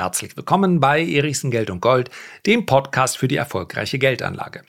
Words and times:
Herzlich 0.00 0.34
willkommen 0.34 0.80
bei 0.80 1.04
Erichsen 1.04 1.50
Geld 1.50 1.68
und 1.68 1.82
Gold, 1.82 2.08
dem 2.46 2.64
Podcast 2.64 3.18
für 3.18 3.28
die 3.28 3.36
erfolgreiche 3.36 3.98
Geldanlage. 3.98 4.62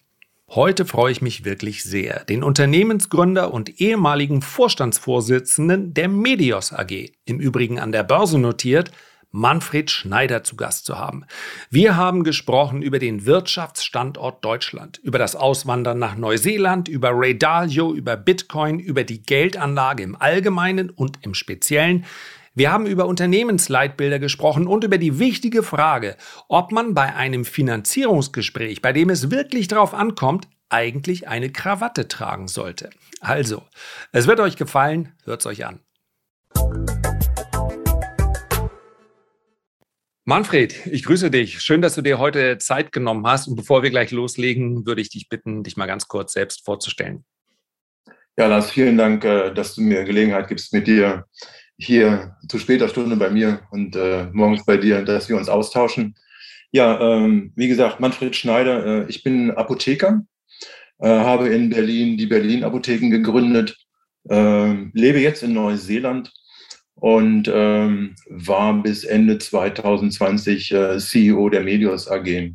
Heute 0.50 0.86
freue 0.86 1.14
ich 1.14 1.22
mich 1.22 1.46
wirklich 1.46 1.86
sehr, 1.86 2.26
den 2.26 2.44
Unternehmensgründer 2.44 3.54
und 3.54 3.80
ehemaligen 3.80 4.42
Vorstandsvorsitzenden 4.42 5.94
der 5.94 6.10
Medios 6.10 6.74
AG, 6.74 7.14
im 7.24 7.40
Übrigen 7.40 7.80
an 7.80 7.94
der 7.94 8.04
Börse 8.04 8.40
notiert, 8.40 8.92
Manfred 9.30 9.90
Schneider 9.90 10.44
zu 10.44 10.58
Gast 10.58 10.86
zu 10.86 11.00
haben. 11.00 11.24
Wir 11.70 11.96
haben 11.96 12.26
gesprochen 12.26 12.82
über 12.82 13.00
den 13.00 13.26
Wirtschaftsstandort 13.26 14.44
Deutschland, 14.44 14.98
über 14.98 15.18
das 15.18 15.38
Auswandern 15.38 15.98
nach 15.98 16.18
Neuseeland, 16.18 16.90
über 16.90 17.12
Ray 17.14 17.38
Dalio, 17.38 17.94
über 17.94 18.18
Bitcoin, 18.18 18.80
über 18.80 19.06
die 19.06 19.24
Geldanlage 19.24 20.04
im 20.04 20.18
Allgemeinen 20.18 20.90
und 20.90 21.20
im 21.22 21.34
Speziellen. 21.34 22.04
Wir 22.54 22.70
haben 22.70 22.86
über 22.86 23.06
Unternehmensleitbilder 23.06 24.20
gesprochen 24.20 24.68
und 24.68 24.84
über 24.84 24.98
die 24.98 25.20
wichtige 25.20 25.64
Frage, 25.64 26.18
ob 26.50 26.74
man 26.74 26.94
bei 26.94 27.16
einem 27.16 27.46
Finanzierungsgespräch, 27.46 28.82
bei 28.82 28.92
dem 28.92 29.10
es 29.10 29.32
wirklich 29.32 29.70
darauf 29.70 29.94
ankommt, 29.94 30.50
eigentlich 30.68 31.30
eine 31.30 31.50
Krawatte 31.50 32.10
tragen 32.10 32.50
sollte. 32.50 32.90
Also, 33.22 33.64
es 34.12 34.28
wird 34.28 34.42
euch 34.42 34.58
gefallen, 34.58 35.14
hört's 35.24 35.46
euch 35.46 35.66
an. 35.66 35.80
Manfred, 40.26 40.86
ich 40.88 41.06
grüße 41.06 41.32
dich. 41.32 41.62
Schön, 41.62 41.82
dass 41.82 41.96
du 41.96 42.02
dir 42.02 42.20
heute 42.20 42.58
Zeit 42.58 42.92
genommen 42.92 43.26
hast. 43.26 43.48
Und 43.48 43.56
bevor 43.56 43.82
wir 43.82 43.92
gleich 43.92 44.12
loslegen, 44.12 44.86
würde 44.86 45.00
ich 45.00 45.10
dich 45.10 45.30
bitten, 45.30 45.64
dich 45.64 45.78
mal 45.78 45.88
ganz 45.88 46.10
kurz 46.10 46.34
selbst 46.34 46.66
vorzustellen. 46.66 47.24
Ja, 48.38 48.48
Lars, 48.48 48.72
vielen 48.72 48.98
Dank, 48.98 49.24
äh, 49.24 49.54
dass 49.54 49.76
du 49.76 49.82
mir 49.82 50.04
Gelegenheit 50.04 50.50
gibst, 50.50 50.74
mit 50.74 50.88
dir 50.88 51.26
hier 51.82 52.36
zu 52.48 52.60
später 52.60 52.88
Stunde 52.88 53.16
bei 53.16 53.30
mir 53.30 53.62
und 53.72 53.96
äh, 53.96 54.28
morgens 54.34 54.66
bei 54.66 54.78
dir, 54.78 55.04
dass 55.04 55.30
wir 55.30 55.38
uns 55.38 55.50
austauschen. 55.50 56.16
Ja, 56.72 57.00
ähm, 57.02 57.52
wie 57.56 57.68
gesagt, 57.68 58.00
Manfred 58.00 58.36
Schneider, 58.36 58.86
äh, 58.86 59.10
ich 59.10 59.24
bin 59.24 59.52
Apotheker, 59.52 60.22
äh, 61.00 61.08
habe 61.08 61.50
in 61.50 61.70
Berlin 61.70 62.18
die 62.18 62.28
Berlin 62.28 62.64
Apotheken 62.64 63.10
gegründet, 63.10 63.78
äh, 64.30 64.74
lebe 64.94 65.20
jetzt 65.20 65.44
in 65.44 65.54
Neuseeland 65.54 66.32
und 66.96 67.50
ähm, 67.52 68.16
war 68.30 68.82
bis 68.82 69.04
Ende 69.04 69.40
2020 69.40 70.72
äh, 70.72 70.98
CEO 71.00 71.50
der 71.50 71.62
Medios 71.62 72.08
AG. 72.08 72.54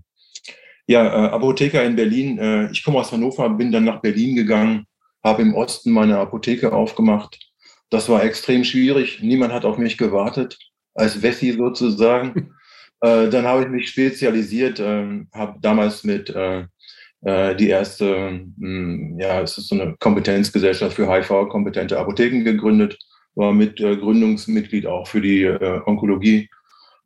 Ja, 0.86 1.04
äh, 1.04 1.30
Apotheker 1.30 1.82
in 1.82 1.96
Berlin. 1.96 2.38
Äh, 2.38 2.70
ich 2.70 2.84
komme 2.84 3.00
aus 3.00 3.10
Hannover, 3.10 3.50
bin 3.50 3.72
dann 3.72 3.84
nach 3.84 4.00
Berlin 4.00 4.36
gegangen, 4.36 4.86
habe 5.24 5.42
im 5.42 5.54
Osten 5.54 5.90
meine 5.90 6.18
Apotheke 6.18 6.72
aufgemacht. 6.72 7.45
Das 7.90 8.08
war 8.08 8.24
extrem 8.24 8.64
schwierig. 8.64 9.22
Niemand 9.22 9.52
hat 9.52 9.64
auf 9.64 9.78
mich 9.78 9.96
gewartet, 9.96 10.58
als 10.94 11.22
Wessi 11.22 11.52
sozusagen. 11.52 12.54
äh, 13.00 13.28
dann 13.28 13.44
habe 13.46 13.62
ich 13.62 13.68
mich 13.68 13.88
spezialisiert, 13.88 14.80
äh, 14.80 15.24
habe 15.32 15.58
damals 15.60 16.04
mit 16.04 16.30
äh, 16.30 16.66
äh, 17.22 17.56
die 17.56 17.68
erste, 17.68 18.40
mh, 18.56 18.58
hm, 18.58 19.20
ja, 19.20 19.40
es 19.40 19.58
ist 19.58 19.68
so 19.68 19.74
eine 19.74 19.96
Kompetenzgesellschaft 19.98 20.96
für 20.96 21.10
HIV-kompetente 21.10 21.98
Apotheken 21.98 22.44
gegründet 22.44 22.98
war 23.34 23.52
mit 23.52 23.80
äh, 23.80 23.96
Gründungsmitglied 23.96 24.86
auch 24.86 25.06
für 25.06 25.20
die 25.20 25.42
äh, 25.42 25.80
Onkologie 25.84 26.48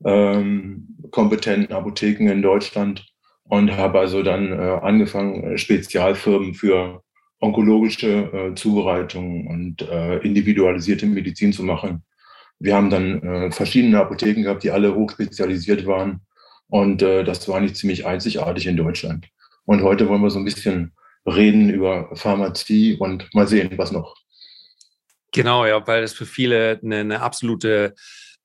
ähm, 0.04 0.96
kompetenten 1.10 1.74
Apotheken 1.74 2.30
in 2.30 2.42
Deutschland 2.42 3.04
und 3.44 3.76
habe 3.76 3.98
also 3.98 4.22
dann 4.22 4.52
angefangen, 4.52 5.58
Spezialfirmen 5.58 6.54
für 6.54 7.02
onkologische 7.40 8.08
äh, 8.32 8.54
Zubereitungen 8.54 9.46
und 9.46 9.82
äh, 9.82 10.18
individualisierte 10.18 11.06
Medizin 11.06 11.52
zu 11.52 11.62
machen. 11.62 12.04
Wir 12.58 12.76
haben 12.76 12.90
dann 12.90 13.22
äh, 13.22 13.50
verschiedene 13.50 13.98
Apotheken 13.98 14.42
gehabt, 14.42 14.62
die 14.62 14.70
alle 14.70 14.94
hochspezialisiert 14.94 15.86
waren. 15.86 16.20
Und 16.68 17.02
äh, 17.02 17.24
das 17.24 17.48
war 17.48 17.60
nicht 17.60 17.76
ziemlich 17.76 18.06
einzigartig 18.06 18.66
in 18.66 18.76
Deutschland. 18.76 19.26
Und 19.64 19.82
heute 19.82 20.08
wollen 20.08 20.22
wir 20.22 20.30
so 20.30 20.38
ein 20.38 20.44
bisschen 20.44 20.92
reden 21.26 21.70
über 21.70 22.14
Pharmazie 22.14 22.96
und 22.98 23.32
mal 23.34 23.48
sehen, 23.48 23.70
was 23.76 23.92
noch. 23.92 24.14
Genau, 25.32 25.64
ja, 25.64 25.84
weil 25.86 26.02
es 26.02 26.12
für 26.12 26.26
viele 26.26 26.80
eine, 26.82 26.98
eine 26.98 27.20
absolute 27.22 27.94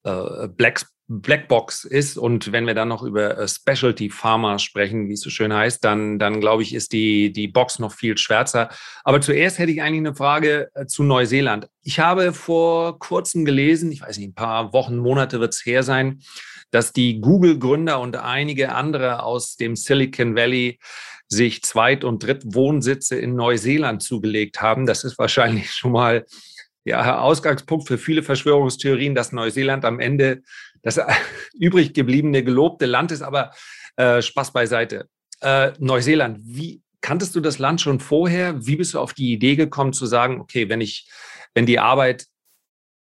äh, 0.03 0.47
Black, 0.47 0.86
Blackbox 1.08 1.84
ist. 1.84 2.18
Und 2.18 2.52
wenn 2.52 2.66
wir 2.66 2.74
dann 2.74 2.88
noch 2.88 3.04
über 3.04 3.38
äh, 3.38 3.48
Specialty 3.48 4.10
Pharma 4.10 4.58
sprechen, 4.58 5.08
wie 5.08 5.14
es 5.14 5.22
so 5.22 5.30
schön 5.30 5.54
heißt, 5.54 5.84
dann, 5.84 6.18
dann 6.18 6.40
glaube 6.40 6.64
ich, 6.64 6.74
ist 6.74 6.94
die, 6.94 7.32
die 7.32 7.48
Box 7.48 7.80
noch 7.80 7.94
viel 7.94 8.18
schwärzer. 8.18 8.70
Aber 9.04 9.22
zuerst 9.22 9.60
hätte 9.60 9.72
ich 9.72 9.82
eigentlich 9.82 10.00
eine 10.00 10.16
Frage 10.16 10.70
äh, 10.74 10.86
zu 10.86 11.04
Neuseeland. 11.04 11.68
Ich 11.84 12.00
habe 12.00 12.34
vor 12.34 12.98
kurzem 13.00 13.46
gelesen, 13.46 13.92
ich 13.92 14.02
weiß 14.02 14.18
nicht, 14.18 14.30
ein 14.30 14.36
paar 14.36 14.74
Wochen, 14.74 14.98
Monate 14.98 15.40
wird 15.40 15.54
es 15.54 15.66
her 15.66 15.84
sein, 15.84 16.22
dass 16.72 16.92
die 16.92 17.22
Google-Gründer 17.22 18.00
und 18.00 18.18
einige 18.18 18.74
andere 18.74 19.24
aus 19.24 19.56
dem 19.56 19.76
Silicon 19.76 20.36
Valley 20.36 20.80
sich 21.28 21.64
Zweit- 21.64 22.04
und 22.04 22.24
Drittwohnsitze 22.24 23.16
in 23.16 23.36
Neuseeland 23.36 24.02
zugelegt 24.02 24.62
haben. 24.62 24.86
Das 24.86 25.04
ist 25.04 25.18
wahrscheinlich 25.20 25.72
schon 25.74 25.92
mal 25.92 26.26
ja, 26.84 27.20
Ausgangspunkt 27.20 27.88
für 27.88 27.98
viele 27.98 28.22
Verschwörungstheorien, 28.22 29.16
dass 29.16 29.32
Neuseeland 29.32 29.86
am 29.86 30.00
Ende 30.00 30.44
das 30.85 31.01
übrig 31.53 31.94
gebliebene 31.94 32.44
gelobte 32.44 32.85
Land 32.85 33.12
ist, 33.12 33.22
aber 33.22 33.51
äh, 33.97 34.22
Spaß 34.22 34.53
beiseite. 34.53 35.09
Äh, 35.41 35.73
Neuseeland, 35.79 36.40
wie 36.41 36.81
kanntest 37.01 37.35
du 37.35 37.41
das 37.41 37.59
Land 37.59 37.81
schon 37.81 38.00
vorher? 38.00 38.66
Wie 38.66 38.78
bist 38.78 38.94
du 38.94 39.00
auf 39.00 39.13
die 39.13 39.34
Idee 39.34 39.57
gekommen 39.57 39.91
zu 39.91 40.06
sagen, 40.06 40.40
okay, 40.40 40.69
wenn 40.69 40.79
ich, 40.79 41.09
wenn 41.53 41.66
die 41.66 41.79
Arbeit 41.79 42.28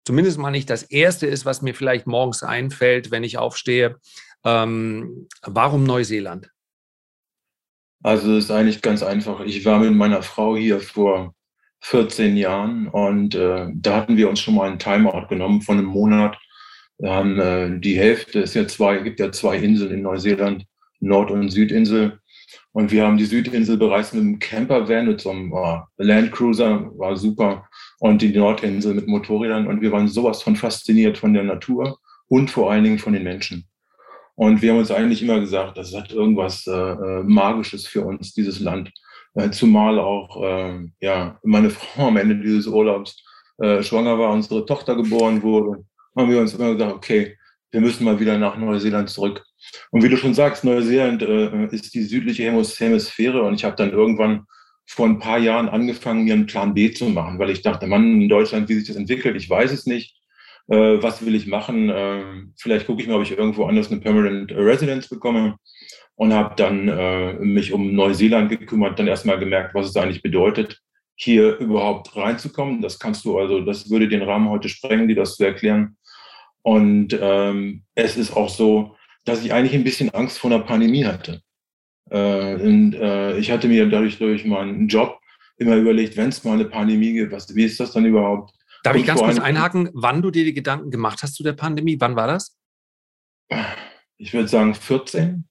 zumindest 0.05 0.37
mal 0.37 0.51
nicht 0.51 0.69
das 0.69 0.83
erste 0.83 1.27
ist, 1.27 1.45
was 1.45 1.61
mir 1.61 1.75
vielleicht 1.75 2.07
morgens 2.07 2.43
einfällt, 2.43 3.11
wenn 3.11 3.23
ich 3.23 3.37
aufstehe, 3.37 3.97
ähm, 4.43 5.27
warum 5.43 5.83
Neuseeland? 5.83 6.49
Also 8.03 8.35
es 8.35 8.45
ist 8.45 8.51
eigentlich 8.51 8.81
ganz 8.81 9.03
einfach. 9.03 9.41
Ich 9.41 9.63
war 9.65 9.79
mit 9.79 9.93
meiner 9.93 10.23
Frau 10.23 10.55
hier 10.55 10.79
vor 10.79 11.35
14 11.81 12.35
Jahren 12.37 12.87
und 12.87 13.35
äh, 13.35 13.67
da 13.73 13.95
hatten 13.95 14.17
wir 14.17 14.29
uns 14.29 14.39
schon 14.39 14.55
mal 14.55 14.69
einen 14.69 14.79
Timeout 14.79 15.27
genommen 15.27 15.61
von 15.61 15.77
einem 15.77 15.87
Monat. 15.87 16.37
Haben 17.03 17.39
äh, 17.39 17.79
die 17.79 17.97
Hälfte, 17.97 18.41
es 18.41 18.53
ja 18.53 18.67
zwei, 18.67 18.97
gibt 18.97 19.19
ja 19.19 19.31
zwei 19.31 19.57
Inseln 19.57 19.91
in 19.91 20.01
Neuseeland, 20.01 20.65
Nord- 20.99 21.31
und 21.31 21.49
Südinsel. 21.49 22.19
Und 22.73 22.91
wir 22.91 23.05
haben 23.05 23.17
die 23.17 23.25
Südinsel 23.25 23.77
bereits 23.77 24.13
mit 24.13 24.21
einem 24.21 24.39
Campervan, 24.39 25.07
mit 25.07 25.21
so 25.21 25.31
einem 25.31 25.51
oh, 25.51 25.79
Landcruiser, 25.97 26.91
war 26.97 27.17
super. 27.17 27.67
Und 27.99 28.21
die 28.21 28.29
Nordinsel 28.35 28.93
mit 28.93 29.07
Motorrädern. 29.07 29.67
Und 29.67 29.81
wir 29.81 29.91
waren 29.91 30.07
sowas 30.07 30.41
von 30.41 30.55
fasziniert 30.55 31.17
von 31.17 31.33
der 31.33 31.43
Natur 31.43 31.99
und 32.27 32.49
vor 32.49 32.71
allen 32.71 32.83
Dingen 32.83 32.99
von 32.99 33.13
den 33.13 33.23
Menschen. 33.23 33.67
Und 34.35 34.61
wir 34.61 34.71
haben 34.71 34.79
uns 34.79 34.91
eigentlich 34.91 35.21
immer 35.21 35.39
gesagt, 35.39 35.77
das 35.77 35.93
hat 35.93 36.11
irgendwas 36.11 36.65
äh, 36.65 36.71
äh 36.71 37.23
Magisches 37.23 37.85
für 37.87 38.05
uns, 38.05 38.33
dieses 38.33 38.59
Land. 38.59 38.91
Äh, 39.35 39.51
zumal 39.51 39.99
auch 39.99 40.41
äh, 40.41 40.87
ja, 40.99 41.39
meine 41.43 41.69
Frau 41.69 42.07
am 42.07 42.17
Ende 42.17 42.35
dieses 42.37 42.67
Urlaubs 42.67 43.23
äh, 43.59 43.83
schwanger 43.83 44.17
war, 44.17 44.31
unsere 44.31 44.65
Tochter 44.65 44.95
geboren 44.95 45.43
wurde, 45.43 45.85
haben 46.15 46.29
wir 46.29 46.39
uns 46.39 46.53
immer 46.53 46.73
gesagt, 46.73 46.93
okay, 46.93 47.37
wir 47.71 47.81
müssen 47.81 48.03
mal 48.03 48.19
wieder 48.19 48.37
nach 48.37 48.57
Neuseeland 48.57 49.09
zurück. 49.09 49.43
Und 49.91 50.03
wie 50.03 50.09
du 50.09 50.17
schon 50.17 50.33
sagst, 50.33 50.63
Neuseeland 50.63 51.21
äh, 51.21 51.67
ist 51.67 51.93
die 51.93 52.03
südliche 52.03 52.43
Hemisphäre 52.43 53.43
und 53.43 53.53
ich 53.53 53.63
habe 53.63 53.75
dann 53.75 53.91
irgendwann 53.91 54.45
vor 54.85 55.05
ein 55.05 55.19
paar 55.19 55.39
Jahren 55.39 55.69
angefangen, 55.69 56.25
mir 56.25 56.33
einen 56.33 56.47
Plan 56.47 56.73
B 56.73 56.91
zu 56.91 57.05
machen, 57.05 57.39
weil 57.39 57.49
ich 57.49 57.61
dachte, 57.61 57.87
Mann, 57.87 58.21
in 58.21 58.29
Deutschland, 58.29 58.67
wie 58.67 58.73
sich 58.73 58.87
das 58.87 58.97
entwickelt, 58.97 59.35
ich 59.35 59.49
weiß 59.49 59.71
es 59.71 59.85
nicht. 59.85 60.17
Äh, 60.67 61.01
was 61.01 61.25
will 61.25 61.35
ich 61.35 61.47
machen? 61.47 61.89
Äh, 61.89 62.23
vielleicht 62.57 62.87
gucke 62.87 63.01
ich 63.01 63.07
mal, 63.07 63.15
ob 63.15 63.23
ich 63.23 63.37
irgendwo 63.37 63.65
anders 63.65 63.89
eine 63.89 64.01
Permanent 64.01 64.51
Residence 64.51 65.07
bekomme 65.07 65.55
und 66.15 66.33
habe 66.33 66.55
dann 66.55 66.87
äh, 66.87 67.33
mich 67.33 67.71
um 67.71 67.95
Neuseeland 67.95 68.49
gekümmert, 68.49 68.99
dann 68.99 69.07
erstmal 69.07 69.39
gemerkt, 69.39 69.73
was 69.73 69.89
es 69.89 69.95
eigentlich 69.95 70.21
bedeutet, 70.21 70.79
hier 71.15 71.57
überhaupt 71.57 72.15
reinzukommen. 72.15 72.81
Das 72.81 72.99
kannst 72.99 73.25
du 73.25 73.39
also, 73.39 73.61
das 73.61 73.89
würde 73.89 74.07
den 74.07 74.23
Rahmen 74.23 74.49
heute 74.49 74.69
sprengen, 74.69 75.07
dir 75.07 75.15
das 75.15 75.35
zu 75.35 75.45
erklären. 75.45 75.97
Und 76.63 77.17
ähm, 77.19 77.83
es 77.95 78.17
ist 78.17 78.35
auch 78.35 78.49
so, 78.49 78.95
dass 79.25 79.43
ich 79.43 79.53
eigentlich 79.53 79.73
ein 79.73 79.83
bisschen 79.83 80.09
Angst 80.11 80.39
vor 80.39 80.51
einer 80.51 80.63
Pandemie 80.63 81.05
hatte. 81.05 81.41
Äh, 82.09 82.55
und 82.55 82.93
äh, 82.93 83.37
ich 83.37 83.51
hatte 83.51 83.67
mir 83.67 83.89
dadurch 83.89 84.17
durch 84.17 84.45
meinen 84.45 84.87
Job 84.87 85.19
immer 85.57 85.75
überlegt, 85.75 86.17
wenn 86.17 86.29
es 86.29 86.43
mal 86.43 86.53
eine 86.53 86.65
Pandemie 86.65 87.13
gibt, 87.13 87.31
was, 87.31 87.53
wie 87.55 87.65
ist 87.65 87.79
das 87.79 87.91
dann 87.91 88.05
überhaupt? 88.05 88.53
Darf 88.83 88.95
und 88.95 89.01
ich 89.01 89.07
ganz 89.07 89.21
kurz 89.21 89.39
einhaken, 89.39 89.89
wann 89.93 90.21
du 90.21 90.31
dir 90.31 90.43
die 90.43 90.53
Gedanken 90.53 90.89
gemacht 90.89 91.19
hast 91.21 91.35
zu 91.35 91.43
der 91.43 91.53
Pandemie? 91.53 91.97
Wann 91.99 92.15
war 92.15 92.27
das? 92.27 92.57
Ich 94.17 94.33
würde 94.33 94.47
sagen 94.47 94.73
14. 94.73 95.47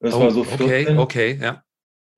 Das 0.00 0.14
oh, 0.14 0.20
war 0.20 0.30
so 0.30 0.44
14. 0.44 0.66
Okay, 0.66 0.96
okay, 0.96 1.38
ja. 1.40 1.62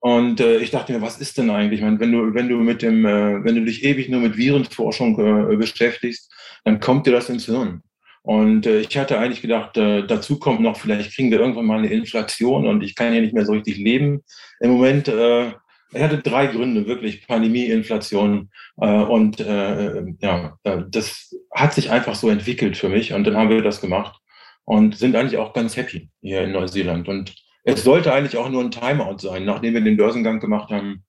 Und 0.02 0.40
äh, 0.40 0.58
ich 0.58 0.70
dachte 0.70 0.92
mir, 0.92 1.02
was 1.02 1.20
ist 1.20 1.36
denn 1.36 1.50
eigentlich? 1.50 1.80
Ich 1.80 1.84
meine, 1.84 2.00
wenn 2.00 2.12
du, 2.12 2.32
wenn 2.34 2.48
du 2.48 2.56
mit 2.56 2.80
dem, 2.80 3.04
äh, 3.04 3.44
wenn 3.44 3.54
du 3.54 3.64
dich 3.64 3.84
ewig 3.84 4.08
nur 4.08 4.20
mit 4.20 4.36
Virenforschung 4.36 5.52
äh, 5.52 5.56
beschäftigst, 5.56 6.32
dann 6.64 6.80
kommt 6.80 7.06
dir 7.06 7.12
das 7.12 7.28
ins 7.28 7.44
Hirn. 7.44 7.82
Und 8.22 8.66
äh, 8.66 8.80
ich 8.80 8.96
hatte 8.98 9.18
eigentlich 9.18 9.40
gedacht, 9.40 9.76
äh, 9.76 10.06
dazu 10.06 10.38
kommt 10.38 10.60
noch, 10.60 10.76
vielleicht 10.76 11.14
kriegen 11.14 11.30
wir 11.30 11.40
irgendwann 11.40 11.66
mal 11.66 11.78
eine 11.78 11.88
Inflation 11.90 12.66
und 12.66 12.82
ich 12.82 12.94
kann 12.94 13.14
ja 13.14 13.20
nicht 13.20 13.34
mehr 13.34 13.46
so 13.46 13.52
richtig 13.52 13.78
leben. 13.78 14.22
Im 14.60 14.72
Moment, 14.72 15.08
äh, 15.08 15.52
ich 15.92 16.02
hatte 16.02 16.18
drei 16.18 16.46
Gründe, 16.46 16.86
wirklich 16.86 17.26
Pandemie, 17.26 17.64
Inflation 17.64 18.50
äh, 18.80 18.86
und 18.86 19.40
äh, 19.40 20.04
ja, 20.20 20.58
äh, 20.64 20.82
das 20.88 21.34
hat 21.54 21.74
sich 21.74 21.90
einfach 21.90 22.14
so 22.14 22.28
entwickelt 22.28 22.76
für 22.76 22.88
mich 22.88 23.12
und 23.12 23.24
dann 23.26 23.36
haben 23.36 23.50
wir 23.50 23.62
das 23.62 23.80
gemacht. 23.80 24.20
und 24.64 24.96
sind 24.96 25.16
eigentlich 25.16 25.38
auch 25.38 25.52
ganz 25.52 25.76
happy 25.76 26.10
hier 26.20 26.42
in 26.42 26.52
Neuseeland. 26.52 27.08
Und 27.08 27.34
es 27.64 27.82
sollte 27.82 28.12
eigentlich 28.12 28.36
auch 28.36 28.48
nur 28.50 28.62
ein 28.62 28.70
Timeout 28.70 29.18
sein, 29.18 29.44
nachdem 29.44 29.74
wir 29.74 29.80
den 29.80 29.96
Börsengang 29.96 30.38
gemacht 30.40 30.70
haben 30.70 31.04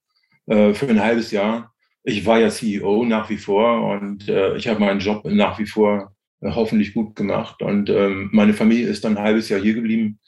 äh, 0.47 0.73
für 0.73 0.87
ein 0.87 1.01
halbes 1.01 1.31
Jahr. 1.31 1.71
Ich 2.03 2.25
war 2.25 2.39
ja 2.39 2.49
CEO 2.49 3.05
nach 3.05 3.29
wie 3.29 3.37
vor 3.37 3.83
und 3.91 4.27
äh, 4.27 4.55
ich 4.55 4.67
habe 4.67 4.79
meinen 4.79 4.99
Job 4.99 5.23
nach 5.25 5.59
wie 5.59 5.67
vor 5.67 6.11
hoffentlich 6.41 6.93
gut 6.93 7.15
gemacht. 7.15 7.61
Und 7.61 7.89
ähm, 7.89 8.29
meine 8.31 8.53
Familie 8.53 8.87
ist 8.87 9.03
dann 9.05 9.17
ein 9.17 9.23
halbes 9.23 9.49
Jahr 9.49 9.59
hier 9.59 9.73
geblieben. 9.73 10.19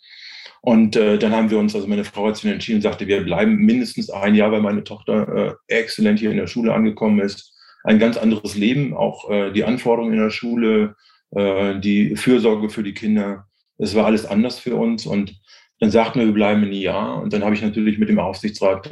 Und 0.61 0.95
äh, 0.95 1.17
dann 1.17 1.33
haben 1.33 1.49
wir 1.49 1.59
uns, 1.59 1.75
also 1.75 1.87
meine 1.87 2.05
Frau 2.05 2.27
hat 2.27 2.37
sich 2.37 2.49
entschieden 2.49 2.77
und 2.77 2.83
sagte, 2.83 3.07
wir 3.07 3.21
bleiben 3.23 3.57
mindestens 3.57 4.09
ein 4.09 4.33
Jahr, 4.33 4.51
weil 4.51 4.61
meine 4.61 4.83
Tochter 4.83 5.57
äh, 5.67 5.75
exzellent 5.75 6.19
hier 6.19 6.31
in 6.31 6.37
der 6.37 6.47
Schule 6.47 6.73
angekommen 6.73 7.19
ist. 7.19 7.53
Ein 7.83 7.99
ganz 7.99 8.15
anderes 8.15 8.55
Leben, 8.55 8.93
auch 8.93 9.29
äh, 9.29 9.51
die 9.51 9.65
Anforderungen 9.65 10.13
in 10.13 10.21
der 10.21 10.29
Schule, 10.29 10.95
äh, 11.31 11.79
die 11.79 12.15
Fürsorge 12.15 12.69
für 12.69 12.83
die 12.83 12.93
Kinder. 12.93 13.45
Es 13.77 13.93
war 13.93 14.05
alles 14.05 14.25
anders 14.25 14.57
für 14.57 14.77
uns. 14.77 15.05
Und 15.05 15.35
dann 15.81 15.91
sagten 15.91 16.19
wir, 16.19 16.27
wir 16.27 16.33
bleiben 16.33 16.63
ein 16.63 16.71
Jahr. 16.71 17.21
Und 17.21 17.33
dann 17.33 17.43
habe 17.43 17.55
ich 17.55 17.61
natürlich 17.61 17.97
mit 17.97 18.07
dem 18.07 18.19
Aufsichtsrat 18.19 18.89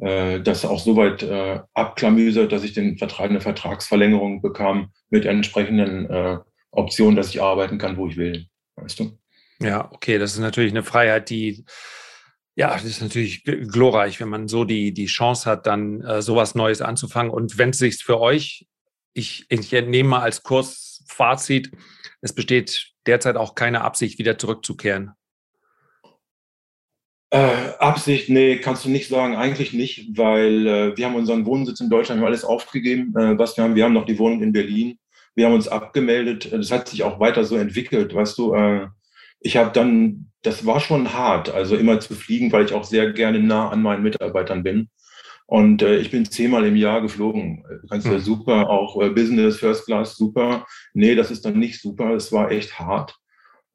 äh, 0.00 0.40
das 0.40 0.64
auch 0.64 0.80
soweit 0.80 1.22
äh, 1.22 1.60
abklamüsert, 1.72 2.52
dass 2.52 2.64
ich 2.64 2.72
den 2.72 2.98
Vertrag, 2.98 3.30
eine 3.30 3.40
Vertragsverlängerung 3.40 4.42
bekam 4.42 4.92
mit 5.10 5.24
entsprechenden 5.24 6.10
äh, 6.10 6.38
Optionen, 6.70 7.16
dass 7.16 7.28
ich 7.28 7.42
arbeiten 7.42 7.78
kann, 7.78 7.96
wo 7.96 8.08
ich 8.08 8.16
will. 8.16 8.46
Weißt 8.76 8.98
du? 8.98 9.18
Ja, 9.60 9.90
okay, 9.92 10.18
das 10.18 10.32
ist 10.32 10.40
natürlich 10.40 10.72
eine 10.72 10.82
Freiheit, 10.82 11.30
die, 11.30 11.64
ja, 12.56 12.72
das 12.72 12.84
ist 12.84 13.02
natürlich 13.02 13.44
glorreich, 13.44 14.20
wenn 14.20 14.28
man 14.28 14.48
so 14.48 14.64
die, 14.64 14.92
die 14.92 15.06
Chance 15.06 15.48
hat, 15.48 15.66
dann 15.66 16.00
äh, 16.02 16.22
sowas 16.22 16.54
Neues 16.54 16.82
anzufangen. 16.82 17.32
Und 17.32 17.58
wenn 17.58 17.70
es 17.70 17.78
sich 17.78 18.02
für 18.02 18.20
euch, 18.20 18.66
ich, 19.12 19.46
ich 19.48 19.72
entnehme 19.72 20.10
mal 20.10 20.22
als 20.22 20.42
Kursfazit, 20.42 21.70
es 22.20 22.32
besteht 22.32 22.92
derzeit 23.06 23.36
auch 23.36 23.54
keine 23.54 23.82
Absicht, 23.82 24.18
wieder 24.18 24.38
zurückzukehren. 24.38 25.12
Äh, 27.34 27.72
Absicht, 27.80 28.28
nee, 28.28 28.58
kannst 28.58 28.84
du 28.84 28.88
nicht 28.88 29.08
sagen, 29.08 29.34
eigentlich 29.34 29.72
nicht, 29.72 30.16
weil 30.16 30.68
äh, 30.68 30.96
wir 30.96 31.04
haben 31.04 31.16
unseren 31.16 31.44
Wohnsitz 31.46 31.80
in 31.80 31.90
Deutschland, 31.90 32.20
wir 32.20 32.26
haben 32.26 32.32
alles 32.32 32.44
aufgegeben, 32.44 33.12
äh, 33.16 33.36
was 33.36 33.56
wir 33.56 33.64
haben. 33.64 33.74
Wir 33.74 33.82
haben 33.82 33.92
noch 33.92 34.06
die 34.06 34.20
Wohnung 34.20 34.40
in 34.40 34.52
Berlin. 34.52 35.00
Wir 35.34 35.46
haben 35.46 35.54
uns 35.54 35.66
abgemeldet. 35.66 36.52
Das 36.52 36.70
hat 36.70 36.86
sich 36.86 37.02
auch 37.02 37.18
weiter 37.18 37.42
so 37.42 37.56
entwickelt, 37.56 38.14
weißt 38.14 38.38
du. 38.38 38.54
Äh, 38.54 38.86
ich 39.40 39.56
habe 39.56 39.72
dann, 39.72 40.30
das 40.42 40.64
war 40.64 40.78
schon 40.78 41.12
hart, 41.12 41.52
also 41.52 41.74
immer 41.74 41.98
zu 41.98 42.14
fliegen, 42.14 42.52
weil 42.52 42.66
ich 42.66 42.72
auch 42.72 42.84
sehr 42.84 43.12
gerne 43.12 43.40
nah 43.40 43.68
an 43.68 43.82
meinen 43.82 44.04
Mitarbeitern 44.04 44.62
bin. 44.62 44.88
Und 45.46 45.82
äh, 45.82 45.96
ich 45.96 46.12
bin 46.12 46.24
zehnmal 46.26 46.64
im 46.64 46.76
Jahr 46.76 47.02
geflogen. 47.02 47.64
Du 47.82 47.88
kannst 47.88 48.06
ja 48.06 48.20
super, 48.20 48.70
auch 48.70 49.02
äh, 49.02 49.10
Business, 49.10 49.56
First 49.56 49.86
Class, 49.86 50.14
super. 50.14 50.68
Nee, 50.92 51.16
das 51.16 51.32
ist 51.32 51.44
dann 51.44 51.58
nicht 51.58 51.82
super. 51.82 52.12
Es 52.14 52.30
war 52.30 52.52
echt 52.52 52.78
hart, 52.78 53.16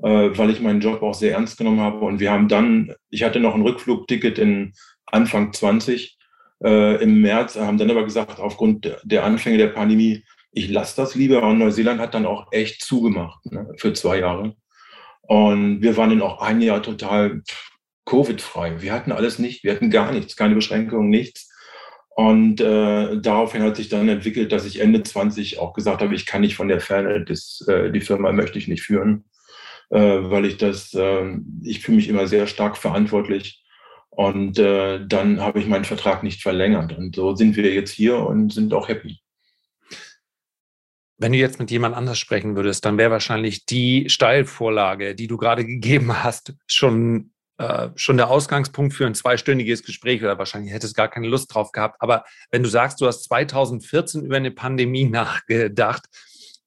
äh, 0.01 0.29
weil 0.37 0.49
ich 0.49 0.61
meinen 0.61 0.81
Job 0.81 1.01
auch 1.01 1.13
sehr 1.13 1.33
ernst 1.33 1.57
genommen 1.57 1.81
habe. 1.81 1.99
Und 1.99 2.19
wir 2.19 2.31
haben 2.31 2.47
dann, 2.47 2.93
ich 3.09 3.23
hatte 3.23 3.39
noch 3.39 3.55
ein 3.55 3.61
Rückflugticket 3.61 4.37
in 4.39 4.73
Anfang 5.05 5.53
20 5.53 6.17
äh, 6.63 7.01
im 7.01 7.21
März, 7.21 7.57
haben 7.57 7.77
dann 7.77 7.91
aber 7.91 8.03
gesagt, 8.03 8.39
aufgrund 8.39 8.97
der 9.03 9.23
Anfänge 9.23 9.57
der 9.57 9.67
Pandemie, 9.67 10.23
ich 10.51 10.69
lasse 10.69 10.95
das 10.95 11.15
lieber. 11.15 11.43
Und 11.43 11.59
Neuseeland 11.59 11.99
hat 11.99 12.13
dann 12.13 12.25
auch 12.25 12.51
echt 12.51 12.81
zugemacht 12.81 13.45
ne, 13.45 13.71
für 13.77 13.93
zwei 13.93 14.19
Jahre. 14.19 14.55
Und 15.21 15.81
wir 15.81 15.95
waren 15.95 16.09
dann 16.09 16.21
auch 16.21 16.41
ein 16.41 16.61
Jahr 16.61 16.81
total 16.81 17.43
Covid-frei. 18.05 18.81
Wir 18.81 18.93
hatten 18.93 19.11
alles 19.11 19.37
nicht, 19.37 19.63
wir 19.63 19.73
hatten 19.73 19.91
gar 19.91 20.11
nichts, 20.11 20.35
keine 20.35 20.55
Beschränkungen, 20.55 21.09
nichts. 21.09 21.47
Und 22.15 22.59
äh, 22.59 23.21
daraufhin 23.21 23.61
hat 23.61 23.77
sich 23.77 23.87
dann 23.87 24.09
entwickelt, 24.09 24.51
dass 24.51 24.65
ich 24.65 24.81
Ende 24.81 25.03
20 25.03 25.59
auch 25.59 25.73
gesagt 25.73 26.01
habe, 26.01 26.15
ich 26.15 26.25
kann 26.25 26.41
nicht 26.41 26.55
von 26.55 26.67
der 26.67 26.81
Ferne, 26.81 27.23
das, 27.23 27.63
äh, 27.67 27.91
die 27.91 28.01
Firma 28.01 28.31
möchte 28.31 28.57
ich 28.57 28.67
nicht 28.67 28.81
führen, 28.81 29.23
weil 29.97 30.45
ich 30.45 30.57
das, 30.57 30.93
äh, 30.93 31.37
ich 31.63 31.79
fühle 31.79 31.97
mich 31.97 32.07
immer 32.07 32.27
sehr 32.27 32.47
stark 32.47 32.77
verantwortlich. 32.77 33.63
Und 34.09 34.59
äh, 34.59 35.05
dann 35.05 35.41
habe 35.41 35.59
ich 35.59 35.67
meinen 35.67 35.85
Vertrag 35.85 36.23
nicht 36.23 36.41
verlängert. 36.41 36.97
Und 36.97 37.15
so 37.15 37.35
sind 37.35 37.55
wir 37.55 37.73
jetzt 37.73 37.91
hier 37.91 38.17
und 38.17 38.51
sind 38.51 38.73
auch 38.73 38.89
happy. 38.89 39.19
Wenn 41.17 41.33
du 41.33 41.37
jetzt 41.37 41.59
mit 41.59 41.69
jemand 41.71 41.95
anders 41.95 42.17
sprechen 42.17 42.55
würdest, 42.55 42.85
dann 42.85 42.97
wäre 42.97 43.11
wahrscheinlich 43.11 43.65
die 43.65 44.09
Steilvorlage, 44.09 45.15
die 45.15 45.27
du 45.27 45.37
gerade 45.37 45.65
gegeben 45.65 46.23
hast, 46.23 46.53
schon, 46.67 47.31
äh, 47.57 47.89
schon 47.95 48.17
der 48.17 48.29
Ausgangspunkt 48.29 48.93
für 48.93 49.05
ein 49.05 49.15
zweistündiges 49.15 49.83
Gespräch 49.83 50.21
oder 50.21 50.37
wahrscheinlich 50.37 50.73
hättest 50.73 50.95
gar 50.95 51.09
keine 51.09 51.27
Lust 51.27 51.53
drauf 51.53 51.71
gehabt. 51.71 51.97
Aber 51.99 52.25
wenn 52.51 52.63
du 52.63 52.69
sagst, 52.69 53.01
du 53.01 53.07
hast 53.07 53.23
2014 53.23 54.25
über 54.25 54.37
eine 54.37 54.51
Pandemie 54.51 55.05
nachgedacht 55.09 56.07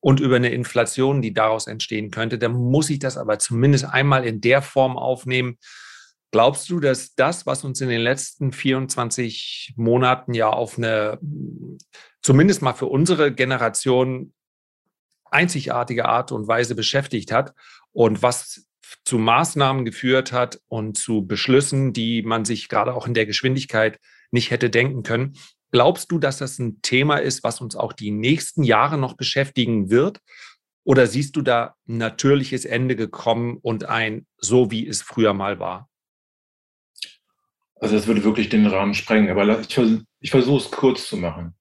und 0.02 0.18
über 0.18 0.36
eine 0.36 0.50
Inflation, 0.50 1.22
die 1.22 1.32
daraus 1.32 1.68
entstehen 1.68 2.10
könnte, 2.10 2.36
dann 2.36 2.52
muss 2.52 2.90
ich 2.90 2.98
das 2.98 3.16
aber 3.16 3.38
zumindest 3.38 3.84
einmal 3.84 4.26
in 4.26 4.40
der 4.40 4.60
Form 4.60 4.98
aufnehmen. 4.98 5.58
Glaubst 6.32 6.68
du, 6.70 6.80
dass 6.80 7.14
das, 7.14 7.46
was 7.46 7.62
uns 7.62 7.80
in 7.80 7.88
den 7.88 8.00
letzten 8.00 8.50
24 8.50 9.74
Monaten 9.76 10.34
ja 10.34 10.48
auf 10.48 10.76
eine, 10.76 11.20
zumindest 12.20 12.62
mal 12.62 12.72
für 12.72 12.86
unsere 12.86 13.32
Generation, 13.32 14.32
einzigartige 15.30 16.06
Art 16.06 16.32
und 16.32 16.48
Weise 16.48 16.74
beschäftigt 16.74 17.30
hat 17.30 17.54
und 17.92 18.22
was 18.22 18.66
zu 19.04 19.18
Maßnahmen 19.18 19.84
geführt 19.84 20.32
hat 20.32 20.60
und 20.66 20.98
zu 20.98 21.24
Beschlüssen, 21.24 21.92
die 21.92 22.22
man 22.22 22.44
sich 22.44 22.68
gerade 22.68 22.92
auch 22.94 23.06
in 23.06 23.14
der 23.14 23.24
Geschwindigkeit 23.24 24.00
nicht 24.32 24.50
hätte 24.50 24.68
denken 24.68 25.04
können. 25.04 25.34
Glaubst 25.72 26.12
du, 26.12 26.18
dass 26.18 26.36
das 26.36 26.58
ein 26.58 26.82
Thema 26.82 27.16
ist, 27.16 27.42
was 27.42 27.62
uns 27.62 27.76
auch 27.76 27.94
die 27.94 28.10
nächsten 28.10 28.62
Jahre 28.62 28.98
noch 28.98 29.16
beschäftigen 29.16 29.90
wird? 29.90 30.20
Oder 30.84 31.06
siehst 31.06 31.34
du 31.36 31.42
da 31.42 31.74
ein 31.88 31.96
natürliches 31.96 32.66
Ende 32.66 32.94
gekommen 32.94 33.58
und 33.62 33.88
ein 33.88 34.26
so, 34.36 34.70
wie 34.70 34.86
es 34.86 35.00
früher 35.00 35.32
mal 35.32 35.58
war? 35.58 35.88
Also 37.80 37.96
das 37.96 38.06
würde 38.06 38.22
wirklich 38.22 38.50
den 38.50 38.66
Rahmen 38.66 38.94
sprengen, 38.94 39.30
aber 39.30 39.60
ich, 39.60 40.30
versuche 40.30 40.58
es 40.58 40.70
kurz 40.70 41.08
zu 41.08 41.16
machen. 41.16 41.54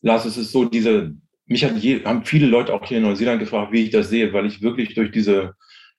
Lars, 0.00 0.24
es 0.24 0.38
ist 0.38 0.52
so, 0.52 0.64
diese, 0.64 1.14
mich 1.46 1.62
hat 1.64 1.76
je, 1.76 2.02
haben 2.04 2.24
viele 2.24 2.46
Leute 2.46 2.72
auch 2.72 2.84
hier 2.84 2.96
in 2.96 3.04
Neuseeland 3.04 3.40
gefragt, 3.40 3.72
wie 3.72 3.84
ich 3.84 3.90
das 3.90 4.08
sehe, 4.08 4.32
weil 4.32 4.46
ich 4.46 4.62
wirklich 4.62 4.94
durch 4.94 5.12
diese 5.12 5.54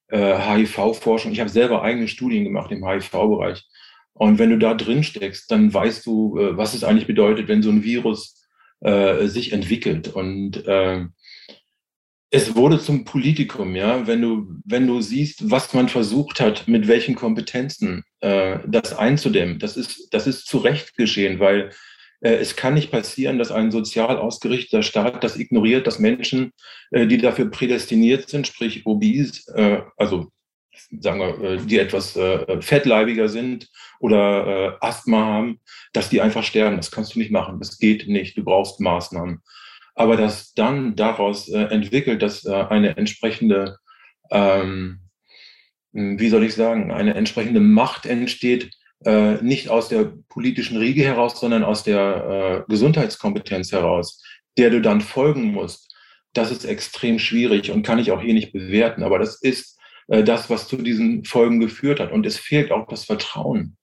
äh, 0.08 0.66
HIV-Forschung, 0.66 1.32
ich 1.32 1.40
habe 1.40 1.50
selber 1.50 1.84
eigene 1.84 2.08
Studien 2.08 2.44
gemacht 2.44 2.72
im 2.72 2.86
HIV-Bereich. 2.86 3.64
Und 4.14 4.40
wenn 4.40 4.50
du 4.50 4.58
da 4.58 4.74
drin 4.74 5.04
steckst, 5.04 5.52
dann 5.52 5.74
weißt 5.74 6.06
du, 6.06 6.38
äh, 6.38 6.58
was 6.58 6.74
es 6.74 6.84
eigentlich 6.84 7.08
bedeutet, 7.08 7.48
wenn 7.48 7.64
so 7.64 7.70
ein 7.70 7.84
Virus 7.84 8.42
äh, 8.82 9.28
sich 9.28 9.54
entwickelt. 9.54 10.10
Und 10.10 10.66
äh, 10.66 11.06
es 12.30 12.56
wurde 12.56 12.80
zum 12.80 13.04
Politikum, 13.04 13.76
ja, 13.76 14.08
wenn 14.08 14.22
du, 14.22 14.48
wenn 14.66 14.88
du 14.88 15.02
siehst, 15.02 15.52
was 15.52 15.74
man 15.74 15.90
versucht 15.90 16.40
hat, 16.40 16.68
mit 16.68 16.88
welchen 16.88 17.16
Kompetenzen 17.16 18.04
äh, 18.22 18.60
das 18.66 18.94
einzudämmen, 18.94 19.60
das 19.60 19.76
ist, 19.76 20.14
das 20.14 20.28
ist 20.28 20.48
zu 20.48 20.60
Recht 20.60 20.96
geschehen, 20.96 21.40
weil 21.40 21.72
äh, 22.22 22.36
es 22.36 22.56
kann 22.56 22.76
nicht 22.76 22.90
passieren, 22.90 23.38
dass 23.38 23.52
ein 23.52 23.72
sozial 23.72 24.18
ausgerichteter 24.18 24.82
Staat 24.82 25.24
das 25.24 25.38
ignoriert, 25.38 25.88
dass 25.88 26.00
Menschen, 26.00 26.54
äh, 26.92 27.06
die 27.06 27.18
dafür 27.18 27.52
prädestiniert 27.52 28.30
sind, 28.30 28.48
sprich 28.48 28.86
äh, 28.86 29.82
also 29.98 30.32
sagen 31.00 31.20
wir, 31.20 31.58
die 31.58 31.80
etwas 31.80 32.18
fettleibiger 32.60 33.30
sind 33.30 33.70
oder 34.00 34.78
Asthma 34.82 35.26
haben, 35.26 35.60
dass 35.94 36.10
die 36.10 36.22
einfach 36.22 36.44
sterben. 36.44 36.78
Das 36.78 36.92
kannst 36.92 37.16
du 37.16 37.20
nicht 37.20 37.32
machen. 37.32 37.60
Das 37.60 37.78
geht 37.78 38.08
nicht. 38.08 38.38
Du 38.38 38.44
brauchst 38.44 38.80
Maßnahmen. 38.80 39.42
Aber 39.96 40.18
dass 40.18 40.54
dann 40.54 40.96
daraus 40.96 41.50
entwickelt, 41.50 42.22
dass 42.22 42.46
eine 42.46 42.98
entsprechende, 42.98 43.78
ähm, 44.32 45.02
wie 45.94 46.30
soll 46.30 46.44
ich 46.44 46.56
sagen, 46.56 46.92
eine 46.92 47.14
entsprechende 47.14 47.60
Macht 47.60 48.06
entsteht, 48.06 48.72
äh, 49.06 49.42
nicht 49.42 49.70
aus 49.70 49.90
der 49.90 50.14
politischen 50.30 50.78
Riege 50.78 51.04
heraus, 51.04 51.40
sondern 51.40 51.64
aus 51.64 51.84
der 51.84 52.66
äh, 52.68 52.72
Gesundheitskompetenz 52.72 53.72
heraus, 53.72 54.24
der 54.58 54.70
du 54.70 54.82
dann 54.82 55.02
folgen 55.02 55.52
musst, 55.52 55.96
das 56.34 56.52
ist 56.52 56.66
extrem 56.66 57.18
schwierig 57.18 57.72
und 57.72 57.84
kann 57.84 58.00
ich 58.00 58.12
auch 58.12 58.22
hier 58.22 58.34
nicht 58.34 58.54
bewerten. 58.54 59.04
Aber 59.04 59.18
das 59.18 59.42
ist 59.42 59.78
äh, 59.78 59.81
das, 60.24 60.50
was 60.50 60.68
zu 60.68 60.78
diesen 60.78 61.24
Folgen 61.24 61.60
geführt 61.60 62.00
hat. 62.00 62.12
Und 62.12 62.26
es 62.26 62.38
fehlt 62.38 62.72
auch 62.72 62.88
das 62.88 63.06
Vertrauen 63.06 63.78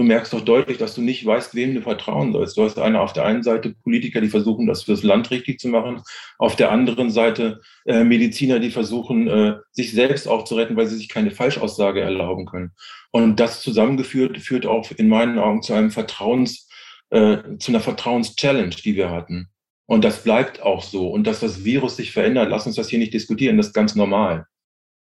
du 0.00 0.02
merkst 0.02 0.32
doch 0.32 0.40
deutlich, 0.40 0.78
dass 0.78 0.94
du 0.94 1.02
nicht 1.02 1.24
weißt, 1.26 1.54
wem 1.54 1.74
du 1.74 1.82
vertrauen 1.82 2.32
sollst. 2.32 2.56
Du 2.56 2.64
hast 2.64 2.78
eine 2.78 3.00
auf 3.00 3.12
der 3.12 3.24
einen 3.24 3.42
Seite 3.42 3.74
Politiker, 3.82 4.20
die 4.20 4.28
versuchen, 4.28 4.66
das 4.66 4.84
fürs 4.84 5.02
Land 5.02 5.30
richtig 5.30 5.60
zu 5.60 5.68
machen, 5.68 6.02
auf 6.38 6.56
der 6.56 6.70
anderen 6.70 7.10
Seite 7.10 7.60
äh, 7.86 8.04
Mediziner, 8.04 8.60
die 8.60 8.70
versuchen, 8.70 9.28
äh, 9.28 9.56
sich 9.72 9.92
selbst 9.92 10.28
auch 10.28 10.44
zu 10.44 10.54
retten, 10.54 10.76
weil 10.76 10.86
sie 10.86 10.96
sich 10.96 11.08
keine 11.08 11.30
Falschaussage 11.30 12.00
erlauben 12.00 12.46
können. 12.46 12.70
Und 13.10 13.40
das 13.40 13.60
zusammengeführt 13.62 14.38
führt 14.38 14.66
auch 14.66 14.90
in 14.92 15.08
meinen 15.08 15.38
Augen 15.38 15.62
zu 15.62 15.74
einem 15.74 15.90
Vertrauens, 15.90 16.68
äh, 17.10 17.38
zu 17.58 17.72
einer 17.72 17.80
Vertrauenschallenge, 17.80 18.70
die 18.70 18.94
wir 18.94 19.10
hatten. 19.10 19.48
Und 19.86 20.04
das 20.04 20.22
bleibt 20.22 20.62
auch 20.62 20.82
so. 20.82 21.08
Und 21.08 21.26
dass 21.26 21.40
das 21.40 21.64
Virus 21.64 21.96
sich 21.96 22.12
verändert, 22.12 22.48
lass 22.48 22.66
uns 22.66 22.76
das 22.76 22.88
hier 22.88 23.00
nicht 23.00 23.12
diskutieren, 23.12 23.56
das 23.56 23.68
ist 23.68 23.72
ganz 23.74 23.96
normal. 23.96 24.46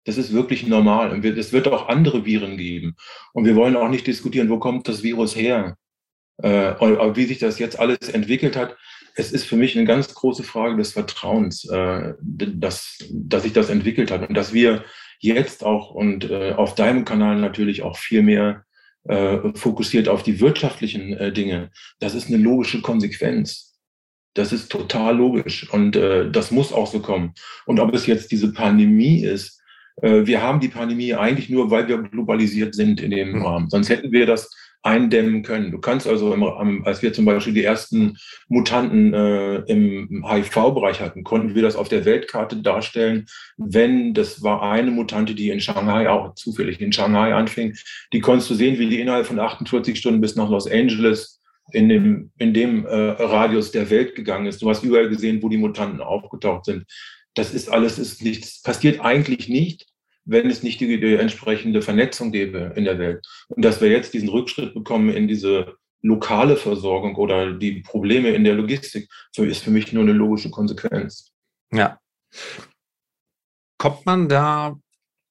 Das 0.06 0.18
ist 0.18 0.34
wirklich 0.34 0.68
normal. 0.68 1.12
Und 1.12 1.26
es 1.26 1.54
wird 1.54 1.68
auch 1.68 1.88
andere 1.88 2.26
Viren 2.26 2.58
geben. 2.58 2.96
Und 3.34 3.46
wir 3.46 3.56
wollen 3.56 3.76
auch 3.76 3.90
nicht 3.90 4.08
diskutieren, 4.08 4.50
wo 4.50 4.60
kommt 4.60 4.88
das 4.88 5.04
Virus 5.04 5.36
her? 5.36 5.78
Äh, 6.42 6.76
wie 7.16 7.26
sich 7.26 7.40
das 7.40 7.60
jetzt 7.60 7.80
alles 7.80 8.10
entwickelt 8.10 8.56
hat. 8.56 8.76
Es 9.16 9.32
ist 9.32 9.46
für 9.46 9.56
mich 9.56 9.78
eine 9.78 9.86
ganz 9.86 10.14
große 10.14 10.44
Frage 10.44 10.78
des 10.78 10.94
Vertrauens, 10.94 11.66
äh, 11.70 12.14
dass, 12.22 12.98
dass 13.12 13.44
sich 13.44 13.54
das 13.54 13.70
entwickelt 13.70 14.10
hat 14.10 14.28
und 14.28 14.34
dass 14.34 14.52
wir 14.52 14.84
jetzt 15.20 15.64
auch 15.64 15.92
und 15.92 16.30
äh, 16.30 16.54
auf 16.54 16.74
deinem 16.76 17.06
Kanal 17.06 17.40
natürlich 17.40 17.84
auch 17.84 17.98
viel 17.98 18.24
mehr 18.24 18.66
äh, 19.04 19.38
fokussiert 19.56 20.10
auf 20.10 20.24
die 20.24 20.40
wirtschaftlichen 20.40 21.14
äh, 21.14 21.32
Dinge. 21.32 21.72
Das 22.00 22.16
ist 22.16 22.28
eine 22.28 22.38
logische 22.38 22.82
Konsequenz. 22.82 23.78
Das 24.34 24.52
ist 24.52 24.72
total 24.72 25.16
logisch 25.18 25.70
und 25.72 25.96
äh, 25.96 26.32
das 26.32 26.50
muss 26.50 26.74
auch 26.74 26.88
so 26.88 27.00
kommen. 27.00 27.34
Und 27.68 27.80
ob 27.80 27.94
es 27.94 28.08
jetzt 28.08 28.32
diese 28.32 28.52
Pandemie 28.52 29.24
ist, 29.24 29.62
wir 30.02 30.42
haben 30.42 30.60
die 30.60 30.70
Pandemie 30.70 31.14
eigentlich 31.14 31.50
nur, 31.50 31.70
weil 31.70 31.88
wir 31.88 31.98
globalisiert 32.00 32.74
sind 32.76 33.00
in 33.00 33.12
dem 33.12 33.34
hm. 33.34 33.46
Rahmen. 33.46 33.70
Sonst 33.70 33.90
hätten 33.90 34.12
wir 34.12 34.26
das 34.26 34.50
eindämmen 34.84 35.44
können. 35.44 35.72
Du 35.72 35.80
kannst 35.80 36.08
also, 36.08 36.34
im, 36.34 36.86
als 36.86 37.02
wir 37.02 37.14
zum 37.14 37.24
Beispiel 37.26 37.54
die 37.54 37.64
ersten 37.64 38.18
Mutanten 38.50 39.14
äh, 39.14 39.56
im 39.72 40.26
HIV-Bereich 40.30 41.00
hatten, 41.00 41.24
konnten 41.24 41.56
wir 41.56 41.62
das 41.62 41.78
auf 41.78 41.88
der 41.88 42.04
Weltkarte 42.04 42.58
darstellen, 42.58 43.26
wenn 43.58 44.14
das 44.14 44.44
war 44.44 44.62
eine 44.62 44.92
Mutante, 44.92 45.36
die 45.36 45.50
in 45.50 45.62
Shanghai, 45.62 46.10
auch 46.10 46.36
zufällig 46.36 46.82
in 46.82 46.92
Shanghai 46.92 47.34
anfing, 47.34 47.74
die 48.12 48.20
konntest 48.20 48.50
du 48.50 48.56
sehen, 48.56 48.78
wie 48.78 48.90
die 48.90 49.00
innerhalb 49.00 49.26
von 49.26 49.40
48 49.40 49.98
Stunden 49.98 50.20
bis 50.20 50.36
nach 50.36 50.50
Los 50.50 50.70
Angeles 50.70 51.42
in 51.72 51.88
dem, 51.88 52.32
in 52.38 52.54
dem 52.54 52.86
äh, 52.86 52.94
Radius 52.94 53.72
der 53.72 53.90
Welt 53.90 54.16
gegangen 54.16 54.48
ist. 54.48 54.62
Du 54.62 54.70
hast 54.70 54.84
überall 54.84 55.08
gesehen, 55.08 55.42
wo 55.42 55.48
die 55.48 55.58
Mutanten 55.58 56.02
aufgetaucht 56.02 56.66
sind. 56.66 56.86
Das 57.36 57.54
ist 57.54 57.70
alles, 57.70 58.00
ist 58.00 58.22
nichts, 58.22 58.62
passiert 58.62 59.02
eigentlich 59.02 59.50
nicht 59.50 59.94
wenn 60.26 60.50
es 60.50 60.64
nicht 60.64 60.80
die, 60.80 61.00
die 61.00 61.16
entsprechende 61.16 61.82
Vernetzung 61.82 62.32
gäbe 62.32 62.74
in 62.76 62.86
der 62.86 63.00
Welt. 63.00 63.26
Und 63.50 63.64
dass 63.64 63.82
wir 63.82 63.90
jetzt 63.90 64.14
diesen 64.14 64.30
Rückschritt 64.30 64.74
bekommen 64.74 65.10
in 65.10 65.28
diese 65.28 65.76
lokale 66.02 66.58
Versorgung 66.58 67.16
oder 67.16 67.54
die 67.54 67.82
Probleme 67.82 68.30
in 68.30 68.44
der 68.44 68.56
Logistik, 68.56 69.10
ist 69.38 69.64
für 69.64 69.72
mich 69.72 69.94
nur 69.94 70.04
eine 70.04 70.14
logische 70.14 70.50
Konsequenz. 70.50 71.32
Ja. 71.72 72.00
Kommt 73.78 74.06
man 74.06 74.28
da, 74.30 74.78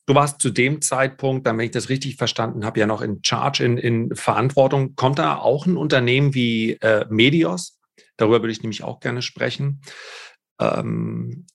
du 0.06 0.14
warst 0.14 0.40
zu 0.40 0.50
dem 0.50 0.80
Zeitpunkt, 0.80 1.46
wenn 1.46 1.60
ich 1.60 1.70
das 1.70 1.88
richtig 1.88 2.16
verstanden 2.16 2.64
habe, 2.64 2.80
ja 2.80 2.86
noch 2.86 3.02
in 3.02 3.20
Charge, 3.22 3.64
in, 3.64 3.76
in 3.76 4.14
Verantwortung. 4.14 4.94
Kommt 4.94 5.18
da 5.18 5.36
auch 5.36 5.66
ein 5.66 5.76
Unternehmen 5.76 6.34
wie 6.34 6.72
äh, 6.80 7.06
Medios? 7.08 7.78
Darüber 8.16 8.40
würde 8.40 8.52
ich 8.52 8.62
nämlich 8.62 8.82
auch 8.82 9.00
gerne 9.00 9.22
sprechen. 9.22 9.82
Ähm, 10.58 11.46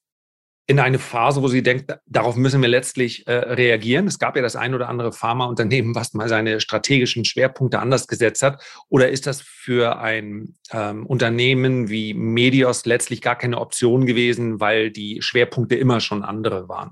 in 0.69 0.79
eine 0.79 0.99
Phase, 0.99 1.41
wo 1.41 1.47
sie 1.47 1.63
denkt, 1.63 1.97
darauf 2.05 2.35
müssen 2.35 2.61
wir 2.61 2.67
letztlich 2.67 3.25
äh, 3.25 3.31
reagieren. 3.31 4.05
Es 4.05 4.19
gab 4.19 4.35
ja 4.35 4.41
das 4.41 4.57
ein 4.57 4.75
oder 4.75 4.89
andere 4.89 5.13
Pharmaunternehmen, 5.13 5.95
was 5.95 6.13
mal 6.13 6.27
seine 6.27 6.59
strategischen 6.59 7.23
Schwerpunkte 7.23 7.79
anders 7.79 8.05
gesetzt 8.05 8.43
hat. 8.43 8.61
Oder 8.89 9.09
ist 9.09 9.27
das 9.27 9.41
für 9.41 9.97
ein 9.99 10.55
ähm, 10.71 11.05
Unternehmen 11.05 11.87
wie 11.87 12.13
Medios 12.13 12.85
letztlich 12.85 13.21
gar 13.21 13.37
keine 13.37 13.59
Option 13.59 14.05
gewesen, 14.05 14.59
weil 14.59 14.91
die 14.91 15.21
Schwerpunkte 15.21 15.75
immer 15.75 16.01
schon 16.01 16.21
andere 16.21 16.67
waren? 16.67 16.91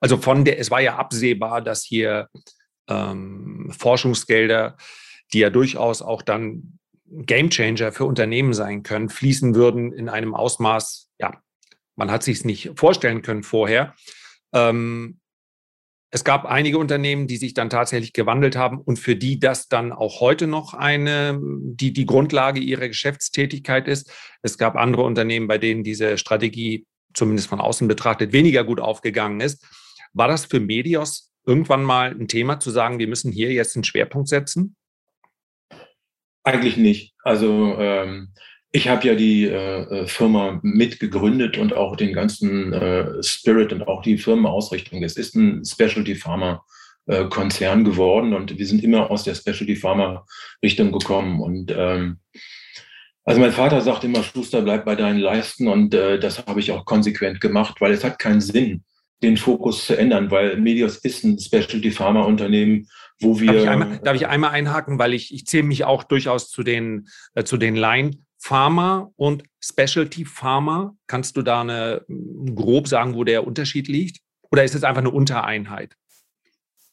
Also 0.00 0.16
von 0.16 0.46
der, 0.46 0.58
es 0.58 0.70
war 0.70 0.80
ja 0.80 0.96
absehbar, 0.96 1.60
dass 1.60 1.84
hier 1.84 2.28
ähm, 2.88 3.70
Forschungsgelder, 3.78 4.78
die 5.34 5.40
ja 5.40 5.50
durchaus 5.50 6.00
auch 6.00 6.22
dann 6.22 6.78
Gamechanger 7.04 7.92
für 7.92 8.06
Unternehmen 8.06 8.54
sein 8.54 8.82
können, 8.82 9.10
fließen 9.10 9.54
würden 9.54 9.92
in 9.92 10.08
einem 10.08 10.34
Ausmaß, 10.34 11.07
man 11.98 12.10
hat 12.10 12.22
sich 12.22 12.38
es 12.38 12.44
nicht 12.44 12.72
vorstellen 12.76 13.22
können 13.22 13.42
vorher. 13.42 13.94
Ähm, 14.54 15.18
es 16.10 16.24
gab 16.24 16.46
einige 16.46 16.78
Unternehmen, 16.78 17.26
die 17.26 17.36
sich 17.36 17.52
dann 17.52 17.68
tatsächlich 17.68 18.14
gewandelt 18.14 18.56
haben 18.56 18.78
und 18.78 18.98
für 18.98 19.14
die 19.14 19.38
das 19.38 19.68
dann 19.68 19.92
auch 19.92 20.20
heute 20.20 20.46
noch 20.46 20.72
eine, 20.72 21.38
die, 21.42 21.92
die 21.92 22.06
Grundlage 22.06 22.60
ihrer 22.60 22.88
Geschäftstätigkeit 22.88 23.86
ist. 23.86 24.10
Es 24.40 24.56
gab 24.56 24.76
andere 24.76 25.02
Unternehmen, 25.02 25.48
bei 25.48 25.58
denen 25.58 25.84
diese 25.84 26.16
Strategie 26.16 26.86
zumindest 27.12 27.48
von 27.48 27.60
außen 27.60 27.88
betrachtet 27.88 28.32
weniger 28.32 28.64
gut 28.64 28.80
aufgegangen 28.80 29.40
ist. 29.40 29.66
War 30.14 30.28
das 30.28 30.46
für 30.46 30.60
Medios 30.60 31.30
irgendwann 31.44 31.84
mal 31.84 32.10
ein 32.10 32.28
Thema 32.28 32.58
zu 32.58 32.70
sagen, 32.70 32.98
wir 32.98 33.08
müssen 33.08 33.30
hier 33.30 33.52
jetzt 33.52 33.76
einen 33.76 33.84
Schwerpunkt 33.84 34.28
setzen? 34.28 34.76
Eigentlich 36.42 36.78
nicht. 36.78 37.14
Also 37.22 37.76
ähm, 37.78 38.32
ich 38.70 38.88
habe 38.88 39.06
ja 39.06 39.14
die 39.14 39.46
äh, 39.46 40.02
äh, 40.02 40.06
Firma 40.06 40.60
mitgegründet 40.62 41.56
und 41.56 41.74
auch 41.74 41.96
den 41.96 42.12
ganzen 42.12 42.72
äh, 42.72 43.22
Spirit 43.22 43.72
und 43.72 43.88
auch 43.88 44.02
die 44.02 44.18
Firmenausrichtung. 44.18 45.02
Es 45.02 45.16
ist 45.16 45.34
ein 45.34 45.64
Specialty 45.64 46.14
Pharma 46.14 46.64
äh, 47.06 47.24
Konzern 47.24 47.84
geworden 47.84 48.34
und 48.34 48.58
wir 48.58 48.66
sind 48.66 48.84
immer 48.84 49.10
aus 49.10 49.24
der 49.24 49.34
Specialty 49.34 49.76
Pharma 49.76 50.26
Richtung 50.62 50.92
gekommen. 50.92 51.40
Und 51.40 51.74
ähm, 51.74 52.18
also 53.24 53.40
mein 53.40 53.52
Vater 53.52 53.80
sagt 53.80 54.04
immer, 54.04 54.22
Schuster, 54.22 54.60
bleib 54.60 54.84
bei 54.84 54.96
deinen 54.96 55.18
Leisten 55.18 55.68
und 55.68 55.94
äh, 55.94 56.18
das 56.18 56.46
habe 56.46 56.60
ich 56.60 56.70
auch 56.72 56.84
konsequent 56.84 57.40
gemacht, 57.40 57.80
weil 57.80 57.92
es 57.92 58.04
hat 58.04 58.18
keinen 58.18 58.42
Sinn, 58.42 58.84
den 59.22 59.38
Fokus 59.38 59.86
zu 59.86 59.96
ändern, 59.96 60.30
weil 60.30 60.58
Medios 60.58 60.98
ist 60.98 61.24
ein 61.24 61.38
Specialty 61.38 61.90
Pharma 61.90 62.22
Unternehmen, 62.22 62.86
wo 63.20 63.40
wir. 63.40 63.52
Darf 63.52 63.62
ich 63.62 63.68
einmal, 63.68 63.98
darf 63.98 64.16
ich 64.16 64.26
einmal 64.26 64.50
einhaken, 64.50 64.98
weil 64.98 65.14
ich, 65.14 65.32
ich 65.32 65.46
zähle 65.46 65.64
mich 65.64 65.84
auch 65.84 66.04
durchaus 66.04 66.50
zu 66.50 66.62
den, 66.62 67.08
äh, 67.34 67.44
zu 67.44 67.56
den 67.56 67.74
Laien. 67.74 68.26
Pharma 68.48 69.12
und 69.16 69.42
Specialty 69.62 70.24
Pharma. 70.24 70.96
Kannst 71.06 71.36
du 71.36 71.42
da 71.42 71.60
eine, 71.60 72.06
grob 72.54 72.88
sagen, 72.88 73.14
wo 73.14 73.22
der 73.22 73.46
Unterschied 73.46 73.88
liegt? 73.88 74.20
Oder 74.50 74.64
ist 74.64 74.74
es 74.74 74.84
einfach 74.84 75.02
eine 75.02 75.10
Untereinheit? 75.10 75.94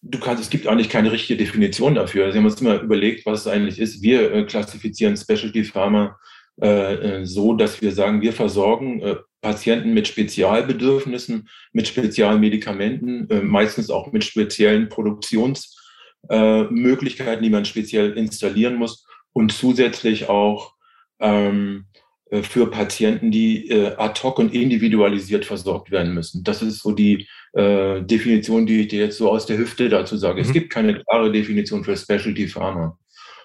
Du 0.01 0.19
kannst, 0.19 0.43
es 0.43 0.49
gibt 0.49 0.67
eigentlich 0.67 0.89
keine 0.89 1.13
richtige 1.13 1.41
Definition 1.41 1.95
dafür. 1.95 2.33
Sie 2.33 2.37
haben 2.37 2.45
uns 2.45 2.59
immer 2.59 2.81
überlegt, 2.81 3.25
was 3.25 3.39
es 3.41 3.47
eigentlich 3.47 3.79
ist. 3.79 4.01
Wir 4.01 4.33
äh, 4.33 4.43
klassifizieren 4.43 5.15
Specialty 5.15 5.63
Pharma 5.63 6.19
äh, 6.61 7.21
äh, 7.21 7.25
so, 7.25 7.53
dass 7.53 7.81
wir 7.81 7.93
sagen, 7.93 8.21
wir 8.21 8.33
versorgen 8.33 9.01
äh, 9.01 9.15
Patienten 9.39 9.93
mit 9.93 10.09
Spezialbedürfnissen, 10.09 11.47
mit 11.71 11.87
Spezialmedikamenten, 11.87 13.29
äh, 13.29 13.41
meistens 13.41 13.89
auch 13.89 14.11
mit 14.11 14.25
speziellen 14.25 14.89
Produktionsmöglichkeiten, 14.89 17.43
die 17.43 17.49
man 17.49 17.63
speziell 17.63 18.11
installieren 18.17 18.75
muss 18.75 19.07
und 19.31 19.53
zusätzlich 19.53 20.27
auch 20.27 20.74
ähm, 21.19 21.85
äh, 22.29 22.41
für 22.41 22.69
Patienten, 22.69 23.31
die 23.31 23.69
äh, 23.69 23.95
ad 23.97 24.21
hoc 24.23 24.39
und 24.39 24.53
individualisiert 24.53 25.45
versorgt 25.45 25.91
werden 25.91 26.13
müssen. 26.13 26.43
Das 26.43 26.61
ist 26.61 26.79
so 26.79 26.91
die 26.91 27.27
äh, 27.53 28.01
Definition, 28.01 28.65
die 28.65 28.81
ich 28.81 28.87
dir 28.87 29.05
jetzt 29.05 29.17
so 29.17 29.29
aus 29.29 29.45
der 29.45 29.57
Hüfte 29.57 29.89
dazu 29.89 30.17
sage. 30.17 30.41
Mhm. 30.41 30.47
Es 30.47 30.53
gibt 30.53 30.71
keine 30.71 30.99
klare 31.03 31.31
Definition 31.31 31.83
für 31.83 31.95
Specialty 31.95 32.47
Pharma. 32.47 32.97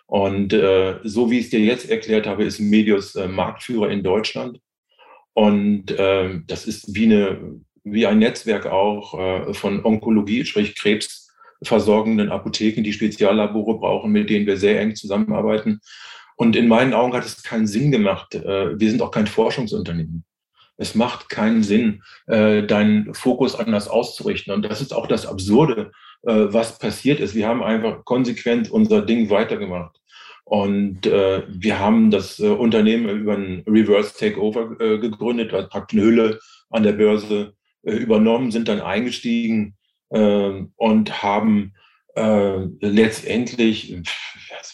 Und 0.06 0.52
äh, 0.52 0.96
so 1.04 1.30
wie 1.30 1.38
ich 1.38 1.44
es 1.44 1.50
dir 1.50 1.60
jetzt 1.60 1.88
erklärt 1.88 2.26
habe, 2.26 2.44
ist 2.44 2.58
Medius 2.58 3.14
äh, 3.14 3.28
Marktführer 3.28 3.90
in 3.90 4.02
Deutschland. 4.02 4.58
Und 5.34 5.92
äh, 5.92 6.40
das 6.46 6.66
ist 6.66 6.94
wie, 6.94 7.04
eine, 7.04 7.60
wie 7.84 8.06
ein 8.06 8.18
Netzwerk 8.18 8.66
auch 8.66 9.14
äh, 9.18 9.54
von 9.54 9.84
Onkologie, 9.84 10.44
sprich 10.44 10.74
krebsversorgenden 10.74 12.30
Apotheken, 12.30 12.82
die 12.82 12.92
Speziallabore 12.92 13.78
brauchen, 13.78 14.10
mit 14.10 14.30
denen 14.30 14.46
wir 14.46 14.56
sehr 14.56 14.80
eng 14.80 14.96
zusammenarbeiten. 14.96 15.80
Und 16.40 16.56
in 16.56 16.68
meinen 16.68 16.94
Augen 16.94 17.12
hat 17.12 17.26
es 17.26 17.42
keinen 17.42 17.66
Sinn 17.66 17.90
gemacht. 17.90 18.35
Äh, 18.35 18.80
wir 18.80 18.90
sind 18.90 19.02
auch 19.02 19.11
kein 19.11 19.26
Forschungsunternehmen. 19.26 20.25
Es 20.78 20.94
macht 20.94 21.28
keinen 21.28 21.62
Sinn, 21.62 22.02
äh, 22.28 22.62
deinen 22.62 23.12
Fokus 23.12 23.54
anders 23.54 23.88
auszurichten. 23.88 24.54
Und 24.54 24.62
das 24.62 24.80
ist 24.80 24.94
auch 24.94 25.06
das 25.06 25.26
Absurde, 25.26 25.92
äh, 26.23 26.47
was 26.49 26.78
passiert 26.78 27.20
ist. 27.20 27.35
Wir 27.35 27.47
haben 27.47 27.62
einfach 27.62 28.06
konsequent 28.06 28.70
unser 28.70 29.02
Ding 29.02 29.28
weitergemacht. 29.28 30.00
Und 30.44 31.04
wir 31.04 31.78
haben 31.78 32.11
das 32.11 32.40
Unternehmen 32.40 33.20
über 33.20 33.35
ein 33.35 33.62
Reverse 33.68 34.16
Takeover 34.18 34.75
gegründet, 34.99 35.54
also 35.54 35.68
praktisch 35.68 36.00
eine 36.00 36.09
Hülle 36.09 36.40
an 36.70 36.82
der 36.82 36.94
Börse 36.94 37.52
übernommen, 37.85 38.50
sind 38.50 38.66
dann 38.66 38.80
eingestiegen 38.80 39.76
und 40.09 41.23
haben 41.23 41.73
letztendlich 42.80 43.92
ich 43.92 44.11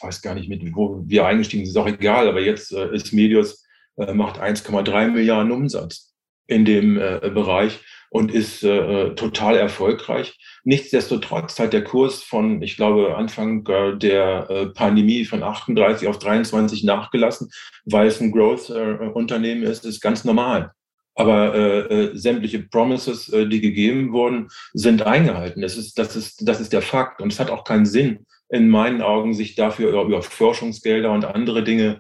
weiß 0.06 0.22
gar 0.22 0.34
nicht, 0.34 0.48
mit 0.48 0.62
wo 0.74 1.02
wir 1.04 1.26
eingestiegen 1.26 1.64
sind, 1.64 1.72
ist 1.72 1.76
auch 1.76 1.88
egal, 1.88 2.28
aber 2.28 2.40
jetzt 2.40 2.72
äh, 2.72 2.94
ist 2.94 3.12
Medius, 3.12 3.64
äh, 3.96 4.12
macht 4.12 4.40
1,3 4.40 5.08
Milliarden 5.08 5.52
Umsatz 5.52 6.14
in 6.46 6.64
dem 6.64 6.96
äh, 6.96 7.30
Bereich 7.34 7.80
und 8.10 8.32
ist 8.32 8.62
äh, 8.62 9.14
total 9.14 9.56
erfolgreich. 9.56 10.38
Nichtsdestotrotz 10.64 11.58
hat 11.58 11.72
der 11.72 11.84
Kurs 11.84 12.22
von, 12.22 12.62
ich 12.62 12.76
glaube, 12.76 13.16
Anfang 13.16 13.66
äh, 13.66 13.96
der 13.96 14.48
äh, 14.48 14.66
Pandemie 14.66 15.24
von 15.24 15.42
38 15.42 16.08
auf 16.08 16.18
23 16.18 16.84
nachgelassen, 16.84 17.50
weil 17.84 18.06
es 18.06 18.20
ein 18.20 18.32
Growth-Unternehmen 18.32 19.64
ist, 19.64 19.84
ist 19.84 20.00
ganz 20.00 20.24
normal. 20.24 20.72
Aber 21.14 21.54
äh, 21.54 21.78
äh, 21.78 22.16
sämtliche 22.16 22.60
Promises, 22.60 23.30
äh, 23.30 23.46
die 23.48 23.60
gegeben 23.60 24.12
wurden, 24.12 24.48
sind 24.74 25.02
eingehalten. 25.02 25.62
Das 25.62 25.76
ist, 25.76 25.98
das, 25.98 26.14
ist, 26.14 26.46
das 26.46 26.60
ist 26.60 26.74
der 26.74 26.82
Fakt. 26.82 27.22
Und 27.22 27.32
es 27.32 27.40
hat 27.40 27.50
auch 27.50 27.64
keinen 27.64 27.86
Sinn, 27.86 28.26
in 28.48 28.68
meinen 28.68 29.02
Augen, 29.02 29.34
sich 29.34 29.54
dafür 29.54 30.00
über 30.00 30.22
Forschungsgelder 30.22 31.10
und 31.10 31.24
andere 31.24 31.64
Dinge 31.64 31.98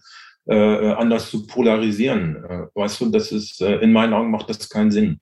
äh, 0.48 0.92
anders 0.92 1.30
zu 1.30 1.46
polarisieren. 1.46 2.44
Äh, 2.44 2.66
weißt 2.74 3.00
du, 3.00 3.10
das 3.10 3.32
ist, 3.32 3.60
äh, 3.60 3.76
in 3.78 3.92
meinen 3.92 4.12
Augen 4.12 4.30
macht 4.30 4.48
das 4.48 4.68
keinen 4.68 4.90
Sinn. 4.90 5.20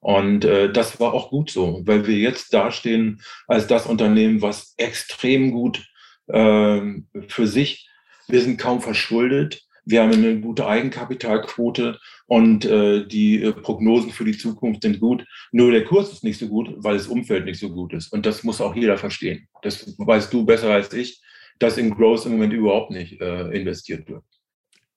Und 0.00 0.44
äh, 0.44 0.70
das 0.70 1.00
war 1.00 1.14
auch 1.14 1.30
gut 1.30 1.50
so, 1.50 1.82
weil 1.84 2.06
wir 2.06 2.16
jetzt 2.16 2.52
dastehen 2.52 3.20
als 3.48 3.66
das 3.66 3.86
Unternehmen, 3.86 4.42
was 4.42 4.74
extrem 4.76 5.50
gut 5.50 5.84
äh, 6.28 6.80
für 7.28 7.46
sich, 7.46 7.88
wir 8.28 8.40
sind 8.40 8.58
kaum 8.58 8.80
verschuldet, 8.80 9.65
Wir 9.86 10.02
haben 10.02 10.12
eine 10.12 10.40
gute 10.40 10.66
Eigenkapitalquote 10.66 12.00
und 12.26 12.64
äh, 12.64 13.06
die 13.06 13.40
äh, 13.40 13.52
Prognosen 13.52 14.10
für 14.10 14.24
die 14.24 14.36
Zukunft 14.36 14.82
sind 14.82 14.98
gut. 14.98 15.24
Nur 15.52 15.70
der 15.70 15.84
Kurs 15.84 16.12
ist 16.12 16.24
nicht 16.24 16.38
so 16.38 16.48
gut, 16.48 16.74
weil 16.78 16.96
das 16.96 17.06
Umfeld 17.06 17.44
nicht 17.44 17.60
so 17.60 17.70
gut 17.70 17.92
ist. 17.92 18.12
Und 18.12 18.26
das 18.26 18.42
muss 18.42 18.60
auch 18.60 18.74
jeder 18.74 18.98
verstehen. 18.98 19.48
Das 19.62 19.94
weißt 19.96 20.32
du 20.32 20.44
besser 20.44 20.72
als 20.72 20.92
ich, 20.92 21.22
dass 21.60 21.78
in 21.78 21.94
Growth 21.94 22.26
im 22.26 22.32
Moment 22.32 22.52
überhaupt 22.52 22.90
nicht 22.90 23.20
äh, 23.20 23.48
investiert 23.50 24.08
wird. 24.08 24.24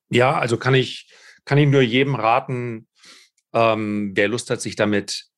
Ja, 0.09 0.37
also 0.39 0.57
kann 0.57 0.73
ich, 0.73 1.07
kann 1.45 1.59
ich 1.59 1.67
nur 1.67 1.81
jedem 1.81 2.15
raten, 2.15 2.87
ähm, 3.53 4.13
der 4.15 4.27
Lust 4.27 4.49
hat, 4.49 4.59
sich 4.59 4.75
damit 4.75 5.28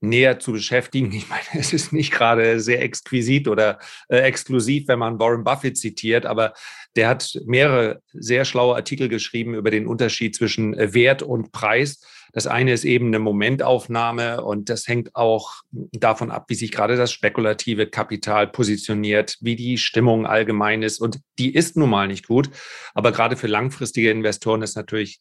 näher 0.00 0.38
zu 0.38 0.52
beschäftigen. 0.52 1.12
Ich 1.12 1.28
meine, 1.28 1.42
es 1.54 1.72
ist 1.72 1.92
nicht 1.92 2.12
gerade 2.12 2.60
sehr 2.60 2.82
exquisit 2.82 3.48
oder 3.48 3.78
äh, 4.08 4.18
exklusiv, 4.18 4.88
wenn 4.88 4.98
man 4.98 5.18
Warren 5.18 5.44
Buffett 5.44 5.78
zitiert, 5.78 6.26
aber 6.26 6.54
der 6.96 7.08
hat 7.08 7.38
mehrere 7.44 8.02
sehr 8.12 8.44
schlaue 8.44 8.74
Artikel 8.74 9.08
geschrieben 9.08 9.54
über 9.54 9.70
den 9.70 9.86
Unterschied 9.86 10.34
zwischen 10.34 10.74
äh, 10.74 10.94
Wert 10.94 11.22
und 11.22 11.52
Preis. 11.52 12.00
Das 12.32 12.46
eine 12.46 12.72
ist 12.72 12.84
eben 12.84 13.08
eine 13.08 13.18
Momentaufnahme 13.18 14.44
und 14.44 14.68
das 14.68 14.86
hängt 14.86 15.16
auch 15.16 15.62
davon 15.72 16.30
ab, 16.30 16.44
wie 16.48 16.54
sich 16.54 16.70
gerade 16.70 16.96
das 16.96 17.12
spekulative 17.12 17.88
Kapital 17.88 18.46
positioniert, 18.46 19.36
wie 19.40 19.56
die 19.56 19.78
Stimmung 19.78 20.26
allgemein 20.26 20.82
ist. 20.82 21.00
Und 21.00 21.18
die 21.38 21.52
ist 21.52 21.76
nun 21.76 21.90
mal 21.90 22.06
nicht 22.06 22.28
gut. 22.28 22.50
Aber 22.94 23.10
gerade 23.10 23.36
für 23.36 23.48
langfristige 23.48 24.10
Investoren 24.10 24.62
ist 24.62 24.76
natürlich 24.76 25.18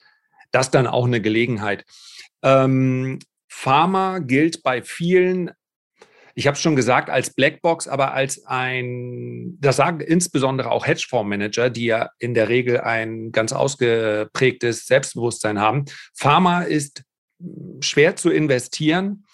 das 0.51 0.69
dann 0.69 0.85
auch 0.85 1.05
eine 1.05 1.21
Gelegenheit. 1.21 1.83
Ähm, 2.43 3.19
Pharma 3.49 4.19
gilt 4.19 4.63
bei 4.63 4.81
vielen, 4.81 5.51
ich 6.35 6.47
habe 6.47 6.55
es 6.55 6.61
schon 6.61 6.75
gesagt, 6.75 7.09
als 7.09 7.33
Blackbox, 7.33 7.87
aber 7.87 8.13
als 8.13 8.45
ein, 8.45 9.57
das 9.59 9.75
sagen 9.75 9.99
insbesondere 9.99 10.71
auch 10.71 10.87
Hedgefondsmanager, 10.87 11.69
die 11.69 11.85
ja 11.85 12.09
in 12.19 12.33
der 12.33 12.47
Regel 12.47 12.79
ein 12.79 13.31
ganz 13.31 13.51
ausgeprägtes 13.51 14.85
Selbstbewusstsein 14.85 15.59
haben. 15.59 15.85
Pharma 16.15 16.61
ist 16.61 17.03
schwer 17.81 18.15
zu 18.15 18.29
investieren 18.29 19.25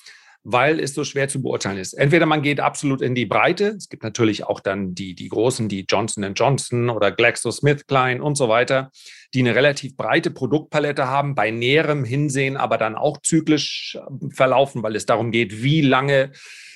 weil 0.47 0.79
es 0.79 0.93
so 0.93 1.03
schwer 1.03 1.27
zu 1.27 1.41
beurteilen 1.41 1.79
ist. 1.79 1.93
Entweder 1.93 2.27
man 2.27 2.43
geht 2.43 2.59
absolut 2.59 3.01
in 3.01 3.15
die 3.15 3.25
Breite, 3.25 3.69
es 3.69 3.89
gibt 3.89 4.03
natürlich 4.03 4.43
auch 4.43 4.59
dann 4.59 4.93
die, 4.93 5.15
die 5.15 5.27
großen, 5.27 5.67
die 5.67 5.85
Johnson 5.89 6.33
Johnson 6.35 6.91
oder 6.91 7.11
GlaxoSmithKline 7.11 8.23
und 8.23 8.37
so 8.37 8.47
weiter, 8.47 8.91
die 9.33 9.39
eine 9.39 9.55
relativ 9.55 9.97
breite 9.97 10.29
Produktpalette 10.29 11.07
haben, 11.07 11.33
bei 11.33 11.49
näherem 11.49 12.05
Hinsehen 12.05 12.57
aber 12.57 12.77
dann 12.77 12.95
auch 12.95 13.19
zyklisch 13.21 13.97
äh, 13.99 14.29
verlaufen, 14.29 14.83
weil 14.83 14.95
es 14.95 15.07
darum 15.07 15.31
geht, 15.31 15.63
wie 15.63 15.81
lange 15.81 16.31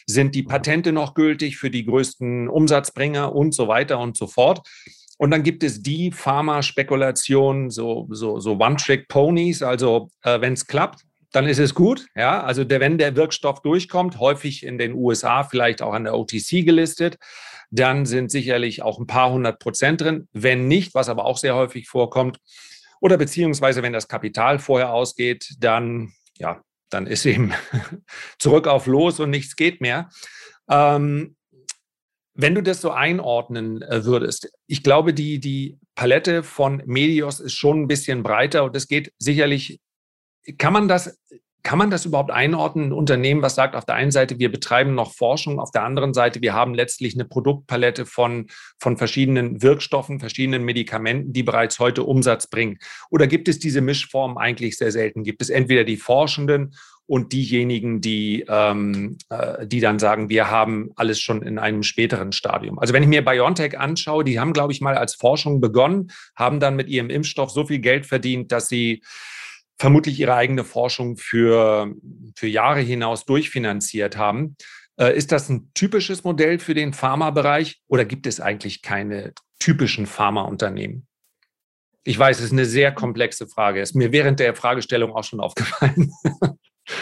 sind 0.08 0.34
die 0.34 0.44
Patente 0.44 0.92
noch 0.92 1.14
gültig 1.14 1.58
für 1.58 1.70
die 1.70 1.86
größten 1.86 2.50
Umsatzbringer 2.50 3.36
und 3.36 3.54
so 3.54 3.68
weiter 3.68 4.00
und 4.00 4.18
so 4.18 4.26
fort. 4.26 4.68
Und 5.20 5.30
dann 5.30 5.44
gibt 5.44 5.64
es 5.64 5.84
die 5.84 6.12
Pharma-Spekulation, 6.12 7.70
so, 7.70 8.08
so, 8.10 8.40
so 8.40 8.54
One-Trick-Ponies. 8.54 9.62
Also, 9.62 10.10
äh, 10.24 10.42
wenn 10.42 10.54
es 10.54 10.66
klappt, 10.66 11.04
dann 11.32 11.48
ist 11.48 11.60
es 11.60 11.74
gut. 11.74 12.08
Ja, 12.16 12.44
also 12.44 12.64
der, 12.64 12.80
wenn 12.80 12.98
der 12.98 13.16
Wirkstoff 13.16 13.62
durchkommt, 13.62 14.20
häufig 14.20 14.66
in 14.66 14.78
den 14.78 14.94
USA 14.94 15.44
vielleicht 15.44 15.82
auch 15.82 15.94
an 15.94 16.06
der 16.06 16.18
OTC 16.18 16.66
gelistet, 16.66 17.18
dann 17.72 18.06
sind 18.06 18.32
sicherlich 18.32 18.82
auch 18.82 19.00
ein 19.00 19.08
paar 19.08 19.32
hundert 19.32 19.60
Prozent 19.60 20.02
drin. 20.02 20.28
Wenn 20.34 20.68
nicht, 20.68 20.96
was 20.96 21.10
aber 21.10 21.26
auch 21.26 21.38
sehr 21.38 21.56
häufig 21.56 21.88
vorkommt, 21.88 22.40
oder 23.02 23.18
beziehungsweise 23.18 23.84
wenn 23.84 23.94
das 23.94 24.08
Kapital 24.08 24.60
vorher 24.60 24.92
ausgeht, 24.92 25.56
dann, 25.60 26.12
ja, 26.38 26.62
dann 26.90 27.08
ist 27.08 27.26
eben 27.26 27.54
zurück 28.40 28.68
auf 28.68 28.88
los 28.88 29.20
und 29.20 29.30
nichts 29.30 29.56
geht 29.56 29.82
mehr. 29.82 30.10
Ähm, 30.70 31.36
wenn 32.34 32.56
du 32.56 32.64
das 32.64 32.82
so 32.82 32.92
einordnen 32.92 33.82
äh, 33.82 34.06
würdest, 34.06 34.52
ich 34.68 34.84
glaube, 34.84 35.14
die, 35.14 35.40
die 35.40 35.78
Palette 35.96 36.44
von 36.44 36.82
Medios 36.86 37.40
ist 37.40 37.54
schon 37.54 37.82
ein 37.82 37.88
bisschen 37.88 38.24
breiter 38.24 38.64
und 38.64 38.76
es 38.76 38.88
geht 38.88 39.14
sicherlich 39.18 39.80
kann 40.58 40.74
man 40.74 40.88
das, 40.88 41.20
kann 41.64 41.78
man 41.78 41.90
das 41.92 42.06
überhaupt 42.06 42.32
einordnen? 42.32 42.88
Ein 42.88 42.94
Unternehmen, 42.94 43.42
was 43.42 43.56
sagt, 43.56 43.76
auf 43.76 43.86
der 43.86 43.96
einen 43.96 44.12
Seite, 44.12 44.40
wir 44.40 44.52
betreiben 44.52 44.96
noch 44.96 45.14
Forschung, 45.14 45.60
auf 45.60 45.72
der 45.72 45.84
anderen 45.84 46.14
Seite, 46.14 46.42
wir 46.42 46.54
haben 46.54 46.74
letztlich 46.74 47.14
eine 47.14 47.26
Produktpalette 47.26 48.06
von, 48.06 48.48
von 48.80 48.98
verschiedenen 48.98 49.62
Wirkstoffen, 49.62 50.20
verschiedenen 50.20 50.64
Medikamenten, 50.64 51.34
die 51.34 51.44
bereits 51.44 51.80
heute 51.80 52.04
Umsatz 52.04 52.48
bringen? 52.48 52.80
Oder 53.10 53.28
gibt 53.28 53.50
es 53.50 53.60
diese 53.60 53.82
Mischform 53.82 54.38
eigentlich 54.38 54.78
sehr 54.78 54.92
selten? 54.92 55.24
Gibt 55.24 55.42
es 55.42 55.50
entweder 55.50 55.84
die 55.84 55.98
Forschenden 55.98 56.74
und 57.10 57.34
diejenigen, 57.34 58.02
die, 58.02 58.46
ähm, 58.48 59.18
äh, 59.30 59.66
die 59.66 59.80
dann 59.80 59.98
sagen, 59.98 60.30
wir 60.30 60.52
haben 60.52 60.92
alles 60.96 61.20
schon 61.20 61.42
in 61.42 61.58
einem 61.58 61.82
späteren 61.82 62.32
Stadium. 62.32 62.78
Also 62.78 62.94
wenn 62.94 63.02
ich 63.02 63.10
mir 63.10 63.26
BioNTech 63.26 63.80
anschaue, 63.80 64.24
die 64.24 64.40
haben, 64.40 64.54
glaube 64.54 64.74
ich, 64.74 64.80
mal 64.80 64.96
als 64.96 65.16
Forschung 65.16 65.60
begonnen, 65.60 66.12
haben 66.36 66.60
dann 66.60 66.76
mit 66.76 66.88
ihrem 66.88 67.10
Impfstoff 67.10 67.50
so 67.50 67.66
viel 67.66 67.80
Geld 67.80 68.06
verdient, 68.06 68.52
dass 68.52 68.70
sie 68.70 69.02
vermutlich 69.80 70.20
ihre 70.20 70.36
eigene 70.36 70.64
Forschung 70.64 71.18
für, 71.18 71.94
für 72.36 72.48
Jahre 72.48 72.82
hinaus 72.82 73.26
durchfinanziert 73.26 74.18
haben. 74.18 74.58
Äh, 75.00 75.18
ist 75.18 75.32
das 75.32 75.50
ein 75.50 75.72
typisches 75.74 76.24
Modell 76.24 76.60
für 76.60 76.74
den 76.74 76.94
Pharmabereich 76.94 77.82
oder 77.88 78.06
gibt 78.06 78.28
es 78.28 78.42
eigentlich 78.42 78.82
keine 78.82 79.34
typischen 79.60 80.06
Pharmaunternehmen? 80.06 81.08
Ich 82.04 82.20
weiß, 82.20 82.40
es 82.40 82.46
ist 82.46 82.52
eine 82.52 82.66
sehr 82.66 82.92
komplexe 82.92 83.48
Frage. 83.48 83.82
Ist 83.82 83.96
mir 83.96 84.12
während 84.12 84.40
der 84.40 84.56
Fragestellung 84.56 85.14
auch 85.14 85.24
schon 85.24 85.40
aufgefallen. 85.40 86.12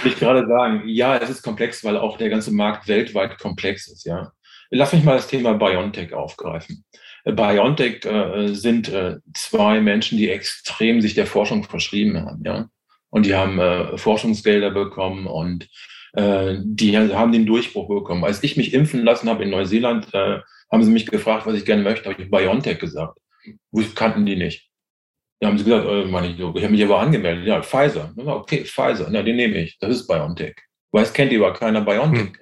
Ich 0.04 0.18
gerade 0.20 0.46
sagen, 0.46 0.84
ja, 0.86 1.18
es 1.18 1.30
ist 1.30 1.44
komplex, 1.44 1.84
weil 1.84 1.98
auch 1.98 2.18
der 2.18 2.30
ganze 2.30 2.52
Markt 2.52 2.88
weltweit 2.90 3.40
komplex 3.40 3.88
ist, 3.88 4.06
ja. 4.06 4.34
Lass 4.70 4.92
mich 4.92 5.06
mal 5.06 5.16
das 5.16 5.28
Thema 5.28 5.54
BioNTech 5.54 6.14
aufgreifen. 6.14 6.84
BioNTech 7.26 8.06
äh, 8.06 8.54
sind 8.54 8.90
äh, 8.90 9.18
zwei 9.34 9.82
Menschen, 9.82 10.18
die 10.18 10.30
extrem 10.30 11.02
sich 11.02 11.14
der 11.14 11.28
Forschung 11.28 11.64
verschrieben 11.64 12.20
haben, 12.20 12.44
ja. 12.46 12.70
Und 13.10 13.26
die 13.26 13.36
haben 13.36 13.60
äh, 13.60 13.98
Forschungsgelder 13.98 14.72
bekommen 14.72 15.28
und 15.28 15.68
äh, 16.14 16.58
die 16.64 16.98
haben 16.98 17.32
den 17.32 17.46
Durchbruch 17.46 17.88
bekommen. 17.88 18.24
Als 18.24 18.44
ich 18.44 18.58
mich 18.58 18.74
impfen 18.74 19.04
lassen 19.04 19.30
habe 19.30 19.44
in 19.44 19.50
Neuseeland, 19.50 20.14
äh, 20.14 20.40
haben 20.72 20.84
sie 20.84 20.92
mich 20.92 21.06
gefragt, 21.06 21.46
was 21.46 21.56
ich 21.56 21.66
gerne 21.66 21.84
möchte, 21.84 22.10
habe 22.10 22.22
ich 22.22 22.30
BioNTech 22.30 22.80
gesagt. 22.80 23.18
Wo 23.72 23.82
kannten 23.96 24.26
die 24.26 24.36
nicht. 24.36 24.70
Da 25.40 25.48
haben 25.48 25.58
sie 25.58 25.64
gesagt, 25.64 25.88
äh, 25.88 26.06
meine 26.06 26.28
ich, 26.28 26.40
ich 26.40 26.44
habe 26.44 26.70
mich 26.70 26.84
aber 26.84 27.00
angemeldet. 27.00 27.46
Ja, 27.46 27.62
Pfizer. 27.62 28.14
Okay, 28.18 28.66
Pfizer. 28.66 29.10
Ja, 29.12 29.24
den 29.24 29.36
nehme 29.36 29.58
ich. 29.60 29.78
Das 29.80 29.92
ist 29.92 30.08
BioNTech. 30.08 30.56
Weiß 30.92 31.14
kennt 31.14 31.32
ihr 31.32 31.40
aber 31.40 31.54
keiner 31.54 31.82
BioNTech. 31.82 32.22
Hm. 32.22 32.36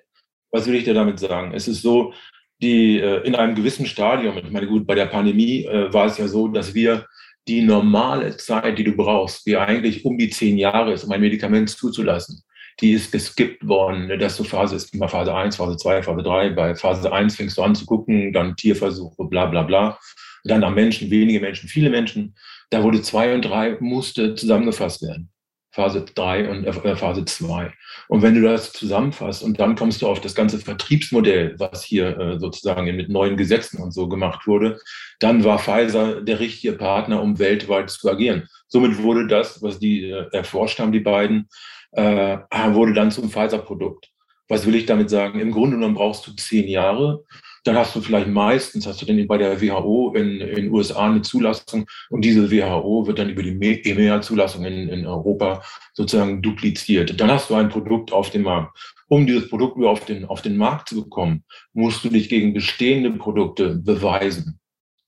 Was 0.51 0.65
will 0.67 0.75
ich 0.75 0.85
dir 0.85 0.93
damit 0.93 1.19
sagen? 1.19 1.53
Es 1.53 1.67
ist 1.67 1.81
so, 1.81 2.13
die 2.61 2.99
äh, 2.99 3.25
in 3.25 3.35
einem 3.35 3.55
gewissen 3.55 3.85
Stadium, 3.85 4.37
ich 4.37 4.49
meine, 4.49 4.67
gut, 4.67 4.87
bei 4.87 4.95
der 4.95 5.07
Pandemie 5.07 5.65
äh, 5.65 5.91
war 5.93 6.07
es 6.07 6.17
ja 6.17 6.27
so, 6.27 6.47
dass 6.47 6.73
wir 6.73 7.05
die 7.47 7.61
normale 7.61 8.37
Zeit, 8.37 8.77
die 8.77 8.83
du 8.83 8.93
brauchst, 8.93 9.45
die 9.45 9.57
eigentlich 9.57 10.03
um 10.05 10.17
die 10.17 10.29
zehn 10.29 10.57
Jahre 10.57 10.93
ist, 10.93 11.03
um 11.03 11.11
ein 11.11 11.21
Medikament 11.21 11.69
zuzulassen, 11.69 12.41
die 12.81 12.91
ist 12.91 13.11
geskippt 13.11 13.67
worden. 13.67 14.19
dass 14.19 14.37
du 14.37 14.43
Phase 14.43 14.75
ist 14.75 14.93
immer 14.93 15.07
Phase 15.07 15.33
1, 15.33 15.55
Phase 15.55 15.77
2, 15.77 16.03
Phase 16.03 16.23
3. 16.23 16.49
Bei 16.51 16.75
Phase 16.75 17.11
1 17.11 17.35
fängst 17.35 17.57
du 17.57 17.61
an 17.61 17.75
zu 17.75 17.85
gucken, 17.85 18.33
dann 18.33 18.55
Tierversuche, 18.55 19.25
bla 19.25 19.45
bla 19.45 19.63
bla. 19.63 19.99
Dann 20.43 20.63
am 20.63 20.75
Menschen, 20.75 21.09
wenige 21.09 21.39
Menschen, 21.39 21.69
viele 21.69 21.89
Menschen. 21.89 22.35
Da 22.69 22.83
wurde 22.83 23.01
2 23.01 23.35
und 23.35 23.41
3 23.43 23.77
musste 23.79 24.35
zusammengefasst 24.35 25.01
werden. 25.03 25.29
Phase 25.75 26.05
3 26.05 26.49
und 26.49 26.65
äh, 26.65 26.95
Phase 26.95 27.25
2. 27.25 27.71
Und 28.07 28.21
wenn 28.21 28.33
du 28.33 28.41
das 28.41 28.71
zusammenfasst 28.71 29.43
und 29.43 29.59
dann 29.59 29.75
kommst 29.75 30.01
du 30.01 30.07
auf 30.07 30.21
das 30.21 30.33
ganze 30.33 30.57
Vertriebsmodell, 30.57 31.55
was 31.59 31.83
hier 31.83 32.17
äh, 32.17 32.39
sozusagen 32.39 32.95
mit 32.95 33.09
neuen 33.09 33.35
Gesetzen 33.35 33.83
und 33.83 33.91
so 33.91 34.07
gemacht 34.07 34.47
wurde, 34.47 34.79
dann 35.19 35.43
war 35.43 35.59
Pfizer 35.59 36.21
der 36.21 36.39
richtige 36.39 36.73
Partner, 36.73 37.21
um 37.21 37.39
weltweit 37.39 37.89
zu 37.89 38.09
agieren. 38.09 38.47
Somit 38.69 39.03
wurde 39.03 39.27
das, 39.27 39.61
was 39.61 39.77
die 39.77 40.09
äh, 40.09 40.27
erforscht 40.31 40.79
haben, 40.79 40.93
die 40.93 41.01
beiden, 41.01 41.49
äh, 41.91 42.37
wurde 42.69 42.93
dann 42.93 43.11
zum 43.11 43.29
Pfizer-Produkt. 43.29 44.09
Was 44.47 44.65
will 44.65 44.75
ich 44.75 44.85
damit 44.85 45.09
sagen? 45.09 45.41
Im 45.41 45.51
Grunde 45.51 45.75
genommen 45.75 45.95
brauchst 45.95 46.25
du 46.25 46.31
zehn 46.31 46.69
Jahre 46.69 47.23
dann 47.65 47.77
hast 47.77 47.95
du 47.95 48.01
vielleicht 48.01 48.27
meistens, 48.27 48.85
hast 48.85 49.01
du 49.01 49.05
dann 49.07 49.27
bei 49.27 49.39
der 49.39 49.59
WHO 49.59 50.13
in 50.15 50.39
den 50.39 50.71
USA 50.71 51.09
eine 51.09 51.23
Zulassung 51.23 51.87
und 52.11 52.23
diese 52.23 52.51
WHO 52.51 53.07
wird 53.07 53.17
dann 53.17 53.29
über 53.29 53.41
die 53.41 53.49
EMEA-Zulassung 53.49 54.63
in, 54.65 54.87
in 54.87 55.05
Europa 55.07 55.63
sozusagen 55.93 56.43
dupliziert. 56.43 57.19
Dann 57.19 57.31
hast 57.31 57.49
du 57.49 57.55
ein 57.55 57.69
Produkt 57.69 58.13
auf 58.13 58.29
dem 58.29 58.43
Markt. 58.43 58.77
Um 59.07 59.25
dieses 59.25 59.49
Produkt 59.49 59.83
auf 59.83 60.05
den, 60.05 60.25
auf 60.25 60.43
den 60.43 60.57
Markt 60.57 60.89
zu 60.89 61.03
bekommen, 61.03 61.43
musst 61.73 62.03
du 62.03 62.09
dich 62.09 62.29
gegen 62.29 62.53
bestehende 62.53 63.11
Produkte 63.11 63.75
beweisen. 63.75 64.59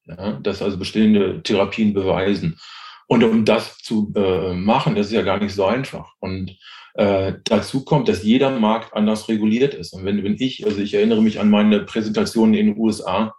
Ja, 0.06 0.34
das 0.42 0.62
also 0.62 0.78
bestehende 0.78 1.44
Therapien 1.44 1.94
beweisen. 1.94 2.58
Und 3.08 3.24
um 3.24 3.46
das 3.46 3.78
zu 3.78 4.12
äh, 4.16 4.54
machen, 4.54 4.96
das 4.96 5.08
ist 5.08 5.14
ja 5.14 5.22
gar 5.22 5.40
nicht 5.40 5.56
so 5.56 5.66
einfach. 5.66 6.14
Und 6.20 6.58
äh, 6.96 7.34
dazu 7.46 7.86
kommt, 7.86 8.10
dass 8.10 8.24
jeder 8.24 8.52
Markt 8.52 8.94
anders 8.94 9.30
reguliert 9.30 9.74
ist. 9.74 9.94
Und 9.94 10.04
wenn, 10.04 10.24
wenn 10.24 10.36
ich, 10.40 10.66
also 10.66 10.80
ich 10.80 10.94
erinnere 10.94 11.22
mich 11.22 11.40
an 11.40 11.50
meine 11.50 11.82
Präsentationen 11.82 12.54
in 12.54 12.68
den 12.68 12.78
USA, 12.78 13.34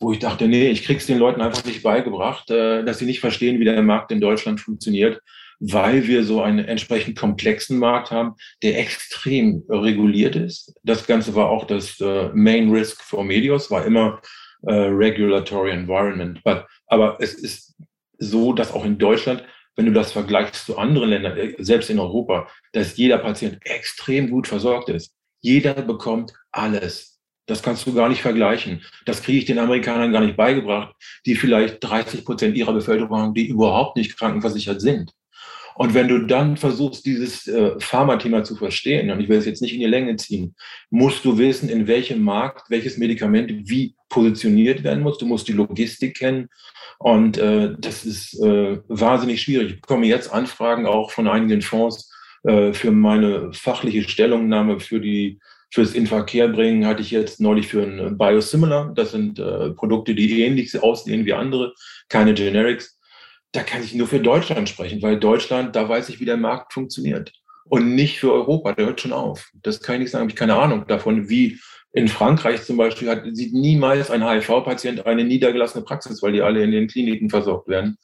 wo 0.00 0.12
ich 0.12 0.18
dachte, 0.18 0.48
nee, 0.48 0.68
ich 0.68 0.82
krieg's 0.82 1.06
den 1.06 1.18
Leuten 1.18 1.40
einfach 1.40 1.64
nicht 1.64 1.82
beigebracht, 1.82 2.50
äh, 2.50 2.84
dass 2.84 2.98
sie 2.98 3.06
nicht 3.06 3.20
verstehen, 3.20 3.60
wie 3.60 3.64
der 3.64 3.80
Markt 3.82 4.10
in 4.10 4.20
Deutschland 4.20 4.60
funktioniert, 4.60 5.20
weil 5.60 6.08
wir 6.08 6.24
so 6.24 6.42
einen 6.42 6.64
entsprechend 6.64 7.16
komplexen 7.16 7.78
Markt 7.78 8.10
haben, 8.10 8.34
der 8.62 8.80
extrem 8.80 9.62
reguliert 9.68 10.34
ist. 10.34 10.74
Das 10.82 11.06
Ganze 11.06 11.36
war 11.36 11.50
auch 11.50 11.66
das 11.66 12.00
äh, 12.00 12.30
Main 12.34 12.70
Risk 12.70 13.00
for 13.02 13.22
Medios, 13.22 13.70
war 13.70 13.86
immer 13.86 14.20
äh, 14.62 14.72
Regulatory 14.72 15.70
Environment. 15.70 16.42
But, 16.42 16.64
aber 16.88 17.18
es 17.20 17.34
ist 17.34 17.76
so, 18.22 18.52
dass 18.52 18.72
auch 18.72 18.84
in 18.84 18.98
Deutschland, 18.98 19.44
wenn 19.76 19.86
du 19.86 19.92
das 19.92 20.12
vergleichst 20.12 20.66
zu 20.66 20.78
anderen 20.78 21.10
Ländern, 21.10 21.36
äh, 21.36 21.54
selbst 21.58 21.90
in 21.90 21.98
Europa, 21.98 22.48
dass 22.72 22.96
jeder 22.96 23.18
Patient 23.18 23.58
extrem 23.64 24.30
gut 24.30 24.46
versorgt 24.46 24.88
ist. 24.88 25.14
Jeder 25.40 25.74
bekommt 25.74 26.32
alles. 26.52 27.20
Das 27.46 27.62
kannst 27.62 27.86
du 27.86 27.92
gar 27.92 28.08
nicht 28.08 28.22
vergleichen. 28.22 28.82
Das 29.04 29.22
kriege 29.22 29.38
ich 29.38 29.44
den 29.44 29.58
Amerikanern 29.58 30.12
gar 30.12 30.20
nicht 30.20 30.36
beigebracht, 30.36 30.94
die 31.26 31.34
vielleicht 31.34 31.82
30 31.82 32.24
Prozent 32.24 32.56
ihrer 32.56 32.72
Bevölkerung 32.72 33.18
haben, 33.18 33.34
die 33.34 33.48
überhaupt 33.48 33.96
nicht 33.96 34.16
krankenversichert 34.16 34.80
sind. 34.80 35.12
Und 35.74 35.94
wenn 35.94 36.06
du 36.06 36.26
dann 36.26 36.56
versuchst, 36.56 37.04
dieses 37.06 37.48
äh, 37.48 37.72
Pharmathema 37.80 38.44
zu 38.44 38.56
verstehen, 38.56 39.10
und 39.10 39.20
ich 39.20 39.28
will 39.28 39.38
es 39.38 39.46
jetzt 39.46 39.62
nicht 39.62 39.74
in 39.74 39.80
die 39.80 39.86
Länge 39.86 40.14
ziehen, 40.16 40.54
musst 40.90 41.24
du 41.24 41.38
wissen, 41.38 41.68
in 41.68 41.86
welchem 41.86 42.22
Markt 42.22 42.70
welches 42.70 42.98
Medikament 42.98 43.50
wie 43.68 43.96
positioniert 44.12 44.84
werden 44.84 45.02
muss. 45.02 45.18
Du 45.18 45.26
musst 45.26 45.48
die 45.48 45.52
Logistik 45.52 46.16
kennen. 46.16 46.48
Und 46.98 47.38
äh, 47.38 47.74
das 47.78 48.04
ist 48.04 48.40
äh, 48.40 48.78
wahnsinnig 48.88 49.42
schwierig. 49.42 49.72
Ich 49.72 49.80
bekomme 49.80 50.06
jetzt 50.06 50.32
Anfragen 50.32 50.86
auch 50.86 51.10
von 51.10 51.26
einigen 51.26 51.62
Fonds 51.62 52.12
äh, 52.44 52.72
für 52.72 52.92
meine 52.92 53.52
fachliche 53.52 54.08
Stellungnahme 54.08 54.80
für 54.80 55.00
die 55.00 55.40
Fürs 55.74 55.94
Inverkehr 55.94 56.48
bringen 56.48 56.84
hatte 56.84 57.00
ich 57.00 57.10
jetzt 57.10 57.40
neulich 57.40 57.66
für 57.66 57.82
ein 57.82 58.18
Biosimilar. 58.18 58.92
Das 58.94 59.12
sind 59.12 59.38
äh, 59.38 59.70
Produkte, 59.70 60.14
die 60.14 60.42
ähnlich 60.42 60.78
aussehen 60.82 61.24
wie 61.24 61.32
andere, 61.32 61.72
keine 62.10 62.34
Generics 62.34 62.98
da 63.52 63.62
kann 63.62 63.82
ich 63.82 63.94
nur 63.94 64.08
für 64.08 64.20
Deutschland 64.20 64.68
sprechen, 64.68 65.02
weil 65.02 65.18
Deutschland, 65.18 65.76
da 65.76 65.88
weiß 65.88 66.08
ich, 66.08 66.20
wie 66.20 66.24
der 66.24 66.38
Markt 66.38 66.72
funktioniert. 66.72 67.32
Und 67.64 67.94
nicht 67.94 68.18
für 68.18 68.32
Europa, 68.32 68.72
der 68.72 68.86
hört 68.86 69.00
schon 69.00 69.12
auf. 69.12 69.50
Das 69.54 69.80
kann 69.80 69.96
ich 69.96 70.00
nicht 70.00 70.10
sagen, 70.10 70.22
habe 70.22 70.30
ich 70.30 70.36
keine 70.36 70.56
Ahnung 70.56 70.86
davon, 70.88 71.28
wie 71.28 71.60
in 71.92 72.08
Frankreich 72.08 72.62
zum 72.62 72.78
Beispiel 72.78 73.08
hat, 73.08 73.24
sieht 73.32 73.52
niemals 73.52 74.10
ein 74.10 74.26
HIV-Patient 74.26 75.06
eine 75.06 75.24
niedergelassene 75.24 75.84
Praxis, 75.84 76.22
weil 76.22 76.32
die 76.32 76.40
alle 76.40 76.62
in 76.62 76.70
den 76.70 76.88
Kliniken 76.88 77.28
versorgt 77.28 77.68
werden. 77.68 77.98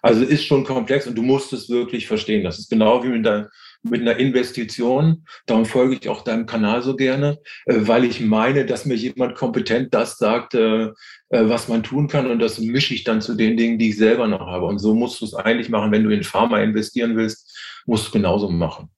Also 0.00 0.24
ist 0.24 0.44
schon 0.44 0.64
komplex 0.64 1.06
und 1.06 1.14
du 1.14 1.22
musst 1.22 1.52
es 1.52 1.68
wirklich 1.68 2.06
verstehen. 2.06 2.44
Das 2.44 2.58
ist 2.58 2.70
genau 2.70 3.04
wie 3.04 3.08
mit 3.08 3.26
der, 3.26 3.50
mit 3.82 4.00
einer 4.00 4.16
Investition. 4.16 5.26
Darum 5.46 5.66
folge 5.66 5.98
ich 6.00 6.08
auch 6.08 6.22
deinem 6.22 6.46
Kanal 6.46 6.82
so 6.82 6.96
gerne, 6.96 7.38
äh, 7.66 7.76
weil 7.80 8.04
ich 8.04 8.20
meine, 8.20 8.64
dass 8.64 8.86
mir 8.86 8.96
jemand 8.96 9.34
kompetent 9.34 9.92
das 9.92 10.16
sagt, 10.16 10.54
äh, 10.54 10.84
äh, 10.84 10.92
was 11.30 11.68
man 11.68 11.82
tun 11.82 12.08
kann. 12.08 12.30
Und 12.30 12.38
das 12.38 12.58
mische 12.58 12.94
ich 12.94 13.04
dann 13.04 13.20
zu 13.20 13.34
den 13.34 13.58
Dingen, 13.58 13.78
die 13.78 13.90
ich 13.90 13.96
selber 13.96 14.26
noch 14.26 14.46
habe. 14.46 14.64
Und 14.66 14.78
so 14.78 14.94
musst 14.94 15.20
du 15.20 15.26
es 15.26 15.34
eigentlich 15.34 15.68
machen. 15.68 15.92
Wenn 15.92 16.04
du 16.04 16.10
in 16.10 16.22
Pharma 16.22 16.60
investieren 16.60 17.16
willst, 17.16 17.82
musst 17.84 18.08
du 18.08 18.12
genauso 18.12 18.48
machen. 18.48 18.88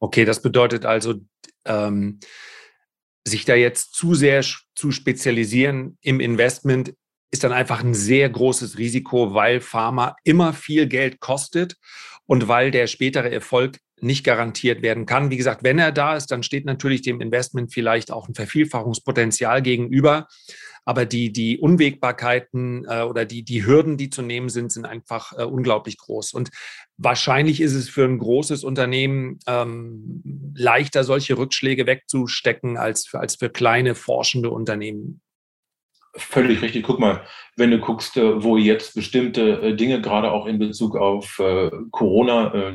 Okay, 0.00 0.24
das 0.24 0.40
bedeutet 0.42 0.86
also, 0.86 1.14
ähm, 1.64 2.20
sich 3.28 3.44
da 3.44 3.54
jetzt 3.54 3.94
zu 3.94 4.14
sehr 4.14 4.44
zu 4.74 4.90
spezialisieren 4.90 5.98
im 6.02 6.20
Investment 6.20 6.94
ist 7.30 7.44
dann 7.44 7.52
einfach 7.52 7.82
ein 7.82 7.94
sehr 7.94 8.28
großes 8.28 8.78
Risiko, 8.78 9.34
weil 9.34 9.60
Pharma 9.60 10.16
immer 10.24 10.52
viel 10.52 10.86
Geld 10.86 11.20
kostet 11.20 11.76
und 12.26 12.48
weil 12.48 12.70
der 12.70 12.86
spätere 12.86 13.30
Erfolg 13.30 13.78
nicht 14.00 14.24
garantiert 14.24 14.82
werden 14.82 15.06
kann. 15.06 15.30
Wie 15.30 15.36
gesagt, 15.36 15.62
wenn 15.62 15.78
er 15.78 15.92
da 15.92 16.16
ist, 16.16 16.30
dann 16.30 16.42
steht 16.42 16.64
natürlich 16.64 17.02
dem 17.02 17.20
Investment 17.20 17.72
vielleicht 17.72 18.10
auch 18.10 18.28
ein 18.28 18.34
Vervielfachungspotenzial 18.34 19.62
gegenüber. 19.62 20.28
Aber 20.88 21.04
die, 21.04 21.30
die 21.30 21.58
Unwägbarkeiten 21.58 22.86
äh, 22.88 23.02
oder 23.02 23.26
die, 23.26 23.42
die 23.42 23.66
Hürden, 23.66 23.98
die 23.98 24.08
zu 24.08 24.22
nehmen 24.22 24.48
sind, 24.48 24.72
sind 24.72 24.86
einfach 24.86 25.34
äh, 25.36 25.44
unglaublich 25.44 25.98
groß. 25.98 26.32
Und 26.32 26.48
wahrscheinlich 26.96 27.60
ist 27.60 27.74
es 27.74 27.90
für 27.90 28.06
ein 28.06 28.16
großes 28.16 28.64
Unternehmen 28.64 29.38
ähm, 29.46 30.54
leichter, 30.56 31.04
solche 31.04 31.36
Rückschläge 31.36 31.86
wegzustecken, 31.86 32.78
als 32.78 33.06
für, 33.06 33.20
als 33.20 33.36
für 33.36 33.50
kleine 33.50 33.94
forschende 33.94 34.48
Unternehmen. 34.48 35.20
Völlig 36.16 36.62
richtig. 36.62 36.84
Guck 36.84 37.00
mal, 37.00 37.20
wenn 37.56 37.70
du 37.70 37.80
guckst, 37.80 38.16
äh, 38.16 38.42
wo 38.42 38.56
jetzt 38.56 38.94
bestimmte 38.94 39.60
äh, 39.60 39.76
Dinge, 39.76 40.00
gerade 40.00 40.32
auch 40.32 40.46
in 40.46 40.58
Bezug 40.58 40.96
auf 40.96 41.38
äh, 41.38 41.70
Corona, 41.90 42.72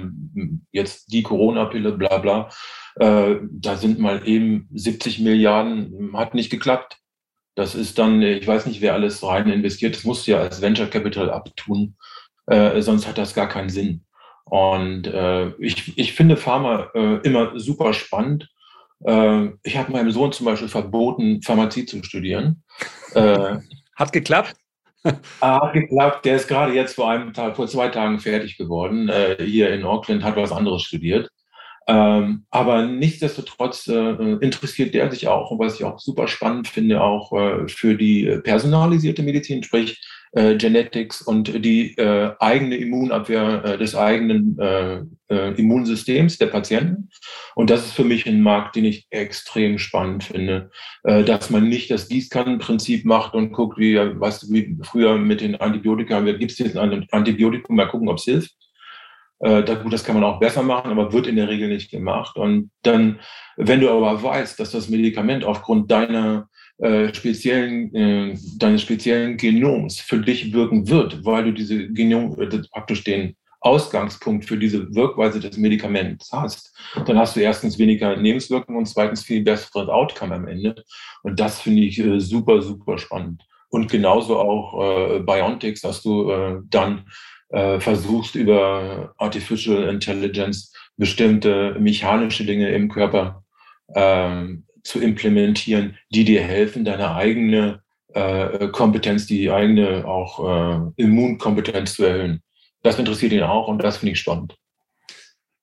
jetzt 0.72 1.12
die 1.12 1.24
Corona-Pille, 1.24 1.94
bla 1.94 2.20
bla, 2.20 2.50
da 2.96 3.76
sind 3.76 3.98
mal 3.98 4.28
eben 4.28 4.70
70 4.72 5.20
Milliarden, 5.20 6.12
hat 6.14 6.36
nicht 6.36 6.52
geklappt. 6.52 7.00
Das 7.56 7.76
ist 7.76 8.00
dann, 8.00 8.22
ich 8.22 8.48
weiß 8.48 8.66
nicht, 8.66 8.82
wer 8.82 8.94
alles 8.94 9.24
rein 9.24 9.50
investiert, 9.50 9.96
das 9.96 10.04
musst 10.04 10.28
du 10.28 10.32
ja 10.32 10.40
als 10.40 10.62
Venture 10.62 10.88
Capital 10.88 11.30
abtun, 11.30 11.96
sonst 12.80 13.08
hat 13.08 13.20
das 13.20 13.36
gar 13.36 13.48
keinen 13.48 13.70
Sinn. 13.70 14.04
Und 14.46 15.08
ich, 15.60 15.96
ich 15.96 16.14
finde 16.14 16.36
Pharma 16.36 16.86
immer 17.24 17.60
super 17.60 17.94
spannend. 17.94 18.50
ich 19.00 19.78
habe 19.78 19.92
meinem 19.92 20.10
Sohn 20.10 20.32
zum 20.32 20.48
Beispiel 20.48 20.68
verboten, 20.68 21.44
Pharmazie 21.44 21.86
zu 21.86 22.04
studieren 22.04 22.64
äh, 23.14 23.58
Hat 23.96 24.12
geklappt? 24.12 24.56
Hat 25.42 25.74
geklappt. 25.74 26.26
Der 26.26 26.36
ist 26.38 26.48
gerade 26.48 26.74
jetzt 26.74 26.96
vor 26.96 27.10
einem 27.10 27.34
Tag, 27.34 27.56
vor 27.56 27.68
zwei 27.68 27.90
Tagen 27.90 28.20
fertig 28.20 28.58
geworden. 28.58 29.10
Äh, 29.10 29.38
hier 29.44 29.74
in 29.74 29.84
Auckland 29.84 30.24
hat 30.24 30.36
was 30.36 30.52
anderes 30.52 30.84
studiert. 30.84 31.30
Ähm, 31.88 32.46
aber 32.50 32.86
nichtsdestotrotz 32.86 33.88
äh, 33.88 34.36
interessiert 34.42 34.94
der 34.94 35.12
sich 35.12 35.28
auch, 35.28 35.52
und 35.52 35.60
was 35.60 35.76
ich 35.76 35.84
auch 35.84 36.00
super 36.00 36.28
spannend 36.28 36.68
finde, 36.68 37.02
auch 37.02 37.34
äh, 37.34 37.68
für 37.68 37.96
die 37.96 38.40
personalisierte 38.44 39.24
Medizin, 39.24 39.64
sprich 39.64 40.02
äh, 40.34 40.56
Genetics 40.56 41.22
und 41.22 41.64
die 41.64 41.96
äh, 41.98 42.32
eigene 42.40 42.78
Immunabwehr 42.78 43.66
äh, 43.66 43.78
des 43.78 43.96
eigenen 43.96 44.58
äh, 44.60 45.02
äh, 45.30 45.54
Immunsystems 45.60 46.38
der 46.38 46.48
Patienten. 46.48 47.10
Und 47.56 47.70
das 47.70 47.86
ist 47.86 47.94
für 47.94 48.04
mich 48.04 48.26
ein 48.28 48.42
Markt, 48.42 48.76
den 48.76 48.86
ich 48.86 49.08
extrem 49.12 49.78
spannend 49.78 50.24
finde, 50.24 50.72
äh, 51.04 51.24
dass 51.24 51.50
man 51.50 51.70
nicht 51.70 51.92
das 51.92 52.08
Gießkannenprinzip 52.08 53.06
macht 53.06 53.34
und 53.36 53.52
guckt, 53.52 53.78
wie, 53.78 53.96
weißt 53.96 54.44
du, 54.44 54.54
wie 54.54 54.78
früher 54.84 55.18
mit 55.18 55.42
den 55.42 55.56
Antibiotika, 55.56 56.20
gibt 56.22 56.52
es 56.52 56.58
jetzt 56.58 56.78
ein 56.78 57.06
Antibiotikum, 57.12 57.76
mal 57.76 57.88
gucken, 57.88 58.10
ob 58.10 58.18
es 58.18 58.24
hilft. 58.24 58.56
Äh, 59.44 59.64
gut, 59.84 59.92
das 59.92 60.06
kann 60.06 60.16
man 60.16 60.24
auch 60.24 60.40
besser 60.40 60.64
machen, 60.64 60.92
aber 60.92 61.12
wird 61.12 61.28
in 61.28 61.36
der 61.36 61.50
Regel 61.50 61.68
nicht 61.68 61.92
gemacht. 61.92 62.38
Und 62.38 62.72
dann, 62.82 63.20
wenn 63.58 63.82
du 63.82 63.90
aber 63.90 64.24
weißt, 64.24 64.58
dass 64.58 64.72
das 64.72 64.88
Medikament 64.88 65.44
aufgrund 65.44 65.92
deiner 65.92 66.48
äh, 66.78 67.14
speziellen, 67.14 67.94
äh, 67.94 68.38
deines 68.58 68.82
speziellen 68.84 69.36
Genoms 69.36 70.00
für 70.00 70.20
dich 70.20 70.54
wirken 70.54 70.88
wird, 70.88 71.26
weil 71.26 71.44
du 71.44 71.52
diese 71.52 71.90
Genom, 71.90 72.40
äh, 72.40 72.62
praktisch 72.72 73.04
den 73.04 73.36
Ausgangspunkt 73.60 74.46
für 74.46 74.58
diese 74.58 74.94
Wirkweise 74.96 75.42
des 75.42 75.58
Medikaments 75.58 76.32
hast, 76.32 76.74
dann 77.06 77.18
hast 77.18 77.36
du 77.36 77.42
erstens 77.42 77.78
weniger 77.78 78.16
Nebenwirkungen 78.16 78.80
und 78.80 78.86
zweitens 78.86 79.24
viel 79.24 79.44
besseres 79.44 79.90
Outcome 79.90 80.36
am 80.36 80.48
Ende. 80.48 80.84
Und 81.22 81.40
das 81.40 81.60
finde 81.60 81.82
ich 81.82 82.00
äh, 82.00 82.20
super, 82.20 82.62
super 82.62 82.98
spannend. 82.98 83.44
Und 83.70 83.92
genauso 83.92 84.38
auch 84.38 85.16
äh, 85.16 85.20
Biontix, 85.20 85.82
dass 85.82 86.02
du 86.02 86.30
äh, 86.30 86.60
dann 86.70 87.06
äh, 87.54 87.80
versuchst 87.80 88.36
über 88.36 89.14
Artificial 89.18 89.84
Intelligence 89.84 90.74
bestimmte 90.98 91.76
mechanische 91.80 92.46
Dinge 92.46 92.70
im 92.70 92.90
Körper 92.90 93.44
ähm, 93.96 94.66
zu 94.84 95.00
implementieren, 95.00 95.98
die 96.10 96.26
dir 96.26 96.42
helfen, 96.42 96.84
deine 96.84 97.16
eigene 97.16 97.82
äh, 98.14 98.68
Kompetenz, 98.70 99.28
die 99.28 99.52
eigene 99.52 100.06
auch 100.06 100.92
äh, 100.98 101.02
Immunkompetenz 101.02 101.94
zu 101.94 102.04
erhöhen. 102.04 102.42
Das 102.82 103.00
interessiert 103.00 103.32
ihn 103.32 103.44
auch 103.44 103.68
und 103.68 103.82
das 103.84 103.98
finde 103.98 104.14
ich 104.14 104.20
spannend. 104.20 104.56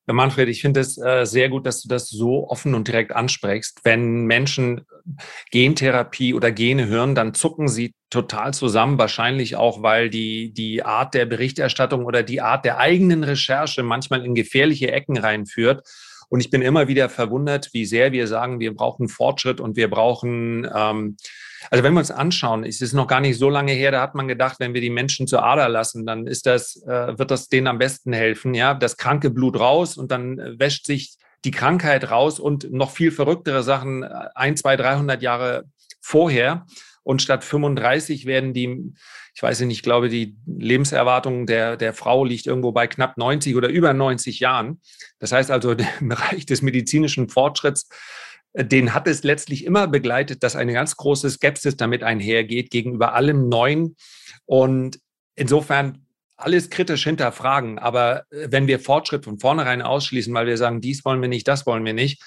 Manfred, 0.07 0.49
ich 0.49 0.61
finde 0.61 0.79
es 0.79 0.97
äh, 0.97 1.25
sehr 1.25 1.49
gut, 1.49 1.65
dass 1.65 1.81
du 1.81 1.87
das 1.87 2.09
so 2.09 2.47
offen 2.49 2.73
und 2.75 2.87
direkt 2.87 3.11
ansprichst. 3.11 3.81
Wenn 3.83 4.25
Menschen 4.25 4.81
Gentherapie 5.51 6.33
oder 6.33 6.51
Gene 6.51 6.87
hören, 6.87 7.15
dann 7.15 7.33
zucken 7.33 7.67
sie 7.67 7.93
total 8.09 8.53
zusammen, 8.53 8.97
wahrscheinlich 8.97 9.55
auch, 9.55 9.81
weil 9.83 10.09
die, 10.09 10.53
die 10.53 10.83
Art 10.83 11.13
der 11.13 11.25
Berichterstattung 11.25 12.05
oder 12.05 12.23
die 12.23 12.41
Art 12.41 12.65
der 12.65 12.77
eigenen 12.77 13.23
Recherche 13.23 13.83
manchmal 13.83 14.25
in 14.25 14.35
gefährliche 14.35 14.91
Ecken 14.91 15.17
reinführt. 15.17 15.87
Und 16.29 16.39
ich 16.39 16.49
bin 16.49 16.61
immer 16.61 16.87
wieder 16.87 17.09
verwundert, 17.09 17.69
wie 17.73 17.85
sehr 17.85 18.11
wir 18.11 18.25
sagen, 18.25 18.59
wir 18.59 18.73
brauchen 18.73 19.09
Fortschritt 19.09 19.59
und 19.59 19.75
wir 19.75 19.89
brauchen, 19.89 20.67
ähm, 20.73 21.17
also 21.69 21.83
wenn 21.83 21.93
wir 21.93 21.99
uns 21.99 22.11
anschauen, 22.11 22.63
es 22.63 22.81
ist 22.81 22.93
noch 22.93 23.07
gar 23.07 23.19
nicht 23.19 23.37
so 23.37 23.49
lange 23.49 23.73
her, 23.73 23.91
da 23.91 24.01
hat 24.01 24.15
man 24.15 24.27
gedacht, 24.27 24.59
wenn 24.59 24.73
wir 24.73 24.81
die 24.81 24.89
Menschen 24.89 25.27
zur 25.27 25.43
Ader 25.43 25.69
lassen, 25.69 26.05
dann 26.05 26.27
ist 26.27 26.45
das, 26.45 26.81
äh, 26.87 27.17
wird 27.17 27.31
das 27.31 27.49
denen 27.49 27.67
am 27.67 27.77
besten 27.77 28.13
helfen, 28.13 28.53
ja, 28.53 28.73
das 28.73 28.97
kranke 28.97 29.29
Blut 29.29 29.59
raus 29.59 29.97
und 29.97 30.11
dann 30.11 30.37
wäscht 30.59 30.85
sich 30.85 31.17
die 31.43 31.51
Krankheit 31.51 32.11
raus 32.11 32.39
und 32.39 32.71
noch 32.71 32.91
viel 32.91 33.11
verrücktere 33.11 33.63
Sachen 33.63 34.03
äh, 34.03 34.09
ein, 34.35 34.57
zwei, 34.57 34.75
300 34.75 35.21
Jahre 35.21 35.65
vorher. 35.99 36.65
Und 37.03 37.21
statt 37.23 37.43
35 37.43 38.27
werden 38.27 38.53
die, 38.53 38.93
ich 39.33 39.41
weiß 39.41 39.61
nicht, 39.61 39.77
ich 39.77 39.81
glaube, 39.81 40.07
die 40.07 40.35
Lebenserwartung 40.45 41.47
der, 41.47 41.75
der 41.75 41.93
Frau 41.93 42.23
liegt 42.23 42.45
irgendwo 42.45 42.71
bei 42.71 42.85
knapp 42.85 43.17
90 43.17 43.55
oder 43.55 43.69
über 43.69 43.91
90 43.93 44.39
Jahren. 44.39 44.81
Das 45.17 45.31
heißt 45.31 45.49
also, 45.49 45.71
im 45.99 46.09
Bereich 46.09 46.45
des 46.45 46.61
medizinischen 46.61 47.27
Fortschritts, 47.29 47.89
äh, 47.89 47.95
den 48.53 48.93
hat 48.93 49.07
es 49.07 49.23
letztlich 49.23 49.65
immer 49.65 49.87
begleitet, 49.87 50.43
dass 50.43 50.55
eine 50.55 50.73
ganz 50.73 50.97
große 50.97 51.29
Skepsis 51.29 51.77
damit 51.77 52.03
einhergeht 52.03 52.69
gegenüber 52.69 53.13
allem 53.13 53.49
Neuen. 53.49 53.95
Und 54.45 54.99
insofern 55.35 56.05
alles 56.35 56.69
kritisch 56.69 57.03
hinterfragen. 57.03 57.79
Aber 57.79 58.25
äh, 58.31 58.47
wenn 58.49 58.67
wir 58.67 58.79
Fortschritt 58.79 59.25
von 59.25 59.39
vornherein 59.39 59.81
ausschließen, 59.81 60.33
weil 60.33 60.47
wir 60.47 60.57
sagen, 60.57 60.81
dies 60.81 61.05
wollen 61.05 61.21
wir 61.21 61.29
nicht, 61.29 61.47
das 61.47 61.65
wollen 61.65 61.85
wir 61.85 61.93
nicht, 61.93 62.21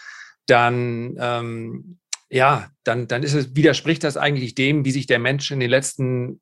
dann 0.46 1.16
ähm, 1.18 1.98
ja, 2.30 2.68
dann, 2.82 3.06
dann 3.06 3.22
ist 3.22 3.34
es, 3.34 3.54
widerspricht 3.54 4.02
das 4.02 4.16
eigentlich 4.16 4.54
dem, 4.54 4.84
wie 4.84 4.90
sich 4.90 5.06
der 5.06 5.18
Mensch 5.18 5.50
in 5.50 5.60
den 5.60 5.70
letzten 5.70 6.40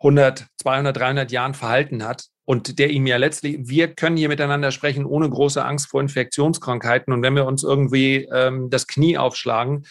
100, 0.00 0.46
200, 0.62 0.96
300 0.96 1.32
Jahren 1.32 1.54
verhalten 1.54 2.04
hat 2.04 2.26
und 2.44 2.78
der 2.78 2.90
ihm 2.90 3.06
ja 3.06 3.16
letztlich, 3.16 3.58
wir 3.60 3.94
können 3.94 4.16
hier 4.16 4.28
miteinander 4.28 4.70
sprechen 4.70 5.04
ohne 5.04 5.28
große 5.28 5.64
Angst 5.64 5.88
vor 5.88 6.00
Infektionskrankheiten 6.00 7.12
und 7.12 7.22
wenn 7.22 7.34
wir 7.34 7.46
uns 7.46 7.64
irgendwie 7.64 8.28
ähm, 8.32 8.70
das 8.70 8.86
Knie 8.86 9.18
aufschlagen, 9.18 9.86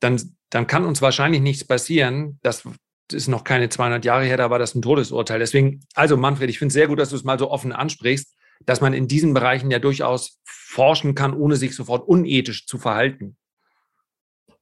dann, 0.00 0.20
dann 0.50 0.66
kann 0.66 0.84
uns 0.84 1.02
wahrscheinlich 1.02 1.40
nichts 1.40 1.64
passieren. 1.64 2.38
Das 2.42 2.64
ist 3.12 3.28
noch 3.28 3.44
keine 3.44 3.68
200 3.68 4.04
Jahre 4.04 4.24
her, 4.24 4.36
da 4.36 4.50
war 4.50 4.58
das 4.58 4.74
ein 4.74 4.82
Todesurteil. 4.82 5.38
Deswegen, 5.38 5.80
also 5.94 6.16
Manfred, 6.16 6.50
ich 6.50 6.58
finde 6.58 6.68
es 6.68 6.74
sehr 6.74 6.88
gut, 6.88 6.98
dass 6.98 7.10
du 7.10 7.16
es 7.16 7.24
mal 7.24 7.38
so 7.38 7.50
offen 7.50 7.72
ansprichst, 7.72 8.34
dass 8.64 8.80
man 8.80 8.94
in 8.94 9.08
diesen 9.08 9.34
Bereichen 9.34 9.70
ja 9.70 9.78
durchaus 9.78 10.40
forschen 10.44 11.14
kann, 11.14 11.34
ohne 11.34 11.56
sich 11.56 11.74
sofort 11.74 12.08
unethisch 12.08 12.66
zu 12.66 12.78
verhalten. 12.78 13.36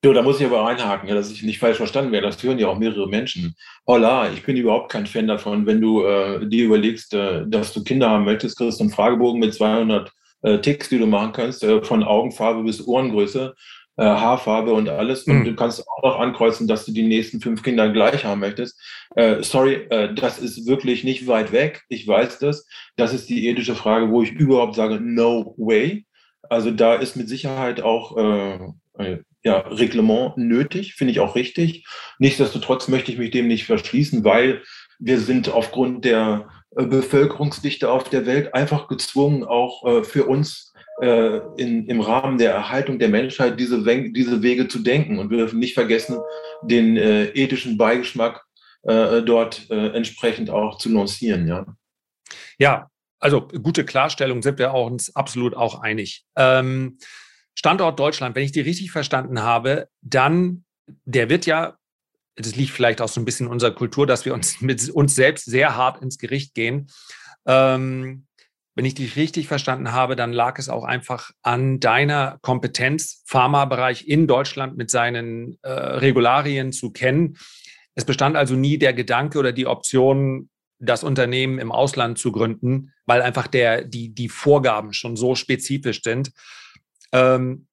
Jo, 0.04 0.12
da 0.12 0.22
muss 0.22 0.40
ich 0.40 0.46
aber 0.46 0.66
einhaken, 0.66 1.08
ja, 1.08 1.14
dass 1.14 1.30
ich 1.30 1.44
nicht 1.44 1.60
falsch 1.60 1.76
verstanden 1.76 2.10
werde. 2.10 2.26
Das 2.26 2.42
hören 2.42 2.58
ja 2.58 2.66
auch 2.66 2.78
mehrere 2.78 3.08
Menschen. 3.08 3.54
Holla, 3.86 4.32
ich 4.32 4.42
bin 4.42 4.56
überhaupt 4.56 4.90
kein 4.90 5.06
Fan 5.06 5.28
davon, 5.28 5.64
wenn 5.64 5.80
du 5.80 6.04
äh, 6.04 6.44
dir 6.44 6.64
überlegst, 6.64 7.14
äh, 7.14 7.44
dass 7.46 7.72
du 7.72 7.84
Kinder 7.84 8.10
haben 8.10 8.24
möchtest, 8.24 8.58
kriegst 8.58 8.80
du 8.80 8.84
einen 8.84 8.92
Fragebogen 8.92 9.38
mit 9.38 9.54
200 9.54 10.10
äh, 10.42 10.58
Ticks, 10.58 10.88
die 10.88 10.98
du 10.98 11.06
machen 11.06 11.30
kannst, 11.30 11.62
äh, 11.62 11.84
von 11.84 12.02
Augenfarbe 12.02 12.64
bis 12.64 12.84
Ohrengröße, 12.84 13.54
äh, 13.96 14.02
Haarfarbe 14.02 14.72
und 14.72 14.88
alles. 14.88 15.24
Mhm. 15.28 15.36
Und 15.36 15.44
du 15.44 15.54
kannst 15.54 15.86
auch 15.86 16.02
noch 16.02 16.18
ankreuzen, 16.18 16.66
dass 16.66 16.84
du 16.84 16.90
die 16.90 17.04
nächsten 17.04 17.40
fünf 17.40 17.62
Kinder 17.62 17.88
gleich 17.90 18.24
haben 18.24 18.40
möchtest. 18.40 18.80
Äh, 19.14 19.44
sorry, 19.44 19.86
äh, 19.90 20.12
das 20.14 20.40
ist 20.40 20.66
wirklich 20.66 21.04
nicht 21.04 21.28
weit 21.28 21.52
weg. 21.52 21.84
Ich 21.88 22.08
weiß 22.08 22.40
das. 22.40 22.66
Das 22.96 23.14
ist 23.14 23.28
die 23.28 23.46
ethische 23.46 23.76
Frage, 23.76 24.10
wo 24.10 24.24
ich 24.24 24.32
überhaupt 24.32 24.74
sage, 24.74 24.98
no 25.00 25.54
way. 25.58 26.06
Also 26.50 26.72
da 26.72 26.94
ist 26.94 27.14
mit 27.14 27.28
Sicherheit 27.28 27.82
auch 27.82 28.16
äh, 28.16 29.18
ja, 29.44 29.58
Reglement 29.58 30.36
nötig, 30.36 30.94
finde 30.94 31.12
ich 31.12 31.20
auch 31.20 31.34
richtig. 31.34 31.84
Nichtsdestotrotz 32.18 32.88
möchte 32.88 33.10
ich 33.10 33.18
mich 33.18 33.30
dem 33.30 33.48
nicht 33.48 33.66
verschließen, 33.66 34.24
weil 34.24 34.62
wir 34.98 35.18
sind 35.18 35.48
aufgrund 35.48 36.04
der 36.04 36.48
äh, 36.76 36.86
Bevölkerungsdichte 36.86 37.90
auf 37.90 38.08
der 38.08 38.24
Welt 38.26 38.54
einfach 38.54 38.88
gezwungen, 38.88 39.44
auch 39.44 39.84
äh, 39.84 40.04
für 40.04 40.26
uns 40.26 40.72
äh, 41.00 41.40
in, 41.56 41.86
im 41.86 42.00
Rahmen 42.00 42.38
der 42.38 42.52
Erhaltung 42.52 43.00
der 43.00 43.08
Menschheit 43.08 43.58
diese, 43.58 43.82
diese 43.82 44.42
Wege 44.42 44.68
zu 44.68 44.78
denken. 44.78 45.18
Und 45.18 45.30
wir 45.30 45.38
dürfen 45.38 45.58
nicht 45.58 45.74
vergessen, 45.74 46.18
den 46.62 46.96
ethischen 46.96 47.76
Beigeschmack 47.76 48.44
dort 48.84 49.70
entsprechend 49.70 50.50
auch 50.50 50.78
zu 50.78 50.88
lancieren. 50.90 51.46
Ja. 51.46 51.66
ja, 52.58 52.88
also 53.20 53.46
gute 53.46 53.84
Klarstellung 53.84 54.42
sind 54.42 54.58
wir 54.58 54.74
auch 54.74 54.86
uns 54.86 55.14
absolut 55.14 55.54
auch 55.54 55.80
einig. 55.80 56.24
Ähm, 56.36 56.98
Standort 57.54 57.98
Deutschland, 57.98 58.34
wenn 58.34 58.44
ich 58.44 58.52
die 58.52 58.60
richtig 58.60 58.90
verstanden 58.90 59.42
habe, 59.42 59.88
dann, 60.00 60.64
der 61.04 61.28
wird 61.28 61.46
ja, 61.46 61.76
das 62.36 62.56
liegt 62.56 62.70
vielleicht 62.70 63.00
auch 63.00 63.08
so 63.08 63.20
ein 63.20 63.24
bisschen 63.24 63.46
in 63.46 63.52
unserer 63.52 63.72
Kultur, 63.72 64.06
dass 64.06 64.24
wir 64.24 64.34
uns 64.34 64.60
mit 64.60 64.88
uns 64.90 65.14
selbst 65.14 65.44
sehr 65.44 65.76
hart 65.76 66.02
ins 66.02 66.18
Gericht 66.18 66.54
gehen. 66.54 66.88
Ähm, 67.46 68.26
wenn 68.74 68.86
ich 68.86 68.94
dich 68.94 69.16
richtig 69.16 69.48
verstanden 69.48 69.92
habe, 69.92 70.16
dann 70.16 70.32
lag 70.32 70.58
es 70.58 70.70
auch 70.70 70.84
einfach 70.84 71.30
an 71.42 71.78
deiner 71.78 72.38
Kompetenz, 72.40 73.22
Pharmabereich 73.26 74.08
in 74.08 74.26
Deutschland 74.26 74.78
mit 74.78 74.90
seinen 74.90 75.58
äh, 75.62 75.70
Regularien 75.70 76.72
zu 76.72 76.90
kennen. 76.90 77.36
Es 77.94 78.06
bestand 78.06 78.36
also 78.36 78.54
nie 78.54 78.78
der 78.78 78.94
Gedanke 78.94 79.38
oder 79.38 79.52
die 79.52 79.66
Option, 79.66 80.48
das 80.78 81.04
Unternehmen 81.04 81.58
im 81.58 81.70
Ausland 81.70 82.18
zu 82.18 82.32
gründen, 82.32 82.92
weil 83.04 83.20
einfach 83.20 83.46
der, 83.46 83.84
die, 83.84 84.14
die 84.14 84.30
Vorgaben 84.30 84.94
schon 84.94 85.16
so 85.16 85.34
spezifisch 85.34 86.00
sind. 86.02 86.32
Ähm, 87.12 87.66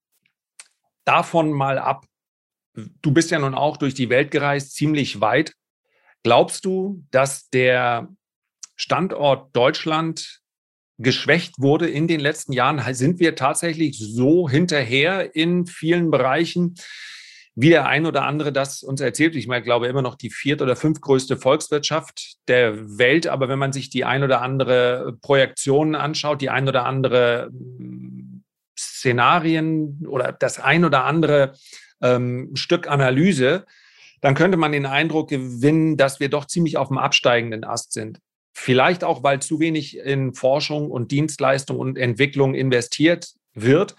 davon 1.05 1.51
mal 1.51 1.79
ab, 1.79 2.05
du 2.73 3.11
bist 3.11 3.31
ja 3.31 3.39
nun 3.39 3.55
auch 3.55 3.77
durch 3.77 3.93
die 3.93 4.09
Welt 4.09 4.31
gereist, 4.31 4.75
ziemlich 4.75 5.21
weit. 5.21 5.53
Glaubst 6.23 6.65
du, 6.65 7.03
dass 7.11 7.49
der 7.49 8.09
Standort 8.75 9.55
Deutschland 9.55 10.41
geschwächt 10.97 11.59
wurde 11.59 11.89
in 11.89 12.07
den 12.07 12.19
letzten 12.19 12.53
Jahren? 12.53 12.81
Sind 12.93 13.19
wir 13.19 13.35
tatsächlich 13.35 13.97
so 13.97 14.49
hinterher 14.49 15.35
in 15.35 15.65
vielen 15.65 16.11
Bereichen, 16.11 16.75
wie 17.55 17.69
der 17.69 17.87
ein 17.87 18.05
oder 18.05 18.23
andere 18.23 18.53
das 18.53 18.83
uns 18.83 19.01
erzählt? 19.01 19.35
Ich 19.35 19.47
meine, 19.47 19.63
glaube 19.63 19.87
immer 19.87 20.01
noch 20.01 20.15
die 20.15 20.29
viert- 20.29 20.61
oder 20.61 20.75
fünftgrößte 20.75 21.37
Volkswirtschaft 21.37 22.37
der 22.47 22.97
Welt. 22.97 23.27
Aber 23.27 23.49
wenn 23.49 23.59
man 23.59 23.73
sich 23.73 23.89
die 23.89 24.05
ein 24.05 24.23
oder 24.23 24.41
andere 24.41 25.17
Projektion 25.21 25.95
anschaut, 25.95 26.41
die 26.41 26.49
ein 26.49 26.67
oder 26.67 26.85
andere 26.85 27.49
Szenarien 28.79 30.05
oder 30.07 30.31
das 30.31 30.59
ein 30.59 30.85
oder 30.85 31.05
andere 31.05 31.53
ähm, 32.01 32.55
Stück 32.55 32.87
Analyse, 32.87 33.65
dann 34.21 34.35
könnte 34.35 34.57
man 34.57 34.71
den 34.71 34.85
Eindruck 34.85 35.29
gewinnen, 35.29 35.97
dass 35.97 36.19
wir 36.19 36.29
doch 36.29 36.45
ziemlich 36.45 36.77
auf 36.77 36.89
dem 36.89 36.97
absteigenden 36.97 37.63
Ast 37.63 37.93
sind. 37.93 38.19
Vielleicht 38.53 39.03
auch, 39.03 39.23
weil 39.23 39.41
zu 39.41 39.59
wenig 39.59 39.97
in 39.97 40.33
Forschung 40.33 40.91
und 40.91 41.11
Dienstleistung 41.11 41.79
und 41.79 41.97
Entwicklung 41.97 42.55
investiert 42.55 43.33
wird. 43.53 43.95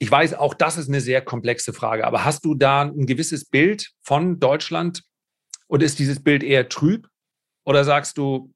Ich 0.00 0.10
weiß, 0.10 0.34
auch 0.34 0.54
das 0.54 0.76
ist 0.76 0.88
eine 0.88 1.00
sehr 1.00 1.20
komplexe 1.20 1.72
Frage, 1.72 2.06
aber 2.06 2.24
hast 2.24 2.44
du 2.44 2.54
da 2.54 2.82
ein 2.82 3.06
gewisses 3.06 3.44
Bild 3.44 3.92
von 4.02 4.40
Deutschland 4.40 5.02
und 5.66 5.82
ist 5.82 5.98
dieses 5.98 6.22
Bild 6.22 6.42
eher 6.42 6.68
trüb? 6.68 7.08
Oder 7.64 7.84
sagst 7.84 8.16
du, 8.18 8.52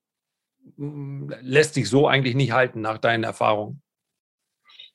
lässt 0.77 1.75
sich 1.75 1.89
so 1.89 2.09
eigentlich 2.09 2.35
nicht 2.35 2.53
halten 2.53 2.81
nach 2.81 2.99
deinen 2.99 3.25
Erfahrungen? 3.25 3.83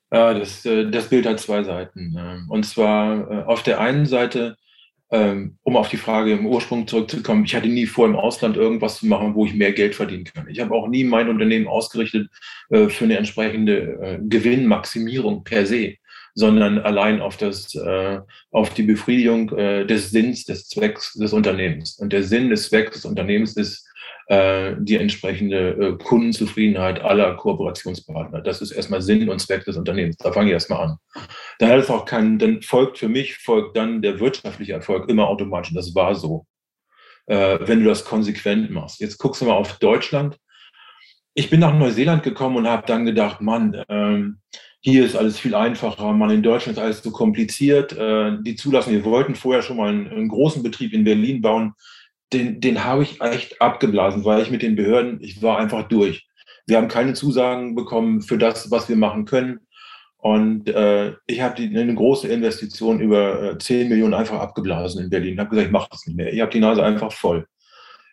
Das, 0.09 0.65
äh, 0.65 0.89
das 0.89 1.09
Bild 1.09 1.25
hat 1.25 1.39
zwei 1.39 1.63
Seiten. 1.63 2.15
Ähm, 2.17 2.45
und 2.49 2.65
zwar 2.65 3.29
äh, 3.29 3.43
auf 3.43 3.63
der 3.63 3.79
einen 3.79 4.05
Seite, 4.05 4.55
ähm, 5.11 5.57
um 5.63 5.77
auf 5.77 5.89
die 5.89 5.97
Frage 5.97 6.33
im 6.33 6.45
Ursprung 6.45 6.87
zurückzukommen, 6.87 7.45
ich 7.45 7.55
hatte 7.55 7.67
nie 7.67 7.85
vor, 7.85 8.07
im 8.07 8.15
Ausland 8.15 8.57
irgendwas 8.57 8.97
zu 8.97 9.07
machen, 9.07 9.35
wo 9.35 9.45
ich 9.45 9.53
mehr 9.53 9.71
Geld 9.71 9.95
verdienen 9.95 10.25
kann. 10.25 10.47
Ich 10.49 10.59
habe 10.59 10.73
auch 10.73 10.87
nie 10.87 11.03
mein 11.03 11.29
Unternehmen 11.29 11.67
ausgerichtet 11.67 12.29
äh, 12.69 12.87
für 12.89 13.05
eine 13.05 13.17
entsprechende 13.17 14.19
Gewinnmaximierung 14.21 15.43
per 15.43 15.65
se, 15.65 15.95
sondern 16.35 16.79
allein 16.79 17.21
auf, 17.21 17.37
das, 17.37 17.75
auf 18.51 18.73
die 18.75 18.83
Befriedigung 18.83 19.47
des 19.47 20.11
Sinns, 20.11 20.45
des 20.45 20.67
Zwecks 20.69 21.13
des 21.13 21.33
Unternehmens. 21.33 21.97
Und 21.97 22.13
der 22.13 22.21
Sinn 22.21 22.51
des 22.51 22.69
Zwecks 22.69 22.97
des 22.97 23.05
Unternehmens 23.05 23.57
ist, 23.57 23.86
äh, 24.27 24.75
die 24.79 24.97
entsprechende 24.97 25.69
äh, 25.69 26.03
Kundenzufriedenheit 26.03 27.01
aller 27.01 27.35
Kooperationspartner. 27.35 28.41
Das 28.41 28.61
ist 28.61 28.71
erstmal 28.71 29.01
Sinn 29.01 29.29
und 29.29 29.39
Zweck 29.39 29.65
des 29.65 29.77
Unternehmens. 29.77 30.17
Da 30.17 30.31
fange 30.31 30.47
ich 30.47 30.53
erstmal 30.53 30.81
an. 30.83 30.97
Dann 31.59 31.69
hat 31.69 31.79
es 31.79 31.89
auch 31.89 32.05
keinen, 32.05 32.37
dann 32.37 32.61
folgt 32.61 32.97
für 32.97 33.09
mich, 33.09 33.37
folgt 33.37 33.77
dann 33.77 34.01
der 34.01 34.19
wirtschaftliche 34.19 34.73
Erfolg 34.73 35.09
immer 35.09 35.27
automatisch. 35.27 35.73
Das 35.73 35.95
war 35.95 36.13
so. 36.15 36.45
Äh, 37.27 37.59
wenn 37.67 37.79
du 37.79 37.85
das 37.85 38.05
konsequent 38.05 38.71
machst. 38.71 39.01
Jetzt 39.01 39.17
guckst 39.17 39.41
du 39.41 39.45
mal 39.45 39.53
auf 39.53 39.79
Deutschland. 39.79 40.37
Ich 41.33 41.49
bin 41.49 41.59
nach 41.59 41.73
Neuseeland 41.73 42.23
gekommen 42.23 42.55
und 42.55 42.67
habe 42.67 42.87
dann 42.87 43.05
gedacht, 43.05 43.41
Mann, 43.41 43.83
ähm, 43.89 44.39
hier 44.79 45.05
ist 45.05 45.15
alles 45.15 45.37
viel 45.37 45.53
einfacher, 45.53 46.13
man 46.13 46.29
in 46.29 46.41
Deutschland 46.41 46.77
ist 46.77 46.83
alles 46.83 47.03
so 47.03 47.11
kompliziert. 47.11 47.91
Äh, 47.91 48.37
die 48.41 48.55
Zulassung, 48.55 48.93
wir 48.93 49.03
wollten 49.03 49.35
vorher 49.35 49.61
schon 49.61 49.75
mal 49.77 49.89
einen, 49.89 50.07
einen, 50.07 50.29
großen 50.29 50.63
Betrieb 50.63 50.93
in 50.93 51.03
Berlin 51.03 51.41
bauen 51.41 51.73
den, 52.33 52.59
den 52.59 52.83
habe 52.83 53.03
ich 53.03 53.21
echt 53.21 53.61
abgeblasen, 53.61 54.25
weil 54.25 54.41
ich 54.41 54.51
mit 54.51 54.61
den 54.61 54.75
Behörden, 54.75 55.19
ich 55.21 55.41
war 55.41 55.57
einfach 55.57 55.87
durch. 55.87 56.27
Wir 56.65 56.77
haben 56.77 56.89
keine 56.89 57.13
Zusagen 57.13 57.75
bekommen 57.75 58.21
für 58.21 58.37
das, 58.37 58.69
was 58.71 58.89
wir 58.89 58.97
machen 58.97 59.25
können. 59.25 59.61
Und 60.17 60.67
äh, 60.67 61.13
ich 61.27 61.41
habe 61.41 61.61
eine 61.61 61.95
große 61.95 62.27
Investition 62.27 62.99
über 62.99 63.53
äh, 63.53 63.57
10 63.57 63.87
Millionen 63.87 64.13
einfach 64.13 64.39
abgeblasen 64.39 65.03
in 65.03 65.09
Berlin. 65.09 65.33
Ich 65.33 65.39
habe 65.39 65.49
gesagt, 65.49 65.67
ich 65.67 65.71
mache 65.71 65.89
das 65.91 66.05
nicht 66.05 66.17
mehr. 66.17 66.33
Ich 66.33 66.41
habe 66.41 66.51
die 66.51 66.59
Nase 66.59 66.83
einfach 66.83 67.13
voll. 67.13 67.47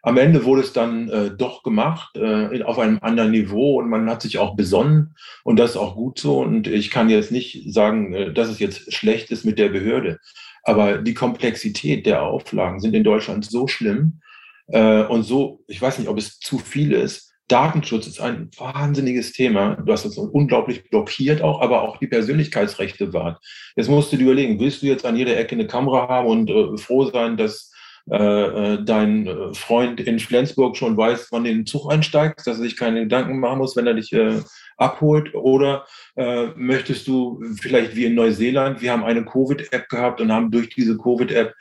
Am 0.03 0.18
Ende 0.18 0.44
wurde 0.44 0.61
es 0.61 0.74
dann 0.74 1.09
äh, 1.09 1.31
doch 1.31 1.62
gemacht, 1.62 2.14
äh, 2.16 2.62
auf 2.62 2.79
einem 2.79 2.98
anderen 3.00 3.31
Niveau 3.31 3.79
und 3.79 3.88
man 3.88 4.09
hat 4.11 4.20
sich 4.20 4.37
auch 4.37 4.55
besonnen 4.55 5.14
und 5.44 5.59
das 5.59 5.70
ist 5.70 5.77
auch 5.79 5.96
gut 5.96 6.18
so. 6.18 6.40
Und 6.40 6.66
ich 6.66 6.90
kann 6.90 7.09
jetzt 7.09 7.33
nicht 7.33 7.72
sagen, 7.72 8.12
äh, 8.12 8.33
dass 8.33 8.50
es 8.50 8.59
jetzt 8.59 8.92
schlecht 8.92 9.31
ist 9.31 9.46
mit 9.46 9.59
der 9.59 9.70
Behörde. 9.70 10.18
Aber 10.64 10.98
die 10.98 11.14
Komplexität 11.14 12.07
der 12.07 12.22
Auflagen 12.22 12.81
sind 12.81 12.94
in 12.94 13.05
Deutschland 13.05 13.44
so 13.44 13.68
schlimm 13.68 14.20
äh, 14.68 15.03
und 15.05 15.22
so, 15.22 15.62
ich 15.68 15.81
weiß 15.81 15.98
nicht, 15.98 16.09
ob 16.09 16.18
es 16.18 16.38
zu 16.38 16.59
viel 16.59 16.92
ist. 16.92 17.33
Datenschutz 17.48 18.07
ist 18.07 18.20
ein 18.20 18.50
wahnsinniges 18.57 19.33
Thema. 19.33 19.77
Du 19.77 19.92
hast 19.92 20.07
das 20.07 20.16
unglaublich 20.16 20.88
blockiert 20.88 21.42
auch, 21.42 21.61
aber 21.61 21.83
auch 21.83 21.98
die 21.98 22.07
Persönlichkeitsrechte 22.07 23.12
wahrt. 23.12 23.38
Jetzt 23.77 23.90
musst 23.90 24.12
du 24.12 24.16
dir 24.16 24.24
überlegen, 24.24 24.59
willst 24.59 24.81
du 24.81 24.87
jetzt 24.87 25.05
an 25.05 25.16
jeder 25.16 25.37
Ecke 25.37 25.55
eine 25.55 25.66
Kamera 25.66 26.09
haben 26.09 26.27
und 26.27 26.50
äh, 26.50 26.79
froh 26.79 27.05
sein, 27.05 27.37
dass 27.37 27.70
äh, 28.11 28.16
äh 28.16 28.85
dein 28.85 29.27
äh, 29.27 29.55
Freund 29.55 30.00
in 30.00 30.18
Flensburg 30.18 30.77
schon 30.77 30.96
weiß, 30.96 31.29
wann 31.33 31.44
du 31.44 31.50
in 31.50 31.59
den 31.59 31.66
Zug 31.66 31.92
einsteigst, 31.92 32.46
dass 32.46 32.57
er 32.57 32.62
sich 32.62 32.77
keine 32.77 33.00
Gedanken 33.00 33.38
machen 33.40 33.59
muss, 33.59 33.77
wenn 33.77 33.87
er 33.87 33.94
dich 33.94 34.12
äh, 34.14 34.40
abholt? 34.76 35.34
Oder 35.34 35.87
äh, 36.16 36.46
möchtest 36.56 37.06
du 37.06 37.42
vielleicht 37.60 37.94
wie 37.96 38.06
in 38.06 38.14
Neuseeland, 38.14 38.80
wir 38.80 38.92
haben 38.92 39.04
eine 39.04 39.24
Covid-App 39.24 39.88
gehabt 39.88 40.20
und 40.20 40.32
haben 40.32 40.50
durch 40.50 40.70
diese 40.70 40.96
Covid-App 40.96 41.54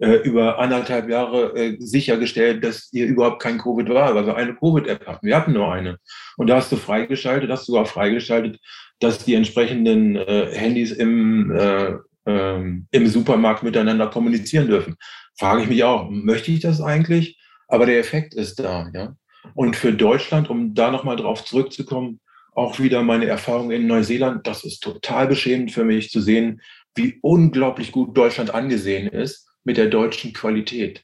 äh, 0.00 0.16
über 0.22 0.58
anderthalb 0.58 1.10
Jahre 1.10 1.54
äh, 1.56 1.76
sichergestellt, 1.78 2.64
dass 2.64 2.88
hier 2.90 3.06
überhaupt 3.06 3.42
kein 3.42 3.58
Covid 3.58 3.88
war, 3.90 4.14
weil 4.14 4.26
wir 4.26 4.36
eine 4.36 4.54
Covid-App 4.54 5.06
hatten. 5.06 5.26
Wir 5.26 5.36
hatten 5.36 5.52
nur 5.52 5.72
eine. 5.72 5.98
Und 6.36 6.46
da 6.46 6.56
hast 6.56 6.72
du 6.72 6.76
freigeschaltet, 6.76 7.50
hast 7.50 7.68
du 7.68 7.72
sogar 7.72 7.86
freigeschaltet, 7.86 8.58
dass 8.98 9.24
die 9.24 9.34
entsprechenden 9.34 10.16
äh, 10.16 10.50
Handys 10.52 10.92
im, 10.92 11.50
äh, 11.54 11.94
ähm, 12.26 12.86
im 12.90 13.06
Supermarkt 13.08 13.62
miteinander 13.62 14.06
kommunizieren 14.06 14.68
dürfen. 14.68 14.96
Frage 15.38 15.62
ich 15.62 15.68
mich 15.68 15.84
auch, 15.84 16.08
möchte 16.10 16.50
ich 16.50 16.60
das 16.60 16.80
eigentlich? 16.80 17.38
Aber 17.68 17.86
der 17.86 17.98
Effekt 17.98 18.34
ist 18.34 18.58
da, 18.58 18.90
ja. 18.94 19.14
Und 19.54 19.76
für 19.76 19.92
Deutschland, 19.92 20.50
um 20.50 20.74
da 20.74 20.90
nochmal 20.90 21.16
drauf 21.16 21.44
zurückzukommen, 21.44 22.20
auch 22.60 22.78
wieder 22.78 23.02
meine 23.02 23.24
Erfahrung 23.24 23.70
in 23.70 23.86
Neuseeland, 23.86 24.46
das 24.46 24.64
ist 24.64 24.80
total 24.80 25.26
beschämend 25.26 25.72
für 25.72 25.82
mich 25.82 26.10
zu 26.10 26.20
sehen, 26.20 26.60
wie 26.94 27.18
unglaublich 27.22 27.90
gut 27.90 28.14
Deutschland 28.14 28.52
angesehen 28.52 29.08
ist 29.08 29.48
mit 29.64 29.78
der 29.78 29.86
deutschen 29.86 30.34
Qualität 30.34 31.02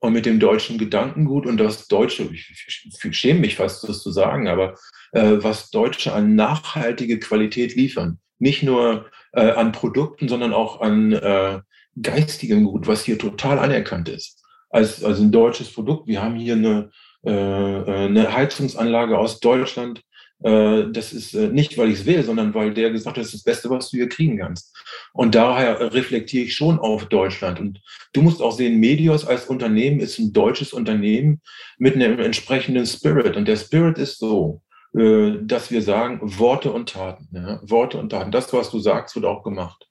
und 0.00 0.12
mit 0.12 0.26
dem 0.26 0.40
deutschen 0.40 0.78
Gedankengut 0.78 1.46
und 1.46 1.58
das 1.58 1.86
Deutsche, 1.86 2.28
ich, 2.32 2.66
schäme 3.12 3.40
mich 3.40 3.54
fast, 3.54 3.88
das 3.88 4.02
zu 4.02 4.10
sagen, 4.10 4.48
aber 4.48 4.74
äh, 5.12 5.36
was 5.38 5.70
Deutsche 5.70 6.12
an 6.12 6.34
nachhaltige 6.34 7.20
Qualität 7.20 7.76
liefern. 7.76 8.18
Nicht 8.40 8.64
nur 8.64 9.06
äh, 9.32 9.52
an 9.52 9.70
Produkten, 9.70 10.26
sondern 10.26 10.52
auch 10.52 10.80
an 10.80 11.12
äh, 11.12 11.60
geistigem 12.02 12.64
Gut, 12.64 12.88
was 12.88 13.04
hier 13.04 13.16
total 13.18 13.60
anerkannt 13.60 14.08
ist. 14.08 14.42
Als, 14.70 15.04
als 15.04 15.20
ein 15.20 15.30
deutsches 15.30 15.72
Produkt. 15.72 16.08
Wir 16.08 16.20
haben 16.20 16.34
hier 16.34 16.54
eine, 16.54 16.90
äh, 17.24 17.30
äh 17.30 18.06
eine 18.06 18.32
Heizungsanlage 18.34 19.16
aus 19.16 19.38
Deutschland, 19.38 20.02
das 20.40 21.12
ist 21.12 21.34
äh, 21.34 21.48
nicht, 21.48 21.78
weil 21.78 21.90
ich 21.90 22.00
es 22.00 22.06
will, 22.06 22.22
sondern 22.22 22.52
weil 22.54 22.74
der 22.74 22.90
gesagt 22.90 23.16
hat, 23.16 23.22
das 23.22 23.32
ist 23.32 23.46
das 23.46 23.54
Beste, 23.54 23.70
was 23.70 23.90
du 23.90 23.96
hier 23.96 24.08
kriegen 24.08 24.38
kannst. 24.38 24.76
Und 25.12 25.34
daher 25.34 25.94
reflektiere 25.94 26.44
ich 26.44 26.54
schon 26.54 26.78
auf 26.78 27.06
Deutschland. 27.06 27.58
Und 27.58 27.80
du 28.12 28.22
musst 28.22 28.42
auch 28.42 28.52
sehen, 28.52 28.78
Medios 28.78 29.26
als 29.26 29.46
Unternehmen 29.46 30.00
ist 30.00 30.18
ein 30.18 30.32
deutsches 30.32 30.72
Unternehmen 30.72 31.40
mit 31.78 31.94
einem 31.94 32.18
entsprechenden 32.20 32.86
Spirit. 32.86 33.36
Und 33.36 33.48
der 33.48 33.56
Spirit 33.56 33.96
ist 33.96 34.18
so, 34.18 34.62
äh, 34.94 35.38
dass 35.40 35.70
wir 35.70 35.80
sagen, 35.80 36.20
Worte 36.22 36.70
und 36.70 36.90
Taten. 36.90 37.28
Ja? 37.32 37.60
Worte 37.62 37.96
und 37.98 38.10
Taten. 38.10 38.30
Das, 38.30 38.52
was 38.52 38.70
du 38.70 38.78
sagst, 38.78 39.14
wird 39.14 39.24
auch 39.24 39.42
gemacht. 39.42 39.88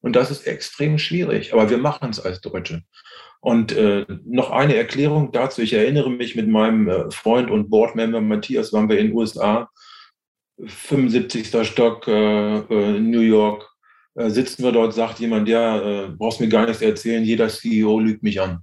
Und 0.00 0.16
das 0.16 0.30
ist 0.30 0.46
extrem 0.46 0.98
schwierig, 0.98 1.52
aber 1.52 1.70
wir 1.70 1.78
machen 1.78 2.10
es 2.10 2.20
als 2.20 2.40
Deutsche. 2.40 2.84
Und 3.40 3.72
äh, 3.72 4.04
noch 4.24 4.50
eine 4.50 4.74
Erklärung 4.76 5.30
dazu. 5.32 5.62
Ich 5.62 5.72
erinnere 5.72 6.10
mich 6.10 6.34
mit 6.34 6.48
meinem 6.48 6.88
äh, 6.88 7.10
Freund 7.10 7.50
und 7.50 7.70
Boardmember 7.70 8.20
Matthias, 8.20 8.72
waren 8.72 8.88
wir 8.88 8.98
in 8.98 9.08
den 9.08 9.16
USA, 9.16 9.70
75. 10.66 11.66
Stock, 11.66 12.08
äh, 12.08 12.58
äh, 12.58 13.00
New 13.00 13.20
York, 13.20 13.68
äh, 14.16 14.28
sitzen 14.28 14.64
wir 14.64 14.72
dort, 14.72 14.94
sagt 14.94 15.20
jemand, 15.20 15.48
ja, 15.48 16.08
brauchst 16.18 16.40
mir 16.40 16.48
gar 16.48 16.66
nichts 16.66 16.82
erzählen, 16.82 17.24
jeder 17.24 17.48
CEO 17.48 18.00
lügt 18.00 18.22
mich 18.22 18.40
an. 18.40 18.60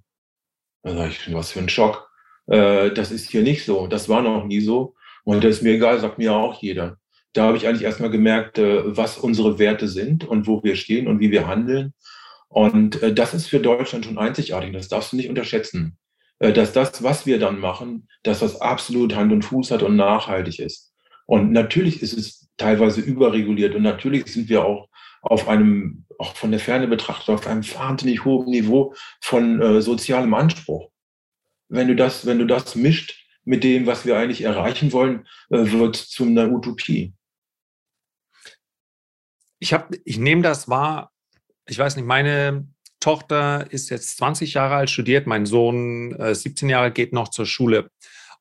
Da 0.84 0.94
sage 0.94 1.12
ich, 1.12 1.34
was 1.34 1.52
für 1.52 1.60
ein 1.60 1.70
Schock. 1.70 2.10
Das 2.48 3.12
ist 3.12 3.32
hier 3.32 3.42
nicht 3.42 3.66
so, 3.66 3.88
das 3.88 4.08
war 4.08 4.22
noch 4.22 4.46
nie 4.46 4.60
so. 4.60 4.94
Und 5.24 5.44
das 5.44 5.56
ist 5.56 5.62
mir 5.64 5.74
egal, 5.74 6.00
sagt 6.00 6.20
mir 6.20 6.36
auch 6.36 6.62
jeder. 6.62 7.00
Da 7.34 7.46
habe 7.46 7.58
ich 7.58 7.68
eigentlich 7.68 7.82
erstmal 7.82 8.12
gemerkt, 8.12 8.60
was 8.60 9.18
unsere 9.18 9.58
Werte 9.58 9.88
sind 9.88 10.26
und 10.26 10.46
wo 10.46 10.64
wir 10.64 10.76
stehen 10.76 11.08
und 11.08 11.20
wie 11.20 11.32
wir 11.32 11.48
handeln. 11.48 11.96
Und 12.48 13.02
äh, 13.02 13.14
das 13.14 13.34
ist 13.34 13.48
für 13.48 13.60
Deutschland 13.60 14.06
schon 14.06 14.18
einzigartig. 14.18 14.72
Das 14.74 14.88
darfst 14.88 15.12
du 15.12 15.16
nicht 15.18 15.30
unterschätzen. 15.30 15.98
Äh, 16.40 16.54
dass 16.54 16.74
das, 16.74 17.04
was 17.04 17.26
wir 17.26 17.40
dann 17.40 17.60
machen, 17.60 18.08
dass 18.24 18.40
das 18.40 18.60
absolut 18.62 19.16
Hand 19.16 19.32
und 19.32 19.44
Fuß 19.44 19.72
hat 19.72 19.84
und 19.84 19.96
nachhaltig 19.96 20.60
ist. 20.60 20.94
Und 21.26 21.52
natürlich 21.52 22.02
ist 22.02 22.14
es 22.14 22.50
teilweise 22.58 23.02
überreguliert 23.02 23.76
und 23.76 23.82
natürlich 23.84 24.28
sind 24.28 24.50
wir 24.50 24.64
auch 24.64 24.90
auf 25.22 25.48
einem, 25.48 26.06
auch 26.20 26.36
von 26.36 26.52
der 26.52 26.60
Ferne 26.60 26.88
betrachtet, 26.88 27.30
auf 27.30 27.48
einem 27.48 27.66
wahnsinnig 27.74 28.26
hohen 28.26 28.50
Niveau 28.50 28.94
von 29.22 29.62
äh, 29.62 29.82
sozialem 29.82 30.34
Anspruch. 30.34 30.92
Wenn 31.68 31.88
du 31.88 31.96
das, 31.96 32.26
wenn 32.26 32.38
du 32.38 32.46
das 32.46 32.76
mischt 32.76 33.26
mit 33.44 33.64
dem, 33.64 33.88
was 33.88 34.06
wir 34.06 34.18
eigentlich 34.18 34.42
erreichen 34.42 34.92
wollen, 34.92 35.28
äh, 35.50 35.72
wird 35.72 35.96
zu 35.96 36.26
einer 36.26 36.52
Utopie. 36.52 37.14
Ich, 39.60 39.74
hab, 39.74 39.90
ich 40.04 40.20
nehme 40.20 40.44
das 40.44 40.70
wahr 40.70 41.12
ich 41.68 41.78
weiß 41.78 41.96
nicht, 41.96 42.06
meine 42.06 42.68
Tochter 43.00 43.68
ist 43.70 43.90
jetzt 43.90 44.18
20 44.18 44.56
Jahre 44.56 44.76
alt, 44.76 44.90
studiert, 44.90 45.28
mein 45.28 45.46
Sohn 45.46 46.16
äh, 46.16 46.34
17 46.34 46.70
Jahre 46.70 46.92
geht 46.92 47.14
noch 47.14 47.30
zur 47.30 47.46
Schule. 47.46 47.90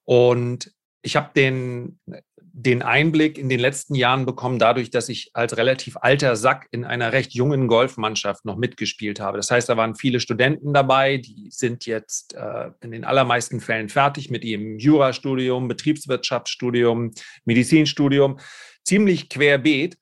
Und 0.05 0.73
ich 1.03 1.17
habe 1.17 1.31
den, 1.37 1.99
den 2.39 2.83
Einblick 2.83 3.37
in 3.37 3.49
den 3.49 3.61
letzten 3.61 3.95
Jahren 3.95 4.25
bekommen, 4.25 4.59
dadurch, 4.59 4.91
dass 4.91 5.09
ich 5.09 5.31
als 5.35 5.57
relativ 5.57 5.97
alter 6.01 6.37
Sack 6.37 6.69
in 6.71 6.85
einer 6.85 7.13
recht 7.13 7.35
jungen 7.35 7.69
Golfmannschaft 7.69 8.45
noch 8.45 8.57
mitgespielt 8.57 9.21
habe. 9.21 9.37
Das 9.37 9.51
heißt, 9.51 9.69
da 9.69 9.77
waren 9.77 9.97
viele 9.97 10.21
Studenten 10.21 10.73
dabei, 10.73 11.19
die 11.19 11.49
sind 11.51 11.85
jetzt 11.85 12.35
äh, 12.35 12.71
in 12.81 12.93
den 12.93 13.05
allermeisten 13.05 13.61
Fällen 13.61 13.89
fertig 13.89 14.31
mit 14.31 14.45
ihrem 14.45 14.79
Jurastudium, 14.79 15.69
Betriebswirtschaftsstudium, 15.69 17.13
Medizinstudium, 17.45 18.39
ziemlich 18.85 19.29
querbeet. 19.29 19.99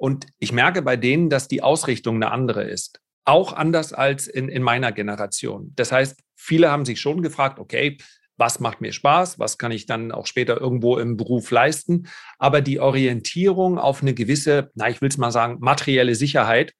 Und 0.00 0.28
ich 0.38 0.50
merke 0.52 0.80
bei 0.80 0.96
denen, 0.96 1.28
dass 1.28 1.46
die 1.46 1.62
Ausrichtung 1.62 2.16
eine 2.16 2.32
andere 2.32 2.64
ist. 2.64 3.00
Auch 3.26 3.52
anders 3.52 3.92
als 3.92 4.28
in, 4.28 4.48
in 4.48 4.62
meiner 4.62 4.92
Generation. 4.92 5.74
Das 5.76 5.92
heißt, 5.92 6.18
viele 6.36 6.70
haben 6.70 6.86
sich 6.86 6.98
schon 7.02 7.20
gefragt, 7.20 7.58
okay, 7.58 7.98
was 8.38 8.60
macht 8.60 8.80
mir 8.80 8.94
Spaß, 8.94 9.38
was 9.38 9.58
kann 9.58 9.72
ich 9.72 9.84
dann 9.84 10.10
auch 10.10 10.26
später 10.26 10.58
irgendwo 10.58 10.96
im 10.96 11.18
Beruf 11.18 11.50
leisten. 11.50 12.08
Aber 12.38 12.62
die 12.62 12.80
Orientierung 12.80 13.78
auf 13.78 14.00
eine 14.00 14.14
gewisse, 14.14 14.70
na, 14.74 14.88
ich 14.88 15.02
will 15.02 15.10
es 15.10 15.18
mal 15.18 15.32
sagen, 15.32 15.58
materielle 15.60 16.14
Sicherheit, 16.14 16.72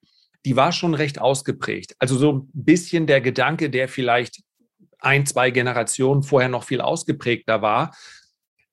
die 0.47 0.57
war 0.57 0.73
schon 0.73 0.95
recht 0.95 1.21
ausgeprägt. 1.21 1.95
Also 1.99 2.17
so 2.17 2.33
ein 2.33 2.51
bisschen 2.55 3.07
der 3.07 3.21
Gedanke, 3.21 3.69
der 3.69 3.89
vielleicht 3.89 4.41
ein, 4.99 5.27
zwei 5.27 5.51
Generationen 5.51 6.23
vorher 6.23 6.49
noch 6.49 6.65
viel 6.65 6.81
ausgeprägter 6.81 7.61
war, 7.61 7.95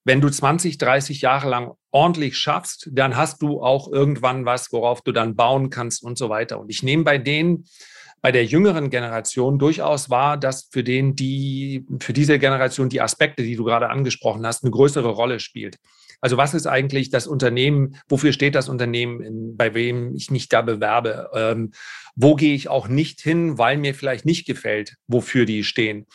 wenn 0.05 0.21
du 0.21 0.29
20, 0.29 0.77
30 0.77 1.19
Jahre 1.19 1.49
lang 1.49 1.73
ordentlich 1.97 2.37
schaffst, 2.37 2.89
dann 2.91 3.17
hast 3.17 3.41
du 3.41 3.59
auch 3.63 3.91
irgendwann 3.91 4.45
was, 4.45 4.71
worauf 4.71 5.01
du 5.01 5.11
dann 5.11 5.35
bauen 5.35 5.71
kannst 5.71 6.03
und 6.03 6.15
so 6.15 6.29
weiter. 6.29 6.59
Und 6.59 6.69
ich 6.69 6.83
nehme 6.83 7.03
bei 7.03 7.17
denen, 7.17 7.65
bei 8.21 8.31
der 8.31 8.45
jüngeren 8.45 8.91
Generation 8.91 9.57
durchaus 9.57 10.11
wahr, 10.11 10.37
dass 10.37 10.69
für 10.71 10.83
den 10.83 11.15
die, 11.15 11.87
für 11.99 12.13
diese 12.13 12.37
Generation 12.37 12.89
die 12.89 13.01
Aspekte, 13.01 13.41
die 13.41 13.55
du 13.55 13.63
gerade 13.63 13.89
angesprochen 13.89 14.45
hast, 14.45 14.63
eine 14.63 14.69
größere 14.69 15.09
Rolle 15.09 15.39
spielt. 15.39 15.77
Also 16.21 16.37
was 16.37 16.53
ist 16.53 16.67
eigentlich 16.67 17.09
das 17.09 17.25
Unternehmen, 17.25 17.95
wofür 18.07 18.31
steht 18.31 18.53
das 18.53 18.69
Unternehmen, 18.69 19.57
bei 19.57 19.73
wem 19.73 20.15
ich 20.15 20.29
mich 20.29 20.49
da 20.49 20.61
bewerbe? 20.61 21.31
Ähm, 21.33 21.71
wo 22.15 22.35
gehe 22.35 22.53
ich 22.53 22.69
auch 22.69 22.87
nicht 22.87 23.21
hin, 23.21 23.57
weil 23.57 23.77
mir 23.77 23.95
vielleicht 23.95 24.25
nicht 24.25 24.45
gefällt, 24.45 24.97
wofür 25.07 25.45
die 25.45 25.63
stehen? 25.63 26.05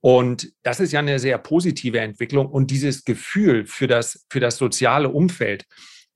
Und 0.00 0.52
das 0.62 0.80
ist 0.80 0.92
ja 0.92 1.00
eine 1.00 1.18
sehr 1.18 1.38
positive 1.38 2.00
Entwicklung. 2.00 2.46
Und 2.46 2.70
dieses 2.70 3.04
Gefühl 3.04 3.66
für 3.66 3.86
das, 3.86 4.26
für 4.30 4.40
das 4.40 4.56
soziale 4.56 5.08
Umfeld, 5.08 5.64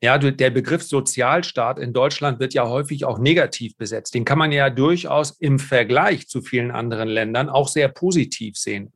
ja, 0.03 0.19
der 0.19 0.51
Begriff 0.51 0.83
Sozialstaat 0.83 1.79
in 1.79 1.93
Deutschland 1.93 2.41
wird 2.41 2.55
ja 2.55 2.69
häufig 2.69 3.05
auch 3.05 3.19
negativ 3.19 3.77
besetzt. 3.77 4.15
Den 4.15 4.25
kann 4.25 4.39
man 4.39 4.51
ja 4.51 4.69
durchaus 4.69 5.31
im 5.39 5.61
Vergleich 5.61 6.27
zu 6.27 6.43
vielen 6.43 6.73
anderen 6.73 7.09
Ländern 7.09 7.49
auch 7.49 7.69
sehr 7.69 7.89
positiv 7.89 8.57
sehen. 8.57 8.93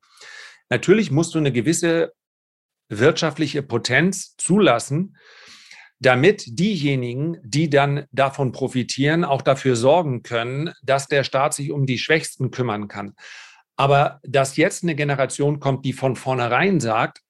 Natürlich 0.68 1.12
musst 1.12 1.34
du 1.34 1.38
eine 1.38 1.52
gewisse 1.52 2.12
wirtschaftliche 2.88 3.62
Potenz 3.62 4.34
zulassen, 4.36 5.16
damit 6.00 6.58
diejenigen, 6.58 7.38
die 7.42 7.70
dann 7.70 8.06
davon 8.10 8.50
profitieren, 8.50 9.24
auch 9.24 9.42
dafür 9.42 9.76
sorgen 9.76 10.22
können, 10.24 10.72
dass 10.82 11.06
der 11.06 11.22
Staat 11.22 11.54
sich 11.54 11.70
um 11.70 11.86
die 11.86 11.98
Schwächsten 11.98 12.50
kümmern 12.50 12.88
kann. 12.88 13.14
Aber 13.76 14.20
dass 14.22 14.56
jetzt 14.56 14.82
eine 14.82 14.94
Generation 14.94 15.60
kommt, 15.60 15.84
die 15.84 15.92
von 15.92 16.16
vornherein 16.16 16.80
sagt, 16.80 17.20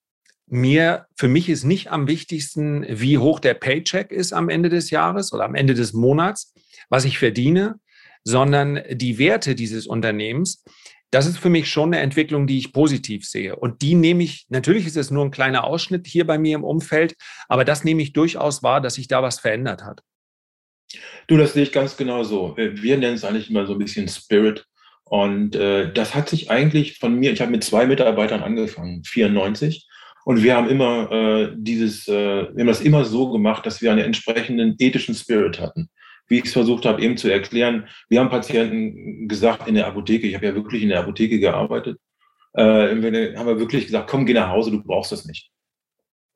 mir, 0.47 1.07
für 1.17 1.29
mich 1.29 1.49
ist 1.49 1.65
nicht 1.65 1.91
am 1.91 2.07
wichtigsten, 2.07 2.87
wie 2.89 3.19
hoch 3.19 3.41
der 3.41 3.55
Paycheck 3.55 4.13
ist 4.13 4.33
am 4.33 4.49
Ende 4.49 4.69
des 4.69 4.91
Jahres 4.91 5.33
oder 5.33 5.45
am 5.45 5.57
Ende 5.57 5.75
des 5.75 5.93
Monats, 5.93 6.55
was 6.89 7.05
ich 7.05 7.19
verdiene, 7.19 7.81
sondern 8.23 8.81
die 8.93 9.19
Werte 9.19 9.55
dieses 9.57 9.87
Unternehmens. 9.87 10.63
Das 11.11 11.27
ist 11.27 11.39
für 11.39 11.51
mich 11.51 11.71
schon 11.71 11.95
eine 11.95 12.03
Entwicklung, 12.03 12.47
die 12.47 12.59
ich 12.59 12.73
positiv 12.73 13.27
sehe. 13.27 13.57
Und 13.57 13.83
die 13.83 13.95
nehme 13.95 14.23
ich, 14.23 14.47
natürlich 14.49 14.87
ist 14.87 14.97
es 14.97 15.11
nur 15.11 15.25
ein 15.25 15.31
kleiner 15.31 15.65
Ausschnitt 15.65 16.07
hier 16.07 16.27
bei 16.27 16.39
mir 16.39 16.57
im 16.57 16.65
Umfeld, 16.65 17.17
aber 17.49 17.65
das 17.65 17.85
nehme 17.85 18.03
ich 18.03 18.13
durchaus 18.13 18.63
wahr, 18.63 18.81
dass 18.81 18.95
sich 18.95 19.09
da 19.09 19.23
was 19.23 19.41
verändert 19.41 19.85
hat. 19.85 20.03
Du, 21.27 21.37
das 21.37 21.55
sehe 21.55 21.65
ich 21.65 21.73
ganz 21.73 21.97
genau 21.97 22.23
so. 22.23 22.57
Wir 22.57 22.97
nennen 22.99 23.15
es 23.15 23.25
eigentlich 23.25 23.51
immer 23.51 23.67
so 23.67 23.73
ein 23.73 23.79
bisschen 23.79 24.09
Spirit. 24.09 24.65
Und 25.09 25.55
äh, 25.55 25.93
das 25.93 26.15
hat 26.15 26.29
sich 26.29 26.51
eigentlich 26.51 26.99
von 26.99 27.15
mir, 27.15 27.33
ich 27.33 27.41
habe 27.41 27.53
mit 27.53 27.63
zwei 27.63 27.87
Mitarbeitern 27.87 28.43
angefangen, 28.43 29.05
94. 29.05 29.89
Und 30.25 30.43
wir 30.43 30.57
haben 30.57 30.69
immer 30.69 31.11
äh, 31.13 31.53
dieses, 31.57 32.09
äh, 32.09 32.13
wir 32.53 32.61
haben 32.61 32.67
das 32.67 32.81
immer 32.81 33.05
so 33.05 33.31
gemacht, 33.31 33.65
dass 33.65 33.81
wir 33.81 33.93
einen 33.93 34.05
entsprechenden 34.05 34.75
ethischen 34.79 35.15
Spirit 35.15 35.61
hatten. 35.61 35.89
Wie 36.27 36.39
ich 36.39 36.47
es 36.47 36.53
versucht 36.53 36.85
habe, 36.85 37.01
eben 37.01 37.17
zu 37.17 37.29
erklären. 37.29 37.87
Wir 38.09 38.19
haben 38.19 38.31
Patienten 38.31 39.29
gesagt 39.29 39.69
in 39.69 39.77
der 39.77 39.87
Apotheke, 39.87 40.27
ich 40.27 40.35
habe 40.35 40.47
ja 40.47 40.55
wirklich 40.57 40.83
in 40.83 40.89
der 40.89 41.01
Apotheke 41.01 41.39
gearbeitet, 41.39 41.99
äh, 42.55 42.63
haben 42.63 43.47
wir 43.47 43.61
wirklich 43.61 43.87
gesagt, 43.87 44.11
komm, 44.11 44.27
geh 44.27 44.35
nach 44.35 44.49
Hause, 44.49 44.73
du 44.73 44.83
brauchst 44.83 45.13
das 45.13 45.25
nicht 45.25 45.51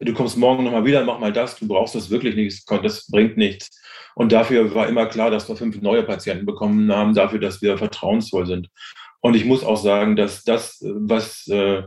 du 0.01 0.15
kommst 0.15 0.37
morgen 0.37 0.65
nochmal 0.65 0.85
wieder, 0.85 1.05
mach 1.05 1.19
mal 1.19 1.33
das, 1.33 1.57
du 1.57 1.69
brauchst 1.69 1.95
das 1.95 2.11
wirklich 2.11 2.35
nicht, 2.35 2.69
das 2.83 3.07
bringt 3.09 3.37
nichts. 3.37 3.81
Und 4.15 4.33
dafür 4.33 4.75
war 4.75 4.89
immer 4.89 5.07
klar, 5.07 5.31
dass 5.31 5.49
wir 5.49 5.57
fünf 5.57 5.81
neue 5.81 6.03
Patienten 6.03 6.47
bekommen 6.47 6.91
haben, 6.93 7.15
dafür, 7.15 7.39
dass 7.39 7.63
wir 7.63 7.79
vertrauensvoll 7.79 8.47
sind. 8.47 8.69
Und 9.21 9.35
ich 9.37 9.45
muss 9.45 9.63
auch 9.63 9.77
sagen, 9.77 10.17
dass 10.17 10.43
das, 10.43 10.83
was, 10.83 11.47
äh, 11.49 11.83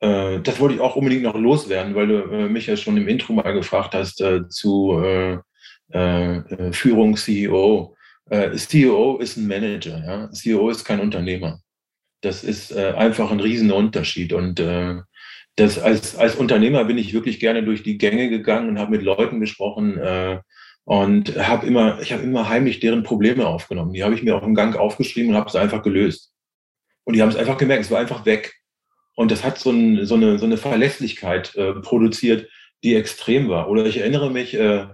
äh, 0.00 0.40
das 0.40 0.60
wollte 0.60 0.74
ich 0.74 0.80
auch 0.80 0.96
unbedingt 0.96 1.22
noch 1.22 1.36
loswerden, 1.36 1.94
weil 1.94 2.08
du 2.08 2.22
äh, 2.24 2.48
mich 2.48 2.66
ja 2.66 2.76
schon 2.76 2.96
im 2.96 3.08
Intro 3.08 3.32
mal 3.32 3.52
gefragt 3.52 3.94
hast 3.94 4.20
äh, 4.20 4.48
zu 4.48 5.00
äh, 5.02 5.38
äh, 5.90 6.72
Führung 6.72 7.16
CEO. 7.16 7.96
Äh, 8.30 8.56
CEO 8.56 9.18
ist 9.18 9.36
ein 9.36 9.46
Manager, 9.46 10.02
ja. 10.04 10.30
CEO 10.32 10.70
ist 10.70 10.84
kein 10.84 11.00
Unternehmer. 11.00 11.60
Das 12.24 12.42
ist 12.42 12.72
äh, 12.72 12.92
einfach 12.96 13.30
ein 13.30 13.40
Riesenunterschied. 13.40 14.32
Und 14.32 14.58
äh, 14.60 14.96
das, 15.56 15.78
als, 15.78 16.16
als 16.16 16.34
Unternehmer 16.34 16.84
bin 16.84 16.98
ich 16.98 17.12
wirklich 17.12 17.38
gerne 17.38 17.62
durch 17.62 17.82
die 17.82 17.98
Gänge 17.98 18.28
gegangen 18.30 18.68
und 18.70 18.78
habe 18.78 18.92
mit 18.92 19.02
Leuten 19.02 19.40
gesprochen 19.40 19.98
äh, 19.98 20.40
und 20.84 21.36
habe 21.36 21.66
immer, 21.66 22.00
ich 22.00 22.12
habe 22.12 22.22
immer 22.22 22.48
heimlich 22.48 22.80
deren 22.80 23.02
Probleme 23.02 23.46
aufgenommen. 23.46 23.92
Die 23.92 24.02
habe 24.02 24.14
ich 24.14 24.22
mir 24.22 24.36
auf 24.36 24.42
dem 24.42 24.54
Gang 24.54 24.76
aufgeschrieben 24.76 25.30
und 25.30 25.36
habe 25.36 25.48
es 25.48 25.56
einfach 25.56 25.82
gelöst. 25.82 26.32
Und 27.04 27.14
die 27.14 27.22
haben 27.22 27.28
es 27.28 27.36
einfach 27.36 27.58
gemerkt, 27.58 27.84
es 27.84 27.90
war 27.90 28.00
einfach 28.00 28.24
weg. 28.24 28.54
Und 29.16 29.30
das 29.30 29.44
hat 29.44 29.58
so, 29.58 29.70
ein, 29.70 30.06
so, 30.06 30.14
eine, 30.14 30.38
so 30.38 30.46
eine 30.46 30.56
Verlässlichkeit 30.56 31.54
äh, 31.54 31.74
produziert, 31.74 32.48
die 32.82 32.94
extrem 32.94 33.48
war. 33.48 33.68
Oder 33.68 33.86
ich 33.86 33.98
erinnere 33.98 34.30
mich, 34.30 34.54
äh, 34.54 34.86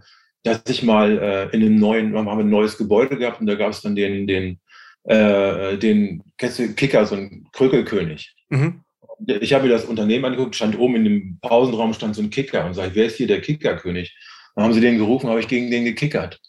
dass 0.43 0.63
ich 0.69 0.83
mal 0.83 1.19
äh, 1.19 1.57
in 1.57 1.63
einem 1.63 1.77
neuen, 1.77 2.13
wir 2.13 2.19
haben 2.19 2.41
ein 2.41 2.51
neues 2.51 2.77
Gebäude 2.77 3.17
gehabt 3.17 3.41
und 3.41 3.47
da 3.47 3.55
gab 3.55 3.71
es 3.71 3.83
dann 3.83 3.95
den, 3.95 4.27
den, 4.27 4.61
äh, 5.05 5.77
den 5.77 6.23
Kicker, 6.37 7.07
so 7.07 7.15
ein 7.15 7.49
Krükelkönig. 7.53 8.35
Mhm. 8.49 8.83
Ich 9.27 9.53
habe 9.53 9.65
mir 9.65 9.71
das 9.71 9.85
Unternehmen 9.85 10.25
angeguckt, 10.25 10.57
stand 10.57 10.79
oben 10.79 10.97
in 10.97 11.05
dem 11.05 11.39
Pausenraum 11.41 11.93
stand 11.93 12.17
so 12.17 12.23
ein 12.23 12.31
Kicker 12.31 12.65
und 12.65 12.75
sage, 12.75 12.93
wer 12.95 13.07
ist 13.07 13.17
hier 13.17 13.27
der 13.27 13.41
Kickerkönig? 13.41 14.17
Dann 14.55 14.65
haben 14.65 14.73
sie 14.73 14.81
den 14.81 14.99
gerufen, 14.99 15.29
habe 15.29 15.41
ich 15.41 15.49
gegen 15.49 15.71
den 15.71 15.85
gekickert. 15.85 16.41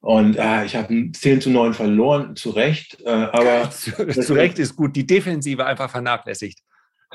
Und 0.00 0.36
äh, 0.36 0.64
ich 0.64 0.76
habe 0.76 1.12
10 1.12 1.40
zu 1.40 1.50
9 1.50 1.74
verloren, 1.74 2.34
zu 2.34 2.50
Recht. 2.50 2.98
Äh, 3.04 3.10
aber 3.10 3.70
zu, 3.70 4.06
zu 4.06 4.34
Recht 4.34 4.58
ist 4.58 4.76
gut, 4.76 4.96
die 4.96 5.06
Defensive 5.06 5.66
einfach 5.66 5.90
vernachlässigt. 5.90 6.60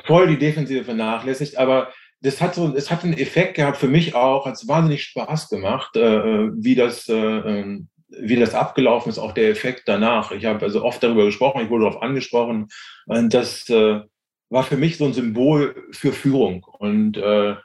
Voll 0.05 0.27
die 0.27 0.37
Defensive 0.37 0.83
vernachlässigt, 0.83 1.57
aber 1.57 1.91
das 2.21 2.41
hat 2.41 2.55
so, 2.55 2.75
es 2.75 2.91
hat 2.91 3.03
einen 3.03 3.13
Effekt 3.13 3.55
gehabt 3.55 3.77
für 3.77 3.87
mich 3.87 4.13
auch, 4.15 4.45
hat 4.45 4.55
es 4.55 4.67
wahnsinnig 4.67 5.03
Spaß 5.03 5.49
gemacht, 5.49 5.95
äh, 5.95 6.49
wie 6.53 6.75
das, 6.75 7.07
äh, 7.07 7.13
ähm, 7.13 7.87
wie 8.07 8.35
das 8.35 8.53
abgelaufen 8.53 9.09
ist, 9.09 9.17
auch 9.17 9.33
der 9.33 9.49
Effekt 9.49 9.83
danach. 9.87 10.31
Ich 10.31 10.45
habe 10.45 10.63
also 10.63 10.83
oft 10.83 11.01
darüber 11.01 11.25
gesprochen, 11.25 11.61
ich 11.63 11.69
wurde 11.69 11.85
darauf 11.85 12.01
angesprochen, 12.01 12.67
und 13.07 13.33
das 13.33 13.67
äh, 13.69 14.01
war 14.49 14.63
für 14.63 14.77
mich 14.77 14.97
so 14.97 15.05
ein 15.05 15.13
Symbol 15.13 15.75
für 15.91 16.13
Führung 16.13 16.63
und 16.63 17.17
äh, 17.17 17.55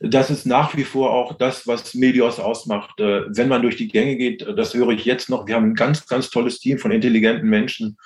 das 0.00 0.30
ist 0.30 0.44
nach 0.44 0.76
wie 0.76 0.84
vor 0.84 1.12
auch 1.12 1.38
das, 1.38 1.66
was 1.66 1.94
Medios 1.94 2.38
ausmacht. 2.40 3.00
Äh, 3.00 3.22
wenn 3.28 3.48
man 3.48 3.62
durch 3.62 3.76
die 3.76 3.88
Gänge 3.88 4.16
geht, 4.16 4.46
das 4.56 4.74
höre 4.74 4.90
ich 4.90 5.04
jetzt 5.04 5.30
noch, 5.30 5.46
wir 5.46 5.54
haben 5.54 5.70
ein 5.70 5.74
ganz, 5.74 6.06
ganz 6.06 6.30
tolles 6.30 6.58
Team 6.58 6.78
von 6.78 6.90
intelligenten 6.90 7.48
Menschen, 7.48 7.96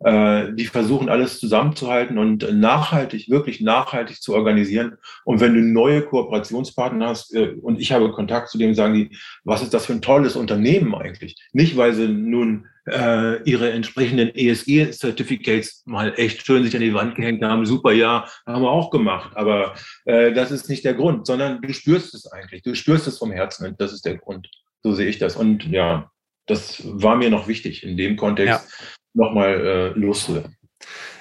äh, 0.00 0.52
die 0.52 0.66
versuchen 0.66 1.08
alles 1.08 1.40
zusammenzuhalten 1.40 2.18
und 2.18 2.46
nachhaltig, 2.52 3.28
wirklich 3.28 3.60
nachhaltig 3.60 4.22
zu 4.22 4.34
organisieren. 4.34 4.96
Und 5.24 5.40
wenn 5.40 5.54
du 5.54 5.60
neue 5.60 6.02
Kooperationspartner 6.02 7.08
hast 7.08 7.34
äh, 7.34 7.54
und 7.60 7.80
ich 7.80 7.90
habe 7.90 8.12
Kontakt 8.12 8.48
zu 8.48 8.58
dem, 8.58 8.74
sagen 8.74 8.94
die, 8.94 9.16
was 9.44 9.62
ist 9.62 9.74
das 9.74 9.86
für 9.86 9.94
ein 9.94 10.02
tolles 10.02 10.36
Unternehmen 10.36 10.94
eigentlich? 10.94 11.36
Nicht, 11.52 11.76
weil 11.76 11.94
sie 11.94 12.06
nun 12.06 12.66
äh, 12.86 13.42
ihre 13.42 13.72
entsprechenden 13.72 14.30
ESG-Certificates 14.34 15.82
mal 15.84 16.14
echt 16.16 16.46
schön 16.46 16.62
sich 16.62 16.76
an 16.76 16.82
die 16.82 16.94
Wand 16.94 17.16
gehängt 17.16 17.42
haben. 17.42 17.66
Super, 17.66 17.92
ja, 17.92 18.28
haben 18.46 18.62
wir 18.62 18.70
auch 18.70 18.90
gemacht. 18.90 19.32
Aber 19.34 19.74
äh, 20.04 20.32
das 20.32 20.52
ist 20.52 20.68
nicht 20.68 20.84
der 20.84 20.94
Grund, 20.94 21.26
sondern 21.26 21.60
du 21.60 21.72
spürst 21.72 22.14
es 22.14 22.30
eigentlich. 22.30 22.62
Du 22.62 22.74
spürst 22.76 23.08
es 23.08 23.18
vom 23.18 23.32
Herzen 23.32 23.66
und 23.66 23.80
das 23.80 23.92
ist 23.92 24.04
der 24.04 24.16
Grund. 24.16 24.48
So 24.84 24.92
sehe 24.92 25.08
ich 25.08 25.18
das. 25.18 25.34
Und 25.34 25.64
ja, 25.64 26.10
das 26.46 26.82
war 26.84 27.16
mir 27.16 27.30
noch 27.30 27.48
wichtig 27.48 27.82
in 27.82 27.96
dem 27.96 28.16
Kontext, 28.16 28.64
ja 28.64 28.86
nochmal 29.18 29.60
äh, 29.60 29.88
loszuwerden. 29.98 30.56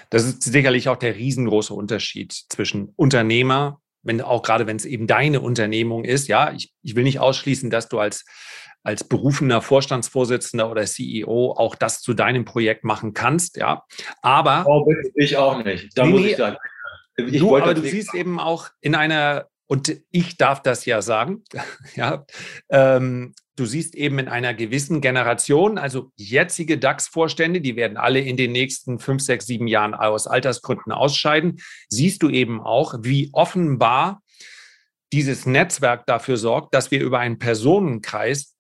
Das 0.09 0.23
ist 0.23 0.43
sicherlich 0.43 0.87
auch 0.87 0.95
der 0.95 1.15
riesengroße 1.15 1.73
Unterschied 1.73 2.31
zwischen 2.31 2.93
Unternehmer, 2.95 3.81
wenn 4.03 4.21
auch 4.21 4.41
gerade 4.41 4.67
wenn 4.67 4.77
es 4.77 4.85
eben 4.85 5.05
deine 5.05 5.41
Unternehmung 5.41 6.05
ist. 6.05 6.27
Ja, 6.27 6.53
ich, 6.53 6.73
ich 6.81 6.95
will 6.95 7.03
nicht 7.03 7.19
ausschließen, 7.19 7.69
dass 7.69 7.89
du 7.89 7.99
als, 7.99 8.23
als 8.83 9.03
berufener 9.03 9.61
Vorstandsvorsitzender 9.61 10.71
oder 10.71 10.85
CEO 10.85 11.53
auch 11.57 11.75
das 11.75 12.01
zu 12.01 12.13
deinem 12.13 12.45
Projekt 12.45 12.85
machen 12.85 13.13
kannst. 13.13 13.57
Ja, 13.57 13.83
aber. 14.21 14.65
Oh, 14.65 14.87
ich 15.15 15.35
auch 15.35 15.61
nicht. 15.63 15.89
Da 15.97 16.05
nee, 16.05 16.11
muss 16.11 16.21
ich 16.21 16.37
sagen. 16.37 16.55
Ich 17.17 17.39
du, 17.39 17.57
aber 17.57 17.73
du 17.73 17.81
siehst 17.81 18.13
eben 18.13 18.39
auch 18.39 18.69
in 18.79 18.95
einer 18.95 19.47
und 19.67 19.93
ich 20.11 20.37
darf 20.37 20.61
das 20.61 20.85
ja 20.85 21.01
sagen, 21.01 21.43
ja, 21.95 22.25
ähm, 22.69 23.33
du 23.57 23.65
siehst 23.65 23.95
eben 23.95 24.19
in 24.19 24.27
einer 24.27 24.53
gewissen 24.53 25.01
Generation, 25.01 25.77
also 25.77 26.11
jetzige 26.15 26.77
DAX-Vorstände, 26.77 27.59
die 27.59 27.75
werden 27.75 27.97
alle 27.97 28.19
in 28.19 28.37
den 28.37 28.51
nächsten 28.51 28.99
fünf, 28.99 29.21
sechs, 29.21 29.45
sieben 29.45 29.67
Jahren 29.67 29.93
aus 29.93 30.27
Altersgründen 30.27 30.91
ausscheiden, 30.91 31.59
siehst 31.89 32.23
du 32.23 32.29
eben 32.29 32.61
auch, 32.61 32.95
wie 33.01 33.29
offenbar 33.33 34.21
dieses 35.11 35.45
Netzwerk 35.45 36.05
dafür 36.05 36.37
sorgt, 36.37 36.73
dass 36.73 36.91
wir 36.91 37.01
über 37.01 37.19
einen 37.19 37.39
Personenkreis 37.39 38.57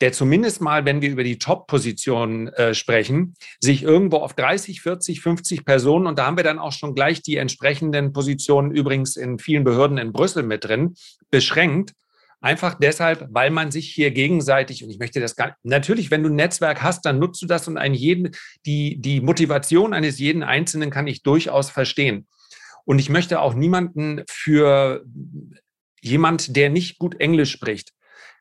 der 0.00 0.12
zumindest 0.12 0.60
mal, 0.60 0.84
wenn 0.84 1.00
wir 1.00 1.10
über 1.10 1.24
die 1.24 1.38
Top-Positionen 1.38 2.48
äh, 2.48 2.74
sprechen, 2.74 3.34
sich 3.60 3.82
irgendwo 3.82 4.18
auf 4.18 4.34
30, 4.34 4.82
40, 4.82 5.20
50 5.20 5.64
Personen, 5.64 6.06
und 6.06 6.18
da 6.18 6.26
haben 6.26 6.36
wir 6.36 6.44
dann 6.44 6.58
auch 6.58 6.72
schon 6.72 6.94
gleich 6.94 7.22
die 7.22 7.36
entsprechenden 7.36 8.12
Positionen 8.12 8.70
übrigens 8.70 9.16
in 9.16 9.38
vielen 9.38 9.64
Behörden 9.64 9.96
in 9.96 10.12
Brüssel 10.12 10.42
mit 10.42 10.64
drin, 10.64 10.94
beschränkt. 11.30 11.92
Einfach 12.44 12.74
deshalb, 12.74 13.26
weil 13.30 13.50
man 13.50 13.70
sich 13.70 13.90
hier 13.90 14.10
gegenseitig, 14.10 14.84
und 14.84 14.90
ich 14.90 14.98
möchte 14.98 15.18
das 15.18 15.34
gar 15.34 15.56
natürlich, 15.62 16.10
wenn 16.10 16.22
du 16.22 16.28
ein 16.28 16.34
Netzwerk 16.34 16.82
hast, 16.82 17.06
dann 17.06 17.18
nutzt 17.18 17.40
du 17.40 17.46
das 17.46 17.66
und 17.68 17.78
einen 17.78 17.94
jeden, 17.94 18.32
die, 18.66 19.00
die 19.00 19.22
Motivation 19.22 19.94
eines 19.94 20.18
jeden 20.18 20.42
Einzelnen 20.42 20.90
kann 20.90 21.06
ich 21.06 21.22
durchaus 21.22 21.70
verstehen. 21.70 22.26
Und 22.84 22.98
ich 22.98 23.08
möchte 23.08 23.40
auch 23.40 23.54
niemanden 23.54 24.24
für 24.28 25.06
jemand, 26.02 26.54
der 26.54 26.68
nicht 26.68 26.98
gut 26.98 27.18
Englisch 27.18 27.50
spricht, 27.50 27.92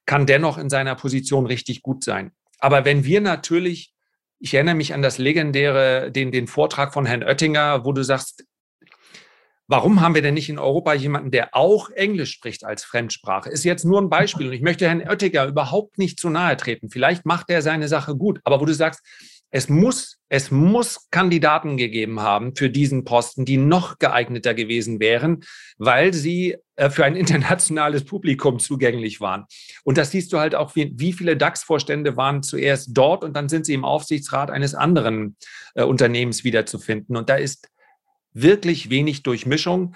kann 0.05 0.25
dennoch 0.25 0.57
in 0.57 0.69
seiner 0.69 0.95
Position 0.95 1.45
richtig 1.45 1.81
gut 1.81 2.03
sein. 2.03 2.33
Aber 2.59 2.83
wenn 2.83 3.05
wir 3.05 3.21
natürlich, 3.21 3.93
ich 4.37 4.53
erinnere 4.53 4.75
mich 4.75 4.93
an 4.93 5.01
das 5.01 5.17
legendäre, 5.17 6.11
den, 6.11 6.33
den 6.33 6.47
Vortrag 6.47 6.93
von 6.93 7.05
Herrn 7.05 7.23
Oettinger, 7.23 7.85
wo 7.85 7.93
du 7.93 8.03
sagst, 8.03 8.43
Warum 9.73 10.01
haben 10.01 10.13
wir 10.13 10.21
denn 10.21 10.35
nicht 10.35 10.49
in 10.49 10.59
Europa 10.59 10.93
jemanden, 10.93 11.31
der 11.31 11.55
auch 11.55 11.89
Englisch 11.89 12.29
spricht 12.29 12.63
als 12.63 12.83
Fremdsprache? 12.83 13.49
Ist 13.49 13.63
jetzt 13.63 13.85
nur 13.85 13.99
ein 13.99 14.07
Beispiel 14.07 14.45
und 14.45 14.53
ich 14.53 14.61
möchte 14.61 14.85
Herrn 14.85 15.01
Oettinger 15.01 15.47
überhaupt 15.47 15.97
nicht 15.97 16.19
zu 16.19 16.29
nahe 16.29 16.55
treten. 16.57 16.91
Vielleicht 16.91 17.25
macht 17.25 17.49
er 17.49 17.63
seine 17.63 17.87
Sache 17.87 18.15
gut, 18.15 18.39
aber 18.43 18.61
wo 18.61 18.65
du 18.65 18.73
sagst, 18.75 19.01
es 19.49 19.69
muss, 19.69 20.19
es 20.29 20.51
muss 20.51 21.09
Kandidaten 21.09 21.75
gegeben 21.77 22.19
haben 22.19 22.55
für 22.55 22.69
diesen 22.69 23.03
Posten, 23.03 23.45
die 23.45 23.57
noch 23.57 23.97
geeigneter 23.97 24.53
gewesen 24.53 24.99
wären, 24.99 25.43
weil 25.79 26.13
sie 26.13 26.55
äh, 26.75 26.91
für 26.91 27.05
ein 27.05 27.15
internationales 27.15 28.05
Publikum 28.05 28.59
zugänglich 28.59 29.21
waren. 29.21 29.45
Und 29.83 29.97
das 29.97 30.11
siehst 30.11 30.31
du 30.33 30.37
halt 30.37 30.53
auch, 30.53 30.75
wie, 30.75 30.93
wie 30.97 31.13
viele 31.13 31.35
DAX-Vorstände 31.35 32.15
waren 32.15 32.43
zuerst 32.43 32.89
dort 32.91 33.23
und 33.23 33.35
dann 33.35 33.49
sind 33.49 33.65
sie 33.65 33.73
im 33.73 33.85
Aufsichtsrat 33.85 34.51
eines 34.51 34.75
anderen 34.75 35.35
äh, 35.73 35.81
Unternehmens 35.81 36.43
wiederzufinden. 36.43 37.17
Und 37.17 37.29
da 37.29 37.37
ist 37.37 37.69
wirklich 38.33 38.89
wenig 38.89 39.23
Durchmischung. 39.23 39.95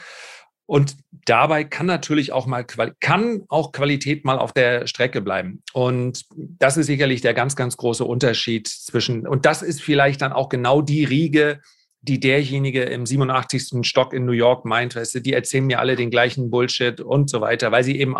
Und 0.65 0.97
dabei 1.25 1.63
kann 1.63 1.85
natürlich 1.85 2.33
auch 2.33 2.45
mal 2.45 2.65
kann 2.99 3.43
auch 3.47 3.71
Qualität 3.71 4.25
mal 4.25 4.38
auf 4.38 4.51
der 4.51 4.85
Strecke 4.85 5.21
bleiben. 5.21 5.63
Und 5.71 6.25
das 6.35 6.75
ist 6.75 6.88
sicherlich 6.88 7.21
der 7.21 7.33
ganz, 7.33 7.55
ganz 7.55 7.77
große 7.77 8.03
Unterschied 8.03 8.67
zwischen, 8.67 9.25
und 9.25 9.45
das 9.45 9.61
ist 9.61 9.81
vielleicht 9.81 10.21
dann 10.21 10.33
auch 10.33 10.49
genau 10.49 10.81
die 10.81 11.05
Riege, 11.05 11.61
die 12.01 12.19
derjenige 12.19 12.83
im 12.83 13.05
87. 13.05 13.85
Stock 13.85 14.13
in 14.13 14.25
New 14.25 14.33
York 14.33 14.65
meint, 14.65 14.95
weißt 14.95 15.15
du, 15.15 15.21
die 15.21 15.33
erzählen 15.33 15.65
mir 15.65 15.79
alle 15.79 15.95
den 15.95 16.11
gleichen 16.11 16.49
Bullshit 16.49 17.01
und 17.01 17.29
so 17.29 17.41
weiter, 17.41 17.71
weil 17.71 17.83
sie 17.83 17.99
eben 17.99 18.15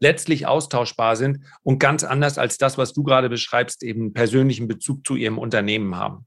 letztlich 0.00 0.46
austauschbar 0.46 1.16
sind 1.16 1.40
und 1.62 1.78
ganz 1.78 2.04
anders 2.04 2.38
als 2.38 2.58
das, 2.58 2.78
was 2.78 2.92
du 2.92 3.02
gerade 3.02 3.28
beschreibst, 3.28 3.82
eben 3.82 4.12
persönlichen 4.12 4.68
Bezug 4.68 5.06
zu 5.06 5.16
ihrem 5.16 5.38
Unternehmen 5.38 5.96
haben. 5.96 6.26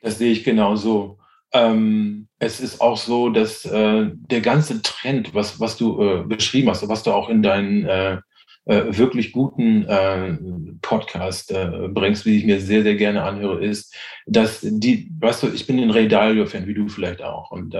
Das 0.00 0.18
sehe 0.18 0.32
ich 0.32 0.44
genauso. 0.44 1.18
Ähm, 1.52 2.28
es 2.38 2.60
ist 2.60 2.80
auch 2.80 2.96
so, 2.96 3.28
dass 3.28 3.64
äh, 3.64 4.10
der 4.12 4.40
ganze 4.40 4.82
Trend, 4.82 5.34
was, 5.34 5.60
was 5.60 5.76
du 5.76 6.02
äh, 6.02 6.22
beschrieben 6.24 6.70
hast, 6.70 6.86
was 6.88 7.02
du 7.02 7.12
auch 7.12 7.28
in 7.28 7.42
deinen 7.42 7.84
äh, 7.84 8.18
äh 8.64 8.96
wirklich 8.96 9.32
guten 9.32 9.84
äh, 9.84 10.38
Podcast 10.80 11.50
äh, 11.52 11.88
bringst, 11.88 12.24
wie 12.24 12.38
ich 12.38 12.44
mir 12.44 12.60
sehr, 12.60 12.82
sehr 12.82 12.96
gerne 12.96 13.22
anhöre, 13.22 13.62
ist, 13.62 13.94
dass 14.26 14.60
die, 14.62 15.10
weißt 15.20 15.42
du, 15.42 15.48
ich 15.52 15.66
bin 15.66 15.78
ein 15.78 15.90
Ray 15.90 16.08
Dalio-Fan, 16.08 16.66
wie 16.66 16.74
du 16.74 16.88
vielleicht 16.88 17.22
auch. 17.22 17.50
Und 17.50 17.74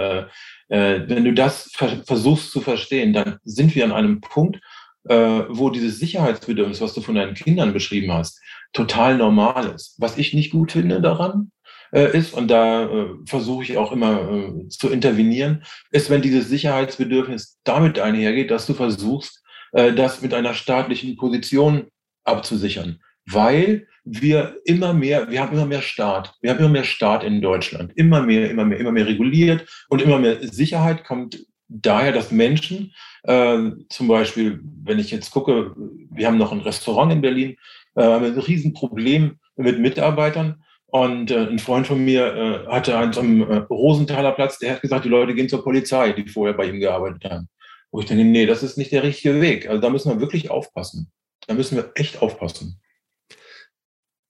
wenn 0.69 1.25
du 1.25 1.35
das 1.35 1.71
ver 1.75 2.03
versuchst 2.07 2.51
zu 2.51 2.61
verstehen, 2.61 3.13
dann 3.13 3.39
sind 3.45 3.75
wir 3.75 3.85
an 3.85 3.93
einem 3.93 4.21
Punkt, 4.23 4.59
wo 5.05 5.71
dieses 5.71 5.99
Sicherheitsbedürfnis, 5.99 6.81
was 6.81 6.95
du 6.95 7.03
von 7.03 7.15
deinen 7.15 7.35
Kindern 7.35 7.75
beschrieben 7.75 8.11
hast, 8.13 8.41
total 8.73 9.19
normal 9.19 9.67
ist. 9.75 9.97
Was 9.99 10.17
ich 10.17 10.33
nicht 10.33 10.51
gut 10.51 10.73
finde 10.73 11.03
daran, 11.03 11.51
äh, 11.93 12.17
ist, 12.17 12.35
und 12.35 12.49
da 12.49 12.85
äh, 12.85 13.07
versuche 13.27 13.63
ich 13.63 13.77
auch 13.77 13.93
immer 13.93 14.31
äh, 14.31 14.69
zu 14.69 14.91
intervenieren, 14.91 15.63
ist, 15.91 16.11
wenn 16.11 16.23
dieses 16.23 16.49
Sicherheitsbedürfnis 16.49 17.59
damit 17.65 17.99
einhergeht, 17.99 18.51
dass 18.51 18.67
du 18.67 18.75
versuchst, 18.75 19.43
äh, 19.73 19.93
das 19.93 20.23
mit 20.23 20.35
einer 20.35 20.55
staatlichen 20.55 21.17
Position 21.17 21.87
abzusichern. 22.25 23.01
Weil 23.27 23.87
wir 24.05 24.57
immer 24.65 24.95
mehr, 24.95 25.31
wir 25.31 25.41
haben 25.41 25.55
immer 25.55 25.67
mehr 25.67 25.83
Staat, 25.83 26.35
wir 26.41 26.51
haben 26.51 26.59
immer 26.59 26.69
mehr 26.69 26.85
Staat 26.85 27.23
in 27.23 27.41
Deutschland, 27.41 27.93
immer 27.95 28.23
mehr, 28.23 28.51
immer 28.51 28.65
mehr, 28.65 28.79
immer 28.79 28.93
mehr 28.93 29.07
reguliert. 29.07 29.69
Und 29.89 30.03
immer 30.03 30.19
mehr 30.19 30.39
Sicherheit 30.49 31.05
kommt 31.05 31.47
daher, 31.69 32.13
dass 32.13 32.33
Menschen, 32.33 32.93
äh, 33.23 33.71
zum 33.89 34.09
Beispiel, 34.09 34.61
wenn 34.85 34.99
ich 34.99 35.11
jetzt 35.11 35.31
gucke, 35.31 35.75
wir 36.11 36.27
haben 36.27 36.39
noch 36.39 36.53
ein 36.53 36.61
Restaurant 36.61 37.13
in 37.13 37.21
Berlin, 37.21 37.57
äh, 37.95 38.03
haben 38.03 38.25
ein 38.25 38.39
Riesenproblem 38.39 39.39
mit 39.57 39.79
Mitarbeitern. 39.79 40.63
Und 40.93 41.31
äh, 41.31 41.47
ein 41.47 41.59
Freund 41.59 41.87
von 41.87 42.05
mir 42.05 42.35
äh, 42.35 42.67
hatte 42.71 43.11
so 43.15 43.21
einem 43.21 43.41
äh, 43.51 43.57
Rosenthaler 43.71 44.33
Platz, 44.33 44.59
der 44.59 44.75
hat 44.75 44.83
gesagt, 44.83 45.07
die 45.07 45.09
Leute 45.09 45.35
gehen 45.35 45.49
zur 45.49 45.65
Polizei, 45.65 46.13
die 46.13 46.29
vorher 46.29 46.55
bei 46.55 46.67
ihm 46.67 46.81
gearbeitet 46.81 47.25
haben. 47.25 47.49
Wo 47.91 48.01
ich 48.01 48.07
denke, 48.07 48.25
nee, 48.25 48.45
das 48.45 48.63
ist 48.63 48.77
nicht 48.77 48.93
der 48.93 49.03
richtige 49.03 49.41
Weg. 49.41 49.67
Also 49.71 49.81
da 49.81 49.89
müssen 49.89 50.11
wir 50.13 50.21
wirklich 50.21 50.51
aufpassen. 50.51 51.11
Da 51.47 51.55
müssen 51.55 51.77
wir 51.77 51.93
echt 51.95 52.21
aufpassen. 52.21 52.79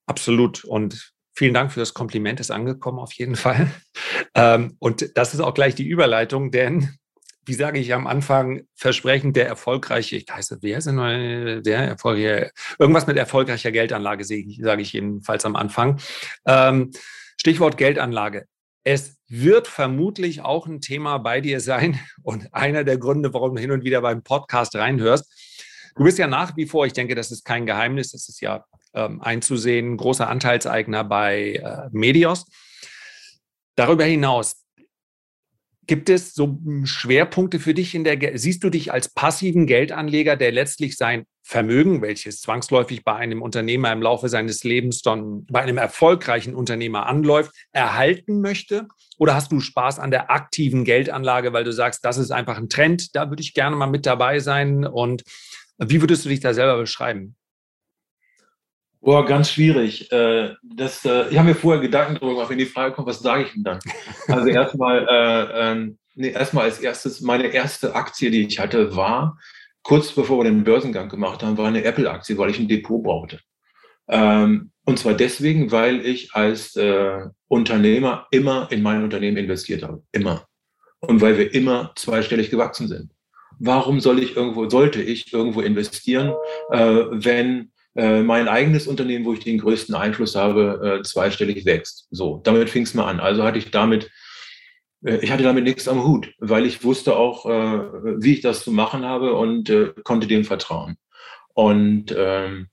Absolut. 0.06 0.62
Und 0.62 1.12
vielen 1.34 1.52
Dank 1.52 1.72
für 1.72 1.80
das 1.80 1.94
Kompliment, 1.94 2.38
ist 2.38 2.52
angekommen 2.52 3.00
auf 3.00 3.12
jeden 3.14 3.34
Fall. 3.36 3.68
Ähm, 4.36 4.76
und 4.78 5.16
das 5.16 5.34
ist 5.34 5.40
auch 5.40 5.54
gleich 5.54 5.74
die 5.74 5.88
Überleitung, 5.88 6.52
denn 6.52 6.96
wie 7.45 7.55
sage 7.55 7.78
ich 7.78 7.93
am 7.93 8.07
Anfang, 8.07 8.62
versprechend 8.74 9.36
der 9.36 9.47
erfolgreiche, 9.47 10.16
ich 10.16 10.26
heiße, 10.30 10.59
wer 10.61 10.78
ist 10.78 10.86
denn 10.86 11.62
der 11.62 11.78
erfolgreiche, 11.78 12.53
irgendwas 12.78 13.07
mit 13.07 13.16
erfolgreicher 13.16 13.72
Geldanlage, 13.72 14.24
sage 14.24 14.82
ich 14.82 14.93
jedenfalls 14.93 15.45
am 15.45 15.57
Anfang. 15.57 16.01
Ähm, 16.47 16.90
Stichwort 17.36 17.76
Geldanlage. 17.76 18.47
Es 18.84 19.18
wird 19.28 19.66
vermutlich 19.66 20.43
auch 20.43 20.66
ein 20.66 20.80
Thema 20.80 21.18
bei 21.18 21.40
dir 21.40 21.61
sein 21.61 21.99
und 22.22 22.55
einer 22.55 22.84
der 22.84 22.99
Gründe, 22.99 23.32
warum 23.34 23.57
du 23.57 23.61
hin 23.61 23.72
und 23.72 23.84
wieder 23.84 24.01
beim 24.01 24.22
Podcast 24.22 24.76
reinhörst. 24.76 25.26
Du 25.97 26.05
bist 26.05 26.18
ja 26.18 26.26
nach 26.26 26.57
wie 26.57 26.66
vor, 26.66 26.86
ich 26.86 26.93
denke, 26.93 27.14
das 27.14 27.30
ist 27.30 27.45
kein 27.45 27.66
Geheimnis, 27.66 28.12
das 28.12 28.28
ist 28.28 28.40
ja 28.40 28.64
ähm, 28.95 29.20
einzusehen, 29.20 29.97
großer 29.97 30.28
Anteilseigner 30.28 31.05
bei 31.05 31.55
äh, 31.55 31.88
Medios. 31.90 32.47
Darüber 33.74 34.05
hinaus, 34.05 34.61
Gibt 35.86 36.08
es 36.08 36.34
so 36.34 36.46
hm, 36.46 36.86
Schwerpunkte 36.86 37.58
für 37.58 37.74
dich 37.74 37.94
in 37.94 38.04
der, 38.04 38.38
siehst 38.38 38.62
du 38.62 38.70
dich 38.70 38.92
als 38.92 39.08
passiven 39.08 39.66
Geldanleger, 39.66 40.36
der 40.36 40.52
letztlich 40.52 40.96
sein 40.96 41.24
Vermögen, 41.44 42.02
welches 42.02 42.40
zwangsläufig 42.40 43.04
bei 43.04 43.14
einem 43.14 43.42
Unternehmer 43.42 43.92
im 43.92 44.00
Laufe 44.00 44.28
seines 44.28 44.62
Lebens 44.62 45.02
dann 45.02 45.44
bei 45.46 45.60
einem 45.60 45.76
erfolgreichen 45.76 46.54
Unternehmer 46.54 47.06
anläuft, 47.06 47.52
erhalten 47.72 48.40
möchte? 48.40 48.86
Oder 49.18 49.34
hast 49.34 49.50
du 49.50 49.60
Spaß 49.60 49.98
an 49.98 50.12
der 50.12 50.30
aktiven 50.30 50.84
Geldanlage, 50.84 51.52
weil 51.52 51.64
du 51.64 51.72
sagst, 51.72 52.04
das 52.04 52.16
ist 52.16 52.30
einfach 52.30 52.58
ein 52.58 52.68
Trend, 52.68 53.16
da 53.16 53.28
würde 53.28 53.42
ich 53.42 53.54
gerne 53.54 53.74
mal 53.74 53.88
mit 53.88 54.06
dabei 54.06 54.38
sein? 54.38 54.86
Und 54.86 55.24
wie 55.78 56.00
würdest 56.00 56.24
du 56.24 56.28
dich 56.28 56.40
da 56.40 56.54
selber 56.54 56.78
beschreiben? 56.78 57.34
Boah, 59.03 59.26
ganz 59.26 59.50
schwierig. 59.50 60.12
Äh, 60.12 60.55
das, 60.62 61.05
äh, 61.05 61.28
ich 61.28 61.36
habe 61.36 61.48
mir 61.48 61.55
vorher 61.57 61.82
Gedanken 61.82 62.14
darüber 62.14 62.34
gemacht, 62.34 62.50
wenn 62.50 62.59
die 62.59 62.66
Frage 62.66 62.94
kommt, 62.94 63.09
was 63.09 63.18
sage 63.18 63.42
ich 63.42 63.53
denn 63.53 63.64
dann? 63.64 63.80
Also 64.28 64.46
erstmal, 64.46 65.07
äh, 65.09 65.72
ähm, 65.72 65.98
nee, 66.14 66.30
erstmal 66.30 66.64
als 66.64 66.78
erstes, 66.78 67.20
meine 67.20 67.48
erste 67.48 67.96
Aktie, 67.96 68.30
die 68.30 68.46
ich 68.46 68.61
hatte, 68.61 68.94
war, 68.94 69.36
kurz 69.82 70.12
bevor 70.12 70.38
wir 70.38 70.44
den 70.44 70.62
Börsengang 70.62 71.09
gemacht 71.09 71.42
haben, 71.42 71.59
war 71.59 71.66
eine 71.66 71.82
Apple-Aktie, 71.82 72.38
weil 72.38 72.50
ich 72.50 72.61
ein 72.61 72.68
Depot 72.68 73.03
brauchte. 73.03 73.40
Ähm, 74.09 74.70
und 74.84 75.00
zwar 75.00 75.14
deswegen, 75.14 75.72
weil 75.72 76.07
ich 76.07 76.32
als 76.34 76.76
äh, 76.76 77.26
Unternehmer 77.48 78.28
immer 78.30 78.68
in 78.70 78.82
mein 78.82 79.03
Unternehmen 79.03 79.36
investiert 79.36 79.82
habe. 79.82 80.05
Immer. 80.12 80.46
Und 81.00 81.20
weil 81.20 81.38
wir 81.38 81.53
immer 81.53 81.92
zweistellig 81.96 82.50
gewachsen 82.50 82.86
sind. 82.86 83.11
Warum 83.59 83.98
soll 83.98 84.22
ich 84.22 84.36
irgendwo, 84.36 84.68
sollte 84.68 85.03
ich 85.03 85.32
irgendwo 85.32 85.61
investieren, 85.61 86.34
äh, 86.70 87.05
wenn 87.11 87.72
äh, 87.95 88.22
mein 88.22 88.49
eigenes 88.49 88.86
Unternehmen, 88.86 89.26
wo 89.26 89.34
ich 89.34 89.40
den 89.40 89.59
größten 89.59 89.95
Einfluss 89.95 90.34
habe, 90.34 91.01
äh, 91.01 91.03
zweistellig 91.03 91.66
wächst. 91.66 92.09
So, 92.11 92.40
damit 92.43 92.70
fing 92.70 92.84
es 92.84 92.95
mal 92.95 93.07
an. 93.07 93.20
Also 93.20 93.43
hatte 93.43 93.59
ich 93.59 93.70
damit, 93.70 94.11
äh, 95.05 95.18
ich 95.18 95.30
hatte 95.30 95.43
damit 95.43 95.64
nichts 95.64 95.88
am 95.88 96.03
Hut, 96.03 96.32
weil 96.38 96.64
ich 96.64 96.84
wusste 96.84 97.16
auch, 97.16 97.45
äh, 97.45 97.82
wie 98.22 98.32
ich 98.32 98.40
das 98.40 98.64
zu 98.64 98.72
machen 98.72 99.05
habe 99.05 99.34
und 99.34 99.68
äh, 99.68 99.93
konnte 100.05 100.26
dem 100.26 100.45
vertrauen. 100.45 100.97
Und 101.53 102.14
ähm, 102.16 102.68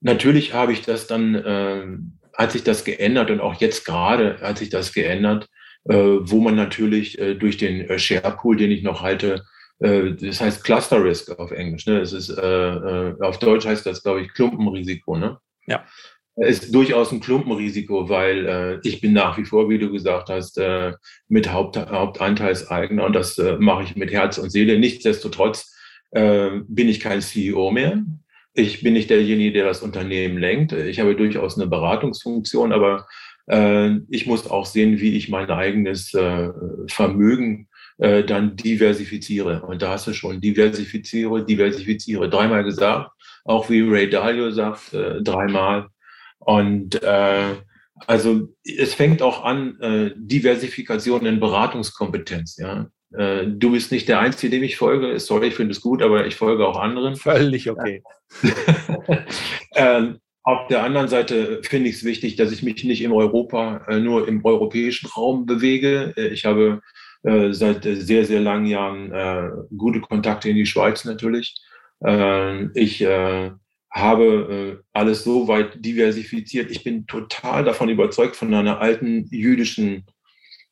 natürlich 0.00 0.52
habe 0.52 0.72
ich 0.72 0.82
das 0.82 1.06
dann, 1.06 1.40
ähm, 1.46 2.18
hat 2.36 2.50
sich 2.50 2.64
das 2.64 2.84
geändert 2.84 3.30
und 3.30 3.40
auch 3.40 3.54
jetzt 3.60 3.84
gerade 3.86 4.38
hat 4.40 4.58
sich 4.58 4.68
das 4.68 4.92
geändert, 4.92 5.48
wo 5.88 6.40
man 6.40 6.56
natürlich 6.56 7.16
durch 7.38 7.58
den 7.58 7.96
Sharepool, 7.96 8.56
den 8.56 8.72
ich 8.72 8.82
noch 8.82 9.02
halte, 9.02 9.44
das 9.78 10.40
heißt 10.40 10.64
Cluster 10.64 11.02
Risk 11.02 11.38
auf 11.38 11.50
Englisch. 11.50 11.86
Ne? 11.86 12.00
Es 12.00 12.12
ist, 12.12 12.30
äh, 12.30 12.40
äh, 12.42 13.14
auf 13.20 13.38
Deutsch 13.38 13.66
heißt 13.66 13.84
das, 13.84 14.02
glaube 14.02 14.22
ich, 14.22 14.32
Klumpenrisiko. 14.32 15.16
Ne? 15.16 15.38
Ja. 15.66 15.84
Ist 16.36 16.74
durchaus 16.74 17.12
ein 17.12 17.20
Klumpenrisiko, 17.20 18.08
weil 18.08 18.46
äh, 18.46 18.88
ich 18.88 19.00
bin 19.00 19.12
nach 19.12 19.38
wie 19.38 19.44
vor, 19.44 19.68
wie 19.68 19.78
du 19.78 19.90
gesagt 19.90 20.28
hast, 20.28 20.58
äh, 20.58 20.92
mit 21.28 21.52
Haupt, 21.52 21.76
Hauptanteilseigner 21.76 23.04
und 23.04 23.14
das 23.14 23.38
äh, 23.38 23.56
mache 23.58 23.84
ich 23.84 23.96
mit 23.96 24.12
Herz 24.12 24.36
und 24.38 24.50
Seele. 24.50 24.78
Nichtsdestotrotz 24.78 25.74
äh, 26.10 26.50
bin 26.68 26.88
ich 26.88 27.00
kein 27.00 27.22
CEO 27.22 27.70
mehr. 27.70 28.02
Ich 28.52 28.82
bin 28.82 28.94
nicht 28.94 29.10
derjenige, 29.10 29.52
der 29.52 29.64
das 29.66 29.82
Unternehmen 29.82 30.38
lenkt. 30.38 30.72
Ich 30.72 31.00
habe 31.00 31.16
durchaus 31.16 31.58
eine 31.58 31.68
Beratungsfunktion, 31.68 32.72
aber 32.72 33.06
äh, 33.46 33.96
ich 34.08 34.26
muss 34.26 34.50
auch 34.50 34.66
sehen, 34.66 35.00
wie 35.00 35.16
ich 35.16 35.28
mein 35.28 35.50
eigenes 35.50 36.12
äh, 36.14 36.50
Vermögen 36.88 37.68
äh, 37.98 38.24
dann 38.24 38.56
diversifiziere. 38.56 39.62
Und 39.62 39.82
da 39.82 39.90
hast 39.92 40.06
du 40.06 40.12
schon 40.12 40.40
diversifiziere, 40.40 41.44
diversifiziere. 41.44 42.28
Dreimal 42.28 42.64
gesagt, 42.64 43.10
auch 43.44 43.70
wie 43.70 43.80
Ray 43.80 44.10
Dalio 44.10 44.50
sagt, 44.50 44.92
äh, 44.92 45.22
dreimal. 45.22 45.88
Und 46.38 47.02
äh, 47.02 47.54
also 48.06 48.48
es 48.64 48.94
fängt 48.94 49.22
auch 49.22 49.44
an, 49.44 49.80
äh, 49.80 50.10
Diversifikation 50.16 51.24
in 51.26 51.40
Beratungskompetenz. 51.40 52.56
Ja? 52.58 52.88
Äh, 53.16 53.46
du 53.46 53.72
bist 53.72 53.92
nicht 53.92 54.08
der 54.08 54.20
Einzige, 54.20 54.50
dem 54.50 54.62
ich 54.62 54.76
folge. 54.76 55.18
Sorry, 55.18 55.48
ich 55.48 55.54
finde 55.54 55.72
es 55.72 55.80
gut, 55.80 56.02
aber 56.02 56.26
ich 56.26 56.36
folge 56.36 56.66
auch 56.66 56.78
anderen. 56.78 57.16
Völlig 57.16 57.70
okay. 57.70 58.02
ähm, 59.74 60.18
auf 60.42 60.68
der 60.68 60.84
anderen 60.84 61.08
Seite 61.08 61.60
finde 61.62 61.88
ich 61.88 61.96
es 61.96 62.04
wichtig, 62.04 62.36
dass 62.36 62.52
ich 62.52 62.62
mich 62.62 62.84
nicht 62.84 63.02
im 63.02 63.12
Europa, 63.12 63.84
äh, 63.88 63.98
nur 63.98 64.28
im 64.28 64.44
europäischen 64.44 65.08
Raum 65.08 65.46
bewege. 65.46 66.12
Äh, 66.16 66.28
ich 66.28 66.44
habe 66.44 66.82
seit 67.22 67.82
sehr, 67.82 68.24
sehr 68.24 68.40
langen 68.40 68.66
Jahren 68.66 69.10
äh, 69.10 69.50
gute 69.76 70.00
Kontakte 70.00 70.48
in 70.48 70.56
die 70.56 70.66
Schweiz 70.66 71.04
natürlich. 71.04 71.56
Äh, 72.04 72.66
ich 72.78 73.02
äh, 73.02 73.50
habe 73.90 74.78
äh, 74.82 74.84
alles 74.92 75.24
so 75.24 75.48
weit 75.48 75.84
diversifiziert. 75.84 76.70
Ich 76.70 76.84
bin 76.84 77.06
total 77.06 77.64
davon 77.64 77.88
überzeugt 77.88 78.36
von 78.36 78.52
einer 78.52 78.80
alten 78.80 79.26
jüdischen, 79.30 80.04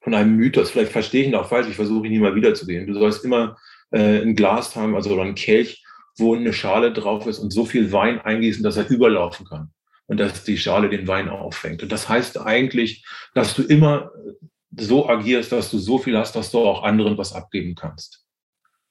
von 0.01 0.15
einem 0.15 0.37
Mythos. 0.37 0.71
Vielleicht 0.71 0.93
verstehe 0.93 1.23
ich 1.23 1.29
ihn 1.29 1.35
auch 1.35 1.49
falsch, 1.49 1.69
ich 1.69 1.77
versuche 1.77 2.07
ihn 2.07 2.13
nie 2.13 2.19
mal 2.19 2.35
wiederzugeben. 2.35 2.87
Du 2.87 2.95
sollst 2.95 3.25
immer 3.25 3.57
äh, 3.93 4.21
ein 4.21 4.37
Glas 4.37 4.77
haben, 4.77 4.95
also 4.95 5.11
oder 5.15 5.23
ein 5.23 5.35
Kelch, 5.35 5.83
wo 6.19 6.35
eine 6.35 6.53
Schale 6.53 6.93
drauf 6.93 7.27
ist 7.27 7.39
und 7.39 7.51
so 7.51 7.65
viel 7.65 7.93
Wein 7.93 8.21
eingießen, 8.21 8.63
dass 8.63 8.77
er 8.77 8.91
überlaufen 8.91 9.47
kann 9.47 9.71
und 10.07 10.21
dass 10.21 10.45
die 10.45 10.59
Schale 10.59 10.91
den 10.91 11.09
Wein 11.09 11.29
auffängt. 11.31 11.83
Und 11.83 11.91
das 11.91 12.09
heißt 12.09 12.39
eigentlich, 12.41 13.07
dass 13.35 13.55
du 13.55 13.63
immer 13.63 14.13
so 14.79 15.09
agierst, 15.09 15.53
dass 15.53 15.71
du 15.71 15.79
so 15.79 15.99
viel 15.99 16.17
hast, 16.17 16.37
dass 16.37 16.51
du 16.51 16.59
auch 16.59 16.83
anderen 16.83 17.19
was 17.19 17.33
abgeben 17.33 17.75
kannst. 17.75 18.25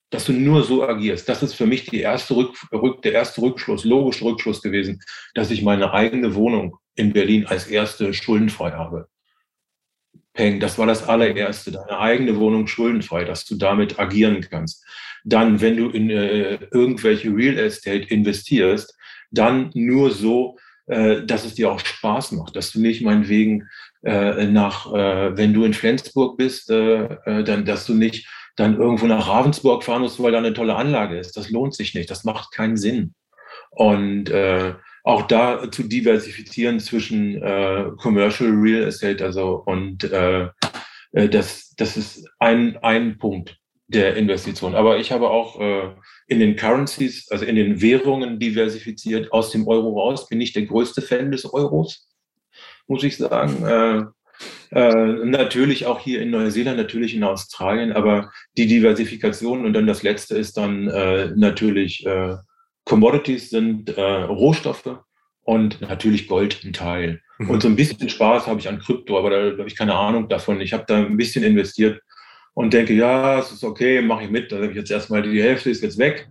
Dass 0.10 0.26
du 0.26 0.34
nur 0.34 0.64
so 0.64 0.88
agierst. 0.88 1.28
Das 1.28 1.42
ist 1.42 1.56
für 1.56 1.66
mich 1.66 1.92
erste 1.92 2.36
Rück, 2.36 3.02
der 3.02 3.14
erste 3.14 3.42
Rückschluss, 3.42 3.84
logische 3.84 4.26
Rückschluss 4.26 4.62
gewesen, 4.62 5.02
dass 5.34 5.52
ich 5.52 5.64
meine 5.64 5.94
eigene 5.94 6.36
Wohnung 6.36 6.78
in 6.96 7.14
Berlin 7.14 7.46
als 7.48 7.68
erste 7.68 8.14
schuldenfrei 8.14 8.72
habe. 8.72 9.08
Peng, 10.34 10.60
das 10.60 10.78
war 10.78 10.88
das 10.88 11.08
allererste, 11.08 11.72
deine 11.72 12.00
eigene 12.00 12.38
Wohnung 12.38 12.68
schuldenfrei, 12.68 13.24
dass 13.24 13.46
du 13.46 13.56
damit 13.56 14.00
agieren 14.00 14.42
kannst. 14.42 14.84
Dann, 15.24 15.62
wenn 15.62 15.78
du 15.78 15.90
in 15.90 16.10
äh, 16.10 16.56
irgendwelche 16.72 17.30
Real 17.30 17.58
Estate 17.58 18.08
investierst, 18.10 18.98
dann 19.32 19.70
nur 19.74 20.12
so, 20.12 20.58
äh, 20.88 21.24
dass 21.24 21.46
es 21.46 21.56
dir 21.56 21.72
auch 21.72 21.80
Spaß 21.80 22.34
macht, 22.34 22.56
dass 22.56 22.72
du 22.72 22.82
nicht 22.82 23.02
meinetwegen 23.02 23.70
äh, 24.04 24.46
nach, 24.48 24.94
äh, 24.94 25.38
wenn 25.38 25.54
du 25.54 25.64
in 25.64 25.74
Flensburg 25.74 26.38
bist, 26.38 26.70
äh, 26.70 27.06
äh, 27.26 27.44
dann, 27.44 27.66
dass 27.66 27.86
du 27.86 27.94
nicht 27.94 28.28
dann 28.56 28.78
irgendwo 28.78 29.08
nach 29.08 29.28
Ravensburg 29.28 29.84
fahren 29.84 30.04
musst, 30.04 30.22
weil 30.22 30.32
da 30.32 30.38
eine 30.38 30.54
tolle 30.54 30.76
Anlage 30.76 31.18
ist. 31.18 31.36
Das 31.38 31.50
lohnt 31.50 31.74
sich 31.74 31.96
nicht. 31.96 32.10
Das 32.10 32.24
macht 32.24 32.54
keinen 32.54 32.78
Sinn. 32.78 33.16
Und 33.72 34.30
äh, 34.30 34.76
auch 35.04 35.24
da 35.24 35.72
zu 35.72 35.84
diversifizieren 35.84 36.80
zwischen 36.80 37.42
äh, 37.42 37.86
Commercial 37.98 38.52
Real 38.52 38.84
Estate, 38.84 39.24
also 39.24 39.64
und 39.66 40.04
äh, 40.04 40.48
äh, 41.14 41.30
das, 41.30 41.74
das 41.76 41.98
ist 41.98 42.28
ein, 42.40 42.78
ein 42.78 43.18
Punkt 43.18 43.58
der 43.88 44.16
Investition. 44.16 44.76
Aber 44.76 44.98
ich 44.98 45.12
habe 45.12 45.30
auch 45.30 45.60
äh, 45.60 45.90
in 46.28 46.40
den 46.40 46.56
Currencies, 46.56 47.30
also 47.32 47.46
in 47.46 47.56
den 47.56 47.82
Währungen 47.82 48.40
diversifiziert. 48.40 49.32
Aus 49.32 49.52
dem 49.52 49.68
Euro 49.68 50.00
raus 50.00 50.28
bin 50.28 50.42
ich 50.42 50.54
der 50.54 50.66
größte 50.66 51.02
Fan 51.02 51.32
des 51.32 51.52
Euros 51.52 52.08
muss 52.88 53.04
ich 53.04 53.18
sagen. 53.18 53.66
Äh, 53.66 54.04
äh, 54.72 55.26
natürlich 55.26 55.86
auch 55.86 56.00
hier 56.00 56.22
in 56.22 56.32
Neuseeland, 56.32 56.78
natürlich 56.78 57.16
in 57.16 57.24
Australien, 57.24 57.92
aber 57.92 58.32
die 58.58 58.68
Diversifikation 58.68 59.66
und 59.66 59.74
dann 59.74 59.88
das 59.88 60.04
letzte 60.04 60.36
ist 60.36 60.58
dann 60.58 60.88
äh, 60.88 61.32
natürlich 61.36 62.06
äh, 62.06 62.36
Commodities 62.86 63.50
sind 63.50 63.96
äh, 63.98 64.02
Rohstoffe 64.02 65.00
und 65.44 65.82
natürlich 65.82 66.28
Gold 66.28 66.64
ein 66.64 66.74
Teil. 66.74 67.22
Mhm. 67.38 67.50
Und 67.50 67.62
so 67.62 67.68
ein 67.68 67.76
bisschen 67.76 68.10
Spaß 68.10 68.48
habe 68.48 68.60
ich 68.60 68.68
an 68.68 68.80
Krypto, 68.80 69.18
aber 69.18 69.30
da 69.30 69.58
habe 69.58 69.68
ich 69.68 69.78
keine 69.78 69.96
Ahnung 69.96 70.28
davon. 70.30 70.62
Ich 70.62 70.74
habe 70.74 70.86
da 70.88 70.98
ein 70.98 71.18
bisschen 71.18 71.44
investiert 71.44 72.02
und 72.54 72.74
denke, 72.74 72.94
ja, 72.94 73.40
es 73.40 73.52
ist 73.52 73.64
okay, 73.64 74.02
mache 74.02 74.26
ich 74.26 74.30
mit. 74.30 74.52
Da 74.52 74.58
habe 74.58 74.68
ich 74.68 74.76
jetzt 74.76 74.92
erstmal 74.92 75.22
die 75.22 75.42
Hälfte 75.42 75.70
ist 75.70 75.84
jetzt 75.84 75.98
weg. 75.98 76.30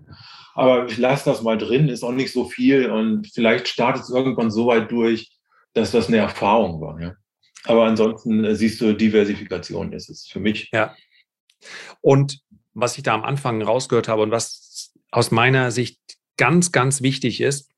Aber 0.54 0.86
ich 0.86 0.98
lasse 0.98 1.30
das 1.30 1.42
mal 1.42 1.56
drin, 1.56 1.88
ist 1.88 2.02
auch 2.02 2.12
nicht 2.12 2.32
so 2.32 2.44
viel 2.44 2.90
und 2.90 3.26
vielleicht 3.32 3.68
startet 3.68 4.02
es 4.02 4.10
irgendwann 4.10 4.50
so 4.50 4.66
weit 4.66 4.90
durch, 4.92 5.31
dass 5.74 5.92
das 5.92 6.08
eine 6.08 6.18
Erfahrung 6.18 6.80
war. 6.80 7.00
Ja? 7.00 7.14
Aber 7.64 7.84
ansonsten 7.84 8.44
äh, 8.44 8.54
siehst 8.54 8.80
du, 8.80 8.92
Diversifikation 8.92 9.92
ist 9.92 10.08
es 10.10 10.26
für 10.26 10.40
mich. 10.40 10.70
Ja. 10.72 10.94
Und 12.00 12.40
was 12.74 12.96
ich 12.96 13.02
da 13.02 13.14
am 13.14 13.24
Anfang 13.24 13.62
rausgehört 13.62 14.08
habe 14.08 14.22
und 14.22 14.30
was 14.30 14.92
aus 15.10 15.30
meiner 15.30 15.70
Sicht 15.70 16.00
ganz, 16.36 16.72
ganz 16.72 17.02
wichtig 17.02 17.40
ist, 17.40 17.72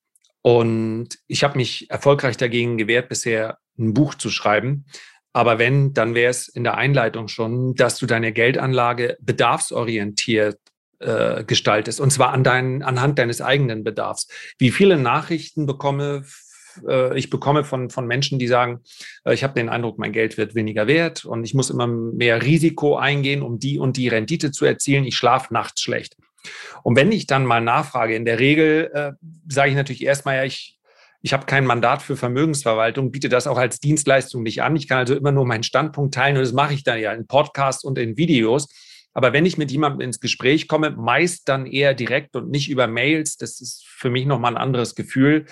und 0.47 1.09
ich 1.27 1.43
habe 1.43 1.57
mich 1.57 1.91
erfolgreich 1.91 2.37
dagegen 2.37 2.77
gewehrt, 2.77 3.09
bisher 3.09 3.57
ein 3.79 3.95
Buch 3.95 4.15
zu 4.15 4.29
schreiben. 4.29 4.85
Aber 5.33 5.59
wenn, 5.59 5.95
dann 5.95 6.15
wäre 6.15 6.31
es 6.31 6.49
in 6.49 6.65
der 6.65 6.77
Einleitung 6.77 7.29
schon, 7.29 7.75
dass 7.75 7.97
du 7.97 8.05
deine 8.05 8.31
Geldanlage 8.31 9.17
bedarfsorientiert 9.21 10.59
äh, 10.99 11.45
gestaltest. 11.45 11.99
Und 11.99 12.11
zwar 12.11 12.33
an 12.33 12.45
dein, 12.45 12.83
anhand 12.83 13.19
deines 13.19 13.41
eigenen 13.41 13.85
Bedarfs. 13.85 14.29
Wie 14.59 14.71
viele 14.71 14.99
Nachrichten 14.99 15.65
bekomme 15.65 16.25
äh, 16.87 17.17
ich 17.19 17.31
bekomme 17.31 17.65
von, 17.65 17.91
von 17.91 18.07
Menschen, 18.07 18.39
die 18.39 18.47
sagen, 18.47 18.81
äh, 19.25 19.35
ich 19.35 19.45
habe 19.45 19.55
den 19.55 19.69
Eindruck, 19.69 19.99
mein 19.99 20.13
Geld 20.13 20.37
wird 20.37 20.55
weniger 20.55 20.87
wert 20.87 21.25
und 21.25 21.45
ich 21.45 21.55
muss 21.55 21.71
immer 21.71 21.87
mehr 21.87 22.43
Risiko 22.43 22.97
eingehen, 22.97 23.43
um 23.43 23.59
die 23.59 23.79
und 23.79 23.97
die 23.97 24.09
Rendite 24.09 24.51
zu 24.53 24.65
erzielen. 24.65 25.05
Ich 25.05 25.17
schlafe 25.17 25.53
nachts 25.53 25.83
schlecht. 25.83 26.17
Und 26.83 26.97
wenn 26.97 27.13
ich 27.13 27.27
dann 27.27 27.47
mal 27.47 27.61
nachfrage, 27.61 28.15
in 28.15 28.25
der 28.25 28.39
Regel 28.39 28.91
äh, 28.93 29.13
sage 29.49 29.71
ich 29.71 29.77
natürlich 29.77 30.05
erstmal, 30.05 30.37
ja, 30.37 30.45
ich, 30.45 30.79
ich 31.23 31.33
habe 31.33 31.47
kein 31.47 31.65
Mandat 31.65 32.03
für 32.03 32.17
Vermögensverwaltung, 32.17 33.11
biete 33.11 33.31
das 33.31 33.47
auch 33.47 33.57
als 33.57 33.81
Dienstleistung 33.81 34.43
nicht 34.43 34.63
an. 34.63 34.77
Ich 34.77 34.89
kann 34.89 34.99
also 34.99 35.15
immer 35.15 35.33
nur 35.33 35.47
meinen 35.47 35.63
Standpunkt 35.63 36.15
teilen 36.15 36.37
und 36.37 36.43
das 36.43 36.53
mache 36.53 36.75
ich 36.75 36.85
dann 36.85 37.01
ja 37.01 37.13
in 37.13 37.27
Podcasts 37.27 37.85
und 37.85 37.99
in 37.99 38.17
Videos. 38.17 38.69
Aber 39.15 39.33
wenn 39.33 39.47
ich 39.47 39.57
mit 39.57 39.71
jemandem 39.71 40.01
ins 40.01 40.21
Gespräch 40.21 40.67
komme, 40.69 40.91
meist 40.91 41.49
dann 41.49 41.67
eher 41.67 41.95
direkt 41.95 42.35
und 42.35 42.51
nicht 42.51 42.69
über 42.69 42.89
Mails, 42.89 43.37
das 43.37 43.61
ist 43.61 43.87
für 43.87 44.11
mich 44.11 44.27
nochmal 44.27 44.57
ein 44.57 44.63
anderes 44.63 44.97
Gefühl, 44.97 45.47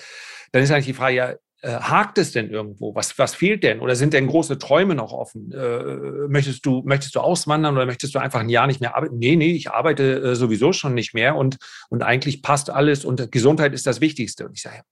dann 0.52 0.62
ist 0.62 0.70
eigentlich 0.70 0.86
die 0.86 0.94
Frage, 0.94 1.16
ja, 1.16 1.34
äh, 1.62 1.78
hakt 1.78 2.18
es 2.18 2.32
denn 2.32 2.50
irgendwo? 2.50 2.94
Was, 2.94 3.16
was 3.18 3.34
fehlt 3.34 3.62
denn? 3.62 3.80
Oder 3.80 3.94
sind 3.94 4.14
denn 4.14 4.26
große 4.26 4.58
Träume 4.58 4.96
noch 4.96 5.12
offen? 5.12 5.52
Äh, 5.52 6.28
möchtest, 6.28 6.66
du, 6.66 6.82
möchtest 6.84 7.14
du 7.14 7.20
auswandern 7.20 7.76
oder 7.76 7.86
möchtest 7.86 8.14
du 8.14 8.18
einfach 8.18 8.40
ein 8.40 8.48
Jahr 8.48 8.66
nicht 8.66 8.80
mehr 8.80 8.96
arbeiten? 8.96 9.18
Nee, 9.18 9.36
nee, 9.36 9.52
ich 9.52 9.70
arbeite 9.70 10.20
äh, 10.22 10.34
sowieso 10.34 10.72
schon 10.72 10.94
nicht 10.94 11.14
mehr 11.14 11.36
und, 11.36 11.58
und 11.88 12.02
eigentlich 12.02 12.42
passt 12.42 12.68
alles 12.68 13.04
und 13.04 13.30
Gesundheit 13.30 13.74
ist 13.74 13.86
das 13.86 14.00
Wichtigste. 14.00 14.46
Und 14.46 14.54
ich 14.54 14.62
sage, 14.62 14.82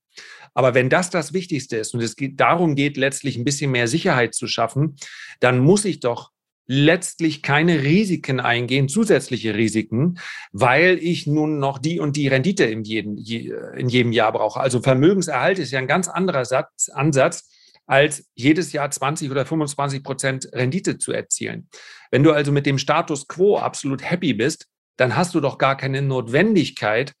aber 0.53 0.73
wenn 0.73 0.89
das 0.89 1.09
das 1.09 1.33
Wichtigste 1.33 1.77
ist 1.77 1.93
und 1.93 2.01
es 2.01 2.15
geht, 2.15 2.39
darum 2.39 2.75
geht, 2.75 2.95
letztlich 2.95 3.37
ein 3.37 3.43
bisschen 3.43 3.71
mehr 3.71 3.89
Sicherheit 3.89 4.33
zu 4.33 4.47
schaffen, 4.47 4.95
dann 5.41 5.59
muss 5.59 5.83
ich 5.83 5.99
doch 5.99 6.31
letztlich 6.67 7.41
keine 7.41 7.83
Risiken 7.83 8.39
eingehen, 8.39 8.87
zusätzliche 8.87 9.55
Risiken, 9.55 10.19
weil 10.51 10.97
ich 11.01 11.27
nun 11.27 11.59
noch 11.59 11.79
die 11.79 11.99
und 11.99 12.15
die 12.15 12.27
Rendite 12.27 12.65
in 12.65 12.83
jedem, 12.83 13.17
in 13.17 13.89
jedem 13.89 14.11
Jahr 14.11 14.31
brauche. 14.31 14.59
Also 14.59 14.81
Vermögenserhalt 14.81 15.59
ist 15.59 15.71
ja 15.71 15.79
ein 15.79 15.87
ganz 15.87 16.07
anderer 16.07 16.45
Satz, 16.45 16.89
Ansatz, 16.89 17.49
als 17.87 18.29
jedes 18.35 18.71
Jahr 18.71 18.89
20 18.89 19.31
oder 19.31 19.45
25 19.45 20.03
Prozent 20.03 20.49
Rendite 20.53 20.97
zu 20.97 21.11
erzielen. 21.11 21.67
Wenn 22.09 22.23
du 22.23 22.31
also 22.31 22.51
mit 22.51 22.65
dem 22.65 22.77
Status 22.77 23.27
quo 23.27 23.57
absolut 23.57 24.09
happy 24.09 24.33
bist, 24.33 24.67
dann 24.97 25.15
hast 25.15 25.35
du 25.35 25.39
doch 25.39 25.57
gar 25.57 25.75
keine 25.75 26.01
Notwendigkeit, 26.01 27.13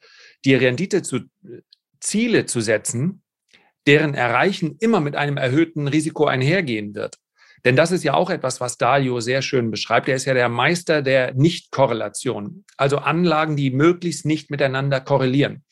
die 0.45 0.55
Rendite 0.55 1.01
zu 1.01 1.21
Ziele 1.99 2.45
zu 2.45 2.61
setzen, 2.61 3.21
deren 3.87 4.13
Erreichen 4.13 4.77
immer 4.79 4.99
mit 4.99 5.15
einem 5.15 5.37
erhöhten 5.37 5.87
Risiko 5.87 6.25
einhergehen 6.25 6.95
wird. 6.95 7.17
Denn 7.65 7.75
das 7.75 7.91
ist 7.91 8.03
ja 8.03 8.13
auch 8.13 8.29
etwas, 8.29 8.59
was 8.59 8.77
Dario 8.77 9.19
sehr 9.19 9.41
schön 9.41 9.71
beschreibt. 9.71 10.07
Er 10.07 10.15
ist 10.15 10.25
ja 10.25 10.33
der 10.33 10.49
Meister 10.49 11.01
der 11.01 11.33
Nicht-Korrelation. 11.33 12.65
Also 12.77 12.97
Anlagen, 12.97 13.55
die 13.55 13.71
möglichst 13.71 14.25
nicht 14.25 14.49
miteinander 14.49 14.99
korrelieren. 14.99 15.63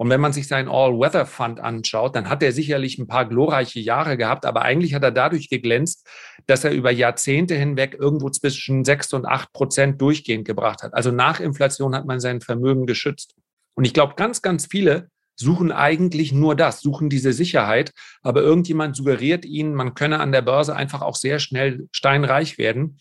Und 0.00 0.08
wenn 0.08 0.20
man 0.22 0.32
sich 0.32 0.48
seinen 0.48 0.70
All-Weather-Fund 0.70 1.60
anschaut, 1.60 2.16
dann 2.16 2.30
hat 2.30 2.42
er 2.42 2.52
sicherlich 2.52 2.98
ein 2.98 3.06
paar 3.06 3.28
glorreiche 3.28 3.80
Jahre 3.80 4.16
gehabt, 4.16 4.46
aber 4.46 4.62
eigentlich 4.62 4.94
hat 4.94 5.02
er 5.02 5.10
dadurch 5.10 5.50
geglänzt, 5.50 6.08
dass 6.46 6.64
er 6.64 6.70
über 6.70 6.90
Jahrzehnte 6.90 7.54
hinweg 7.54 7.98
irgendwo 8.00 8.30
zwischen 8.30 8.82
sechs 8.86 9.12
und 9.12 9.26
acht 9.26 9.52
Prozent 9.52 10.00
durchgehend 10.00 10.46
gebracht 10.46 10.82
hat. 10.82 10.94
Also 10.94 11.10
nach 11.10 11.38
Inflation 11.38 11.94
hat 11.94 12.06
man 12.06 12.18
sein 12.18 12.40
Vermögen 12.40 12.86
geschützt. 12.86 13.34
Und 13.74 13.84
ich 13.84 13.92
glaube, 13.92 14.14
ganz, 14.16 14.40
ganz 14.40 14.64
viele 14.64 15.09
suchen 15.40 15.72
eigentlich 15.72 16.32
nur 16.32 16.54
das, 16.54 16.80
suchen 16.80 17.08
diese 17.08 17.32
Sicherheit, 17.32 17.92
aber 18.22 18.42
irgendjemand 18.42 18.94
suggeriert 18.94 19.44
ihnen, 19.44 19.74
man 19.74 19.94
könne 19.94 20.20
an 20.20 20.32
der 20.32 20.42
Börse 20.42 20.76
einfach 20.76 21.02
auch 21.02 21.16
sehr 21.16 21.38
schnell 21.38 21.88
steinreich 21.90 22.58
werden, 22.58 22.98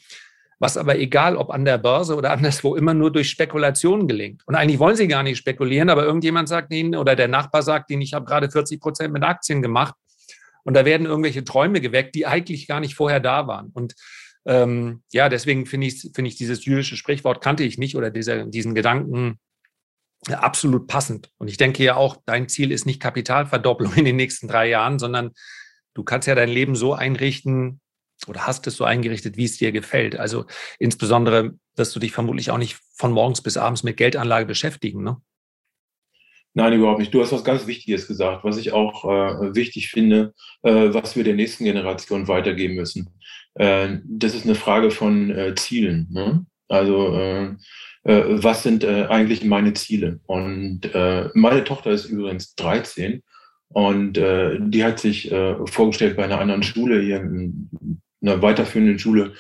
was 0.58 0.78
aber 0.78 0.98
egal, 0.98 1.38
ob 1.38 1.52
an 1.52 1.66
der 1.66 1.78
Börse 1.78 2.16
oder 2.16 2.32
anderswo 2.38 2.76
immer 2.76 2.94
nur 2.94 3.12
durch 3.12 3.30
Spekulation 3.30 4.08
gelingt. 4.08 4.42
Und 4.48 4.56
eigentlich 4.56 4.80
wollen 4.80 4.96
sie 4.96 5.08
gar 5.08 5.24
nicht 5.24 5.38
spekulieren, 5.38 5.90
aber 5.90 6.04
irgendjemand 6.04 6.50
sagt 6.50 6.74
ihnen 6.74 6.96
oder 6.96 7.16
der 7.16 7.28
Nachbar 7.28 7.62
sagt 7.62 7.92
ihnen, 7.92 8.02
ich 8.02 8.14
habe 8.14 8.26
gerade 8.26 8.50
40 8.50 8.80
Prozent 8.82 9.14
mit 9.14 9.24
Aktien 9.24 9.62
gemacht 9.62 9.94
und 10.64 10.74
da 10.74 10.86
werden 10.86 11.06
irgendwelche 11.06 11.44
Träume 11.44 11.82
geweckt, 11.82 12.16
die 12.16 12.26
eigentlich 12.26 12.68
gar 12.68 12.80
nicht 12.80 12.96
vorher 12.96 13.20
da 13.20 13.48
waren. 13.48 13.70
Und 13.74 13.96
ähm, 14.46 15.04
ja, 15.12 15.30
deswegen 15.30 15.66
finde 15.66 15.88
ich, 15.88 16.10
finde 16.14 16.30
ich 16.30 16.38
dieses 16.38 16.66
jüdische 16.66 16.96
Sprichwort 16.96 17.44
kannte 17.44 17.64
ich 17.64 17.78
nicht 17.78 17.96
oder 17.96 18.10
dieser, 18.10 18.46
diesen 18.46 18.74
Gedanken 18.74 19.40
absolut 20.28 20.88
passend. 20.88 21.30
Und 21.38 21.48
ich 21.48 21.58
denke 21.58 21.84
ja 21.84 21.96
auch, 21.96 22.18
dein 22.26 22.50
Ziel 22.50 22.72
ist 22.72 22.86
nicht 22.86 23.02
Kapitalverdopplung 23.02 23.94
in 23.94 24.06
den 24.06 24.16
nächsten 24.16 24.48
drei 24.48 24.70
Jahren, 24.70 25.00
sondern 25.00 25.32
du 25.94 26.04
kannst 26.04 26.28
ja 26.28 26.36
dein 26.36 26.50
Leben 26.50 26.76
so 26.76 26.94
einrichten 26.94 27.82
oder 28.28 28.46
hast 28.46 28.68
es 28.68 28.76
so 28.76 28.84
eingerichtet, 28.84 29.38
wie 29.38 29.46
es 29.46 29.58
dir 29.58 29.72
gefällt. 29.72 30.18
Also 30.18 30.46
insbesondere 30.78 31.52
wirst 31.76 31.96
du 31.96 32.00
dich 32.00 32.12
vermutlich 32.12 32.52
auch 32.52 32.58
nicht 32.58 32.78
von 32.94 33.12
morgens 33.12 33.42
bis 33.42 33.58
abends 33.58 33.84
mit 33.84 33.98
Geldanlage 33.98 34.46
beschäftigen, 34.46 35.04
ne? 35.04 35.18
Nein, 36.56 36.74
überhaupt 36.74 37.00
nicht. 37.00 37.14
Du 37.14 37.22
hast 37.22 37.32
was 37.32 37.44
ganz 37.44 37.68
Wichtiges 37.68 38.08
gesagt, 38.08 38.44
was 38.44 38.58
ich 38.58 38.72
auch 38.72 39.06
äh, 39.06 39.56
wichtig 39.56 39.90
finde, 39.90 40.34
äh, 40.64 40.92
was 40.92 41.16
wir 41.16 41.24
der 41.24 41.36
nächsten 41.36 41.64
Generation 41.64 42.28
weitergeben 42.28 42.76
müssen. 42.76 43.12
Äh, 43.54 44.00
das 44.04 44.34
ist 44.34 44.46
eine 44.46 44.56
Frage 44.56 44.90
von 44.90 45.30
äh, 45.30 45.54
Zielen. 45.56 46.08
Ne? 46.10 46.46
Also 46.68 47.16
äh, 47.16 47.56
was 48.14 48.64
sind 48.64 48.84
äh, 48.84 49.06
eigentlich 49.10 49.44
meine 49.44 49.74
Ziele? 49.74 50.20
Und 50.26 50.94
äh, 50.94 51.30
meine 51.34 51.64
Tochter 51.64 51.92
ist 51.92 52.06
übrigens 52.06 52.56
13 52.56 53.24
und 53.70 54.18
äh, 54.18 54.58
die 54.60 54.84
hat 54.84 55.00
sich 55.00 55.32
äh, 55.32 55.56
vorgestellt 55.66 56.18
bei 56.18 56.24
einer 56.24 56.40
anderen 56.40 56.64
Schule, 56.64 57.02
hier 57.02 57.18
in 57.18 57.70
einer 58.22 58.42
weiterführenden 58.42 59.00
Schule. 59.00 59.34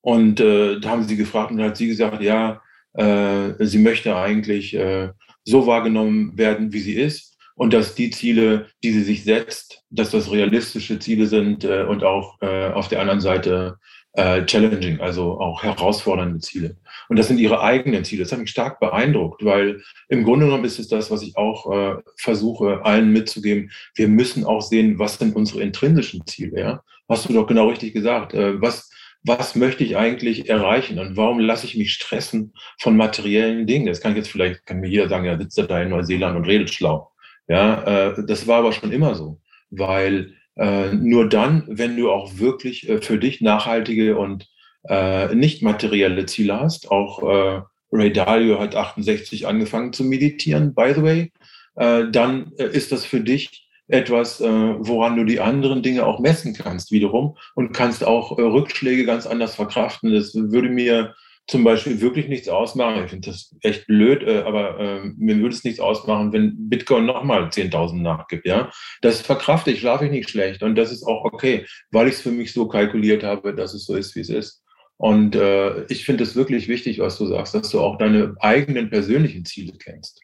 Und 0.00 0.40
äh, 0.40 0.78
da 0.80 0.90
haben 0.90 1.04
sie 1.04 1.16
gefragt 1.16 1.50
und 1.50 1.62
hat 1.62 1.76
sie 1.76 1.88
gesagt, 1.88 2.22
ja, 2.22 2.60
äh, 2.94 3.54
sie 3.60 3.78
möchte 3.78 4.16
eigentlich 4.16 4.74
äh, 4.74 5.10
so 5.44 5.66
wahrgenommen 5.66 6.36
werden, 6.36 6.72
wie 6.72 6.80
sie 6.80 6.94
ist 6.94 7.36
und 7.54 7.72
dass 7.72 7.94
die 7.94 8.10
Ziele, 8.10 8.66
die 8.82 8.92
sie 8.92 9.02
sich 9.02 9.24
setzt, 9.24 9.82
dass 9.90 10.10
das 10.10 10.30
realistische 10.30 10.98
Ziele 10.98 11.26
sind 11.26 11.64
äh, 11.64 11.84
und 11.84 12.04
auch 12.04 12.40
äh, 12.40 12.70
auf 12.70 12.88
der 12.88 13.00
anderen 13.00 13.20
Seite 13.20 13.78
äh, 14.14 14.44
challenging, 14.44 15.00
also 15.00 15.40
auch 15.40 15.62
herausfordernde 15.62 16.40
Ziele. 16.40 16.76
Und 17.08 17.18
das 17.18 17.28
sind 17.28 17.38
ihre 17.38 17.62
eigenen 17.62 18.04
Ziele. 18.04 18.22
Das 18.22 18.32
hat 18.32 18.40
mich 18.40 18.50
stark 18.50 18.80
beeindruckt, 18.80 19.44
weil 19.44 19.82
im 20.08 20.24
Grunde 20.24 20.46
genommen 20.46 20.64
ist 20.64 20.78
es 20.78 20.88
das, 20.88 21.10
was 21.10 21.22
ich 21.22 21.36
auch 21.36 21.70
äh, 21.72 21.96
versuche, 22.16 22.84
allen 22.84 23.12
mitzugeben. 23.12 23.70
Wir 23.94 24.08
müssen 24.08 24.44
auch 24.44 24.62
sehen, 24.62 24.98
was 24.98 25.18
sind 25.18 25.34
unsere 25.34 25.62
intrinsischen 25.62 26.26
Ziele. 26.26 26.60
Ja? 26.60 26.82
Hast 27.08 27.28
du 27.28 27.32
doch 27.32 27.46
genau 27.46 27.68
richtig 27.68 27.94
gesagt. 27.94 28.34
Äh, 28.34 28.60
was, 28.60 28.90
was 29.24 29.54
möchte 29.54 29.84
ich 29.84 29.96
eigentlich 29.96 30.48
erreichen 30.48 30.98
und 30.98 31.16
warum 31.16 31.38
lasse 31.38 31.66
ich 31.66 31.76
mich 31.76 31.92
stressen 31.92 32.52
von 32.78 32.96
materiellen 32.96 33.66
Dingen? 33.66 33.86
Das 33.86 34.00
kann 34.00 34.12
ich 34.12 34.18
jetzt 34.18 34.30
vielleicht, 34.30 34.66
kann 34.66 34.80
mir 34.80 34.88
jeder 34.88 35.08
sagen, 35.08 35.24
ja, 35.24 35.38
sitzt 35.38 35.58
da 35.58 35.80
in 35.80 35.90
Neuseeland 35.90 36.36
und 36.36 36.46
redet 36.46 36.72
schlau. 36.72 37.12
Ja, 37.48 37.82
äh, 38.10 38.26
das 38.26 38.46
war 38.46 38.58
aber 38.58 38.72
schon 38.72 38.92
immer 38.92 39.14
so, 39.14 39.40
weil 39.70 40.34
nur 40.56 41.28
dann, 41.28 41.64
wenn 41.66 41.96
du 41.96 42.10
auch 42.10 42.38
wirklich 42.38 42.88
äh, 42.88 43.00
für 43.00 43.18
dich 43.18 43.40
nachhaltige 43.40 44.18
und 44.18 44.48
äh, 44.88 45.34
nicht 45.34 45.62
materielle 45.62 46.26
Ziele 46.26 46.60
hast. 46.60 46.90
Auch 46.90 47.22
äh, 47.22 47.62
Ray 47.92 48.12
Dalio 48.12 48.58
hat 48.58 48.74
68 48.74 49.46
angefangen 49.46 49.92
zu 49.92 50.04
meditieren, 50.04 50.74
by 50.74 50.92
the 50.94 51.02
way. 51.02 51.32
Äh, 51.76 52.10
dann 52.10 52.52
äh, 52.58 52.66
ist 52.66 52.92
das 52.92 53.04
für 53.04 53.20
dich 53.20 53.68
etwas, 53.88 54.40
äh, 54.40 54.46
woran 54.46 55.16
du 55.16 55.24
die 55.24 55.40
anderen 55.40 55.82
Dinge 55.82 56.06
auch 56.06 56.20
messen 56.20 56.54
kannst 56.54 56.90
wiederum 56.90 57.36
und 57.54 57.72
kannst 57.72 58.04
auch 58.04 58.38
äh, 58.38 58.42
Rückschläge 58.42 59.04
ganz 59.04 59.26
anders 59.26 59.54
verkraften. 59.54 60.12
Das 60.12 60.34
würde 60.34 60.68
mir 60.68 61.14
zum 61.48 61.64
Beispiel 61.64 62.00
wirklich 62.00 62.28
nichts 62.28 62.48
ausmachen. 62.48 63.04
Ich 63.04 63.10
finde 63.10 63.30
das 63.30 63.54
echt 63.62 63.86
blöd, 63.86 64.22
äh, 64.22 64.42
aber 64.42 64.78
äh, 64.78 65.00
mir 65.16 65.36
würde 65.38 65.54
es 65.54 65.64
nichts 65.64 65.80
ausmachen, 65.80 66.32
wenn 66.32 66.68
Bitcoin 66.68 67.06
nochmal 67.06 67.48
10.000 67.48 68.00
nachgibt. 68.00 68.46
Ja, 68.46 68.70
das 69.00 69.20
verkrafte 69.20 69.70
ich, 69.70 69.80
schlafe 69.80 70.06
ich 70.06 70.10
nicht 70.10 70.30
schlecht 70.30 70.62
und 70.62 70.76
das 70.76 70.92
ist 70.92 71.04
auch 71.04 71.24
okay, 71.24 71.66
weil 71.90 72.08
ich 72.08 72.14
es 72.14 72.20
für 72.22 72.30
mich 72.30 72.52
so 72.52 72.68
kalkuliert 72.68 73.22
habe, 73.22 73.54
dass 73.54 73.74
es 73.74 73.86
so 73.86 73.96
ist, 73.96 74.14
wie 74.14 74.20
es 74.20 74.30
ist. 74.30 74.62
Und 74.96 75.34
äh, 75.34 75.84
ich 75.86 76.04
finde 76.04 76.22
es 76.22 76.36
wirklich 76.36 76.68
wichtig, 76.68 77.00
was 77.00 77.18
du 77.18 77.26
sagst, 77.26 77.54
dass 77.54 77.70
du 77.70 77.80
auch 77.80 77.98
deine 77.98 78.36
eigenen 78.38 78.88
persönlichen 78.88 79.44
Ziele 79.44 79.72
kennst. 79.76 80.21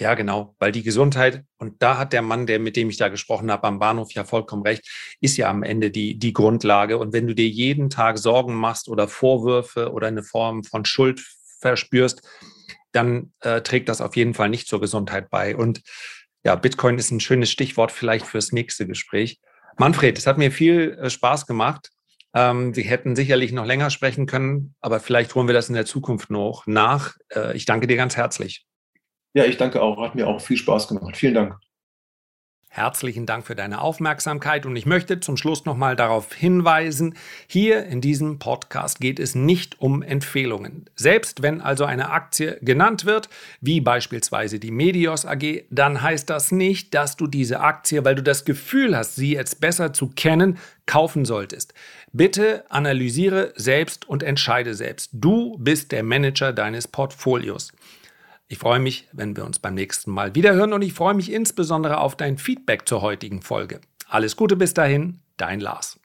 Ja, 0.00 0.14
genau, 0.14 0.56
weil 0.58 0.72
die 0.72 0.82
Gesundheit, 0.82 1.44
und 1.58 1.82
da 1.82 1.98
hat 1.98 2.14
der 2.14 2.22
Mann, 2.22 2.46
der 2.46 2.58
mit 2.58 2.74
dem 2.74 2.88
ich 2.88 2.96
da 2.96 3.08
gesprochen 3.08 3.50
habe, 3.50 3.64
am 3.68 3.78
Bahnhof 3.78 4.12
ja 4.12 4.24
vollkommen 4.24 4.62
recht, 4.62 4.88
ist 5.20 5.36
ja 5.36 5.50
am 5.50 5.62
Ende 5.62 5.90
die, 5.90 6.18
die 6.18 6.32
Grundlage. 6.32 6.96
Und 6.96 7.12
wenn 7.12 7.26
du 7.26 7.34
dir 7.34 7.46
jeden 7.46 7.90
Tag 7.90 8.16
Sorgen 8.16 8.54
machst 8.54 8.88
oder 8.88 9.08
Vorwürfe 9.08 9.92
oder 9.92 10.06
eine 10.06 10.22
Form 10.22 10.64
von 10.64 10.86
Schuld 10.86 11.22
verspürst, 11.60 12.26
dann 12.92 13.34
äh, 13.40 13.60
trägt 13.60 13.90
das 13.90 14.00
auf 14.00 14.16
jeden 14.16 14.32
Fall 14.32 14.48
nicht 14.48 14.68
zur 14.68 14.80
Gesundheit 14.80 15.28
bei. 15.28 15.54
Und 15.54 15.82
ja, 16.44 16.54
Bitcoin 16.54 16.96
ist 16.96 17.10
ein 17.10 17.20
schönes 17.20 17.50
Stichwort 17.50 17.92
vielleicht 17.92 18.24
fürs 18.26 18.52
nächste 18.52 18.86
Gespräch. 18.86 19.38
Manfred, 19.76 20.16
es 20.16 20.26
hat 20.26 20.38
mir 20.38 20.50
viel 20.50 20.98
äh, 20.98 21.10
Spaß 21.10 21.46
gemacht. 21.46 21.90
Ähm, 22.32 22.74
wir 22.74 22.84
hätten 22.84 23.16
sicherlich 23.16 23.52
noch 23.52 23.66
länger 23.66 23.90
sprechen 23.90 24.24
können, 24.24 24.74
aber 24.80 24.98
vielleicht 24.98 25.34
holen 25.34 25.46
wir 25.46 25.52
das 25.52 25.68
in 25.68 25.74
der 25.74 25.84
Zukunft 25.84 26.30
noch 26.30 26.66
nach. 26.66 27.16
Äh, 27.34 27.54
ich 27.54 27.66
danke 27.66 27.86
dir 27.86 27.98
ganz 27.98 28.16
herzlich. 28.16 28.64
Ja, 29.34 29.44
ich 29.44 29.56
danke 29.56 29.80
auch. 29.80 30.00
Hat 30.00 30.14
mir 30.14 30.26
auch 30.26 30.40
viel 30.40 30.56
Spaß 30.56 30.88
gemacht. 30.88 31.16
Vielen 31.16 31.34
Dank. 31.34 31.60
Herzlichen 32.72 33.26
Dank 33.26 33.48
für 33.48 33.56
deine 33.56 33.80
Aufmerksamkeit 33.80 34.64
und 34.64 34.76
ich 34.76 34.86
möchte 34.86 35.18
zum 35.18 35.36
Schluss 35.36 35.64
nochmal 35.64 35.96
darauf 35.96 36.32
hinweisen, 36.32 37.16
hier 37.48 37.84
in 37.86 38.00
diesem 38.00 38.38
Podcast 38.38 39.00
geht 39.00 39.18
es 39.18 39.34
nicht 39.34 39.80
um 39.80 40.02
Empfehlungen. 40.02 40.88
Selbst 40.94 41.42
wenn 41.42 41.60
also 41.60 41.84
eine 41.84 42.10
Aktie 42.10 42.58
genannt 42.62 43.06
wird, 43.06 43.28
wie 43.60 43.80
beispielsweise 43.80 44.60
die 44.60 44.70
Medios 44.70 45.26
AG, 45.26 45.64
dann 45.70 46.00
heißt 46.00 46.30
das 46.30 46.52
nicht, 46.52 46.94
dass 46.94 47.16
du 47.16 47.26
diese 47.26 47.58
Aktie, 47.58 48.04
weil 48.04 48.14
du 48.14 48.22
das 48.22 48.44
Gefühl 48.44 48.96
hast, 48.96 49.16
sie 49.16 49.32
jetzt 49.32 49.60
besser 49.60 49.92
zu 49.92 50.06
kennen, 50.06 50.56
kaufen 50.86 51.24
solltest. 51.24 51.74
Bitte 52.12 52.64
analysiere 52.70 53.52
selbst 53.56 54.08
und 54.08 54.22
entscheide 54.22 54.74
selbst. 54.74 55.10
Du 55.12 55.58
bist 55.58 55.90
der 55.90 56.04
Manager 56.04 56.52
deines 56.52 56.86
Portfolios. 56.86 57.72
Ich 58.52 58.58
freue 58.58 58.80
mich, 58.80 59.06
wenn 59.12 59.36
wir 59.36 59.44
uns 59.44 59.60
beim 59.60 59.74
nächsten 59.74 60.10
Mal 60.10 60.34
wiederhören 60.34 60.72
und 60.72 60.82
ich 60.82 60.92
freue 60.92 61.14
mich 61.14 61.30
insbesondere 61.30 61.98
auf 61.98 62.16
dein 62.16 62.36
Feedback 62.36 62.88
zur 62.88 63.00
heutigen 63.00 63.42
Folge. 63.42 63.80
Alles 64.08 64.34
Gute 64.34 64.56
bis 64.56 64.74
dahin, 64.74 65.20
dein 65.36 65.60
Lars. 65.60 66.00